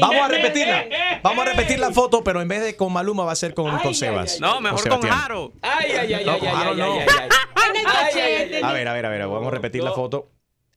Vamos 0.00 0.22
a 0.24 0.28
repetirla. 0.28 0.84
Vamos 1.22 1.46
a 1.46 1.50
repetir 1.50 1.78
la 1.78 1.90
foto, 1.90 2.22
pero 2.22 2.40
en 2.42 2.48
vez 2.48 2.62
de 2.62 2.76
con 2.76 2.92
Maluma 2.92 3.24
va 3.24 3.32
a 3.32 3.36
ser 3.36 3.54
con, 3.54 3.76
con 3.78 3.94
Sebas. 3.94 4.40
no, 4.40 4.60
mejor 4.60 4.88
con. 4.88 5.00
Jaro. 5.02 5.52
Ay, 5.62 5.92
ay, 5.92 6.14
ay, 6.14 6.24
No, 6.24 6.32
ay, 6.32 6.38
ay, 6.42 6.48
Jaro 6.48 6.70
ay, 6.70 6.76
no. 6.76 6.92
ay, 6.92 7.00
ay, 7.00 7.08
ay. 7.10 7.70
En 7.70 7.76
el 7.76 7.82
cachete. 7.84 8.60
A 8.64 8.72
ver, 8.72 8.88
a 8.88 8.92
ver, 8.92 9.06
a 9.06 9.08
ver, 9.08 9.20
vamos 9.26 9.48
a 9.48 9.50
repetir 9.50 9.82
la 9.82 9.92
foto. 9.92 10.30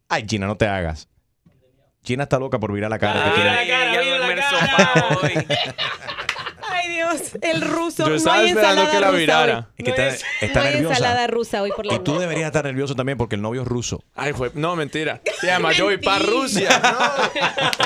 Ay, 0.07 0.25
Gina, 0.27 0.47
no 0.47 0.55
te 0.57 0.67
hagas. 0.67 1.07
Gina 2.03 2.23
está 2.23 2.39
loca 2.39 2.59
por 2.59 2.71
mirar 2.71 2.89
la 2.89 2.97
cara 2.97 3.25
que 3.25 3.29
tiene. 3.31 4.31
El 4.33 4.41
sofá 4.43 5.17
hoy. 5.21 5.33
Ay, 5.35 5.47
Dios. 7.18 7.32
El 7.41 7.62
ruso. 7.62 8.03
Yo 8.03 8.10
no 8.10 8.16
estaba 8.16 8.38
hay 8.38 8.47
esperando 8.49 8.82
ensalada 8.84 8.91
que 8.91 8.99
la 9.01 9.07
rusa 9.07 9.20
virara. 9.20 9.57
hoy. 9.57 9.64
Es 9.78 9.84
que 9.86 9.91
no 9.91 9.95
está, 9.97 10.07
es- 10.07 10.26
está 10.41 10.60
no 10.60 10.66
hay 10.66 10.74
nerviosa. 10.74 10.93
ensalada 10.95 11.28
rusa 11.28 11.62
hoy 11.62 11.72
por 11.76 11.86
la 11.86 11.93
Y 11.95 11.99
tú 11.99 12.20
deberías 12.20 12.47
estar 12.47 12.66
nervioso 12.66 12.95
también 12.95 13.18
porque 13.18 13.36
el 13.36 13.41
novio 13.41 13.62
es 13.64 13.68
ruso. 13.68 14.03
Ay, 14.16 14.34
fue, 14.34 14.51
no, 14.53 14.76
mentira. 14.76 15.22
Y 15.43 15.47
además 15.47 15.76
yo 15.78 15.86
voy 15.86 15.97
para 15.97 16.20
Rusia. 16.26 16.82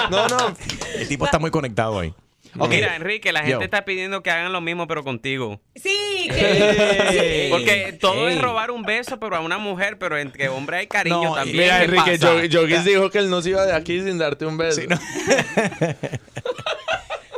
No, 0.09 0.27
no, 0.27 0.37
no. 0.49 0.55
El 0.97 1.07
tipo 1.07 1.25
está 1.25 1.39
muy 1.39 1.51
conectado 1.51 1.99
ahí. 1.99 2.13
Ok. 2.59 2.69
Mira, 2.69 2.95
Enrique, 2.95 3.31
la 3.31 3.39
gente 3.39 3.53
Yo. 3.53 3.61
está 3.61 3.83
pidiendo 3.83 4.21
que 4.21 4.29
hagan 4.29 4.53
lo 4.53 4.61
mismo, 4.61 4.85
pero 4.87 5.03
contigo. 5.03 5.59
Sí, 5.75 6.27
que- 6.29 7.47
Porque 7.49 7.97
todo 7.99 8.27
es 8.29 8.39
robar 8.39 8.69
un 8.69 8.83
beso, 8.83 9.19
pero 9.19 9.35
a 9.37 9.39
una 9.39 9.57
mujer, 9.57 9.97
pero 9.97 10.19
entre 10.19 10.49
hombre 10.49 10.77
hay 10.77 10.85
cariño 10.87 11.23
No, 11.23 11.33
también. 11.33 11.57
Mira, 11.57 11.79
¿Qué 11.79 11.83
Enrique, 11.85 12.11
pasa? 12.19 12.45
yo, 12.45 12.61
Jogis 12.61 12.85
dijo 12.85 13.09
que 13.09 13.17
él 13.17 13.31
no 13.31 13.41
se 13.41 13.49
iba 13.49 13.65
de 13.65 13.73
aquí 13.73 13.99
sin 14.01 14.19
darte 14.19 14.45
un 14.45 14.57
beso. 14.57 14.81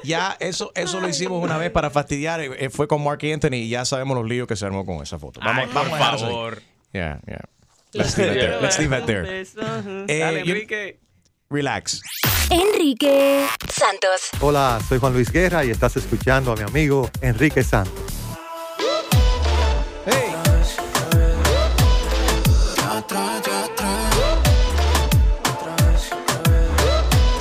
Ya 0.06 0.36
eso, 0.40 0.72
eso 0.76 1.00
lo 1.00 1.08
hicimos 1.10 1.44
una 1.44 1.58
vez 1.58 1.72
para 1.72 1.90
fastidiar. 1.90 2.40
eh, 2.42 2.70
Fue 2.70 2.88
con 2.88 3.04
Mark 3.04 3.20
Anthony 3.24 3.56
y 3.56 3.70
ya 3.70 3.86
sabemos 3.86 4.16
los 4.18 4.28
líos 4.28 4.48
que 4.48 4.56
se 4.56 4.66
armó 4.66 4.86
con 4.86 5.02
esa 5.02 5.18
foto. 5.20 5.40
Vamos, 5.44 5.66
Ay, 5.68 5.72
vamos 5.74 5.90
por 5.90 5.96
a 5.96 6.00
dejarlo 6.00 6.16
así. 6.16 6.26
favor. 6.26 6.62
Yeah, 6.94 7.20
yeah. 7.28 7.40
Let's 7.94 8.18
leave 8.18 8.32
it 8.34 8.40
there. 8.40 8.62
Let's 8.62 8.80
leave 8.80 8.98
it 8.98 9.06
there. 9.06 9.42
Eh, 10.08 10.20
Dale, 10.20 10.44
yo- 10.46 10.54
Enrique. 10.54 11.00
Relax. 11.50 12.02
Enrique 12.50 13.46
Santos. 13.72 14.30
Hola, 14.42 14.80
soy 14.90 14.98
Juan 15.00 15.14
Luis 15.14 15.32
Guerra 15.32 15.64
y 15.64 15.70
estás 15.70 15.96
escuchando 15.96 16.52
a 16.52 16.56
mi 16.56 16.64
amigo 16.64 17.10
Enrique 17.22 17.64
Santos. 17.64 17.94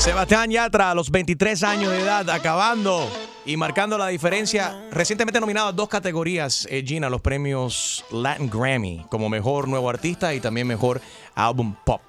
Sebastián 0.04 0.50
Yatra, 0.50 0.90
a 0.90 0.94
los 0.94 1.10
23 1.10 1.62
años 1.62 1.90
de 1.90 2.00
edad, 2.02 2.28
acabando 2.28 3.10
y 3.46 3.56
marcando 3.56 3.96
la 3.96 4.08
diferencia. 4.08 4.86
Recientemente 4.92 5.40
nominado 5.40 5.68
a 5.68 5.72
dos 5.72 5.88
categorías, 5.88 6.68
eh, 6.70 6.84
Gina, 6.86 7.08
los 7.08 7.22
premios 7.22 8.04
Latin 8.10 8.50
Grammy, 8.50 9.06
como 9.08 9.30
mejor 9.30 9.66
nuevo 9.66 9.88
artista 9.88 10.34
y 10.34 10.40
también 10.40 10.66
mejor 10.66 11.00
álbum 11.34 11.74
pop. 11.86 12.02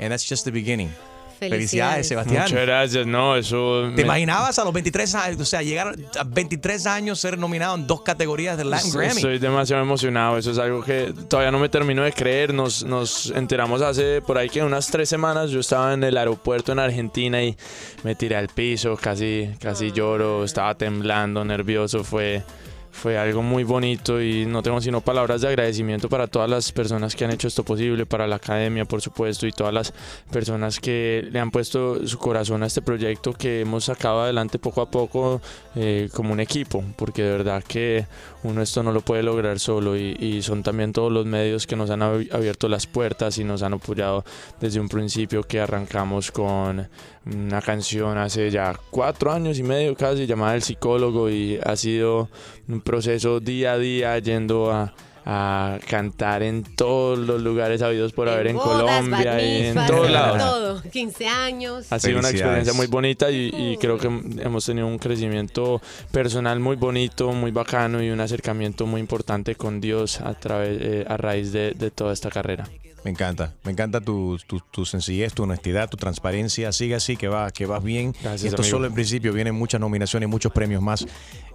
And 0.00 0.10
that's 0.10 0.28
just 0.28 0.44
the 0.46 0.50
beginning. 0.50 0.90
Felicidades, 1.38 2.08
Sebastián. 2.08 2.42
Muchas 2.44 2.60
gracias, 2.66 3.06
no, 3.06 3.36
eso... 3.36 3.84
¿Te 3.94 3.96
me- 3.96 4.02
imaginabas 4.02 4.58
a 4.58 4.64
los 4.64 4.72
23 4.72 5.14
años, 5.14 5.40
o 5.40 5.44
sea, 5.44 5.62
llegar 5.62 5.94
a 6.18 6.24
23 6.24 6.86
años 6.86 7.20
ser 7.20 7.38
nominado 7.38 7.76
en 7.76 7.86
dos 7.86 8.02
categorías 8.02 8.56
del 8.58 8.70
Latin 8.70 8.92
Grammy? 8.92 9.16
Estoy 9.16 9.38
demasiado 9.38 9.82
emocionado. 9.82 10.38
Eso 10.38 10.50
es 10.50 10.58
algo 10.58 10.82
que 10.82 11.12
todavía 11.28 11.50
no 11.50 11.58
me 11.58 11.68
termino 11.68 12.02
de 12.02 12.12
creer. 12.12 12.52
Nos, 12.52 12.84
nos 12.84 13.30
enteramos 13.30 13.82
hace 13.82 14.20
por 14.22 14.36
ahí 14.38 14.48
que 14.48 14.62
unas 14.62 14.88
tres 14.88 15.08
semanas. 15.08 15.50
Yo 15.50 15.60
estaba 15.60 15.94
en 15.94 16.02
el 16.04 16.16
aeropuerto 16.16 16.72
en 16.72 16.78
Argentina 16.80 17.42
y 17.42 17.56
me 18.02 18.14
tiré 18.14 18.36
al 18.36 18.48
piso, 18.48 18.96
casi, 18.96 19.50
casi 19.60 19.92
lloro. 19.92 20.44
Estaba 20.44 20.74
temblando, 20.74 21.44
nervioso. 21.44 22.02
Fue, 22.04 22.42
fue 22.90 23.16
algo 23.18 23.42
muy 23.42 23.64
bonito 23.64 24.20
y 24.20 24.46
no 24.46 24.62
tengo 24.62 24.80
sino 24.80 25.00
palabras 25.00 25.40
de 25.40 25.48
agradecimiento 25.48 26.08
para 26.08 26.26
todas 26.26 26.50
las 26.50 26.72
personas 26.72 27.14
que 27.14 27.24
han 27.24 27.30
hecho 27.30 27.48
esto 27.48 27.64
posible, 27.64 28.06
para 28.06 28.26
la 28.26 28.36
academia, 28.36 28.84
por 28.84 29.00
supuesto, 29.00 29.46
y 29.46 29.52
todas 29.52 29.72
las 29.72 29.92
personas 30.30 30.80
que 30.80 31.26
le 31.30 31.38
han 31.38 31.50
puesto 31.50 32.06
su 32.06 32.18
corazón 32.18 32.62
a 32.62 32.66
este 32.66 32.82
proyecto 32.82 33.32
que 33.32 33.60
hemos 33.60 33.84
sacado 33.84 34.22
adelante 34.22 34.58
poco 34.58 34.80
a 34.80 34.90
poco 34.90 35.40
eh, 35.76 36.08
como 36.12 36.32
un 36.32 36.40
equipo, 36.40 36.82
porque 36.96 37.22
de 37.22 37.30
verdad 37.30 37.62
que 37.62 38.06
uno 38.42 38.62
esto 38.62 38.82
no 38.82 38.92
lo 38.92 39.00
puede 39.00 39.22
lograr 39.22 39.58
solo 39.58 39.96
y, 39.96 40.16
y 40.18 40.42
son 40.42 40.62
también 40.62 40.92
todos 40.92 41.12
los 41.12 41.26
medios 41.26 41.66
que 41.66 41.76
nos 41.76 41.90
han 41.90 42.00
ab- 42.00 42.32
abierto 42.34 42.68
las 42.68 42.86
puertas 42.86 43.38
y 43.38 43.44
nos 43.44 43.62
han 43.62 43.74
apoyado 43.74 44.24
desde 44.60 44.80
un 44.80 44.88
principio 44.88 45.42
que 45.42 45.60
arrancamos 45.60 46.32
con 46.32 46.88
una 47.26 47.60
canción 47.60 48.16
hace 48.16 48.50
ya 48.50 48.78
cuatro 48.90 49.30
años 49.30 49.58
y 49.58 49.62
medio 49.62 49.94
casi 49.94 50.26
llamada 50.26 50.54
El 50.54 50.62
Psicólogo 50.62 51.28
y 51.28 51.58
ha 51.62 51.76
sido 51.76 52.30
un 52.68 52.77
proceso 52.80 53.40
día 53.40 53.72
a 53.72 53.78
día 53.78 54.18
yendo 54.18 54.70
a 54.72 54.94
a 55.30 55.78
cantar 55.86 56.42
en 56.42 56.62
todos 56.62 57.18
los 57.18 57.42
lugares 57.42 57.82
habidos 57.82 58.14
por 58.14 58.30
haber 58.30 58.46
en 58.46 58.56
bodas, 58.56 58.80
Colombia 58.80 59.32
bat 59.32 59.42
y 59.42 59.66
en 59.66 59.74
todos 59.86 60.10
lados. 60.10 60.38
Todo. 60.38 60.90
15 60.90 61.28
años. 61.28 61.92
Ha 61.92 61.98
sido 61.98 62.18
una 62.20 62.30
experiencia 62.30 62.72
muy 62.72 62.86
bonita 62.86 63.30
y, 63.30 63.50
y 63.54 63.76
creo 63.76 63.98
que 63.98 64.06
hemos 64.06 64.64
tenido 64.64 64.86
un 64.86 64.98
crecimiento 64.98 65.82
personal 66.12 66.60
muy 66.60 66.76
bonito, 66.76 67.30
muy 67.32 67.50
bacano 67.50 68.02
y 68.02 68.08
un 68.08 68.20
acercamiento 68.20 68.86
muy 68.86 69.02
importante 69.02 69.54
con 69.54 69.82
Dios 69.82 70.18
a, 70.22 70.32
través, 70.32 70.78
eh, 70.80 71.04
a 71.06 71.18
raíz 71.18 71.52
de, 71.52 71.72
de 71.72 71.90
toda 71.90 72.14
esta 72.14 72.30
carrera. 72.30 72.66
Me 73.08 73.12
encanta, 73.12 73.54
me 73.64 73.72
encanta 73.72 74.02
tu, 74.02 74.36
tu, 74.46 74.60
tu 74.70 74.84
sencillez, 74.84 75.32
tu 75.32 75.44
honestidad, 75.44 75.88
tu 75.88 75.96
transparencia. 75.96 76.72
Sigue 76.72 76.94
así, 76.94 77.16
que, 77.16 77.26
va, 77.26 77.50
que 77.50 77.64
vas 77.64 77.82
bien. 77.82 78.12
Gracias, 78.12 78.44
y 78.44 78.46
esto 78.48 78.60
amigo. 78.60 78.70
solo 78.76 78.86
en 78.86 78.92
principio, 78.92 79.32
vienen 79.32 79.54
muchas 79.54 79.80
nominaciones, 79.80 80.28
muchos 80.28 80.52
premios 80.52 80.82
más. 80.82 81.06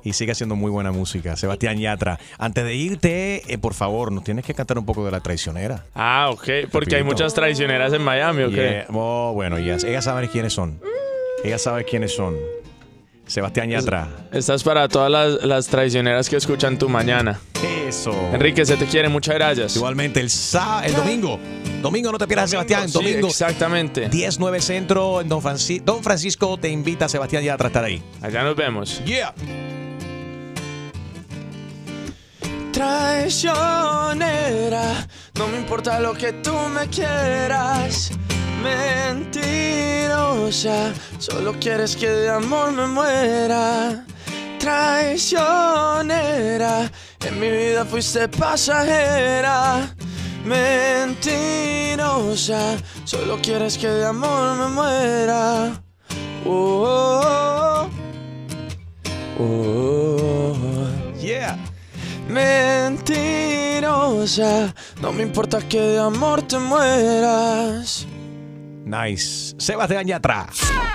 Y 0.04 0.14
sigue 0.14 0.32
haciendo 0.32 0.56
muy 0.56 0.72
buena 0.72 0.92
música. 0.92 1.36
Sebastián 1.36 1.78
Yatra, 1.78 2.20
antes 2.40 2.64
de 2.64 2.74
irte, 2.74 3.54
eh, 3.54 3.60
por 3.60 3.76
favor, 3.76 4.12
nos 4.12 4.24
tienes 4.24 4.46
que 4.46 4.56
cantar 4.56 4.80
un 4.80 4.86
poco 4.88 5.06
de 5.06 5.12
La 5.12 5.20
Traicionera. 5.20 5.86
Ah, 5.94 6.32
ok, 6.32 6.72
porque 6.72 6.96
hay 6.96 7.04
muchas 7.04 7.36
traicioneras 7.36 7.94
en 7.94 8.02
Miami, 8.02 8.42
¿ok? 8.46 8.52
Yeah. 8.52 8.88
Oh, 8.92 9.34
bueno, 9.36 9.58
ellas, 9.58 9.84
ellas 9.84 10.06
saben 10.06 10.28
quiénes 10.30 10.54
son. 10.54 10.80
Ellas 11.44 11.62
saben 11.62 11.86
quiénes 11.88 12.16
son. 12.16 12.36
Sebastián 13.26 13.70
Yatra. 13.70 14.08
Esta 14.32 14.54
es 14.54 14.64
para 14.64 14.88
todas 14.88 15.10
las, 15.10 15.44
las 15.44 15.68
traicioneras 15.68 16.30
que 16.30 16.36
escuchan 16.36 16.78
tu 16.78 16.90
mañana. 16.90 17.40
Eso. 17.88 18.12
Enrique, 18.34 18.66
se 18.66 18.76
te 18.76 18.86
quiere, 18.86 19.08
muchas 19.10 19.36
gracias. 19.36 19.76
Igualmente, 19.76 20.20
el, 20.20 20.30
sa- 20.30 20.86
el 20.86 20.94
domingo. 20.94 21.40
Domingo 21.82 22.12
no 22.12 22.18
te 22.18 22.28
pierdas, 22.28 22.50
Sebastián. 22.50 22.88
Sí, 22.90 22.94
Domingo. 22.94 23.28
exactamente. 23.28 24.10
10-9 24.10 24.60
Centro 24.60 25.22
en 25.22 25.30
Don, 25.30 25.42
Franci- 25.42 25.82
Don 25.84 26.04
Francisco 26.04 26.58
te 26.58 26.70
invita, 26.70 27.08
Sebastián 27.10 27.44
Yatra, 27.44 27.68
a 27.68 27.70
estar 27.70 27.84
ahí. 27.84 28.02
Allá 28.22 28.44
nos 28.44 28.56
vemos. 28.56 29.02
Yeah. 29.06 29.34
Traicionera, 32.72 35.08
no 35.36 35.48
me 35.48 35.58
importa 35.58 36.00
lo 36.00 36.14
que 36.14 36.34
tú 36.34 36.54
me 36.74 36.88
quieras. 36.88 38.12
Mentirosa, 38.64 40.64
solo 41.20 41.54
quieres 41.60 41.96
que 41.96 42.10
de 42.10 42.30
amor 42.30 42.72
me 42.72 42.88
muera. 42.88 44.04
traicionera. 44.58 46.90
En 47.26 47.40
mi 47.40 47.50
vida 47.50 47.86
fuiste 47.86 48.28
pasajera. 48.30 49.94
Mentirosa, 50.46 51.18
solo 53.04 53.38
quieres 53.42 53.78
que 53.78 53.90
de 53.90 54.06
amor 54.06 54.56
me 54.58 54.68
muera. 54.68 55.82
Oh, 56.46 57.90
oh, 59.40 59.40
oh. 59.40 60.88
Yeah. 61.22 61.58
Mentirosa, 62.30 63.04
no 65.02 65.12
me 65.12 65.24
importa 65.24 65.60
que 65.62 65.80
de 65.80 66.00
amor 66.00 66.42
te 66.42 66.58
mueras. 66.58 68.08
Nice. 68.86 69.56
Sebastián 69.58 70.06
Yatra. 70.08 70.46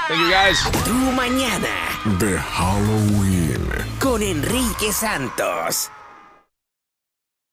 Thank 0.08 0.20
you 0.20 0.28
guys. 0.30 0.58
Tu 0.84 0.92
mañana 1.12 1.68
De 2.18 2.38
Halloween. 2.38 3.66
con 3.98 4.22
Enrique 4.22 4.92
Santos. 4.92 5.90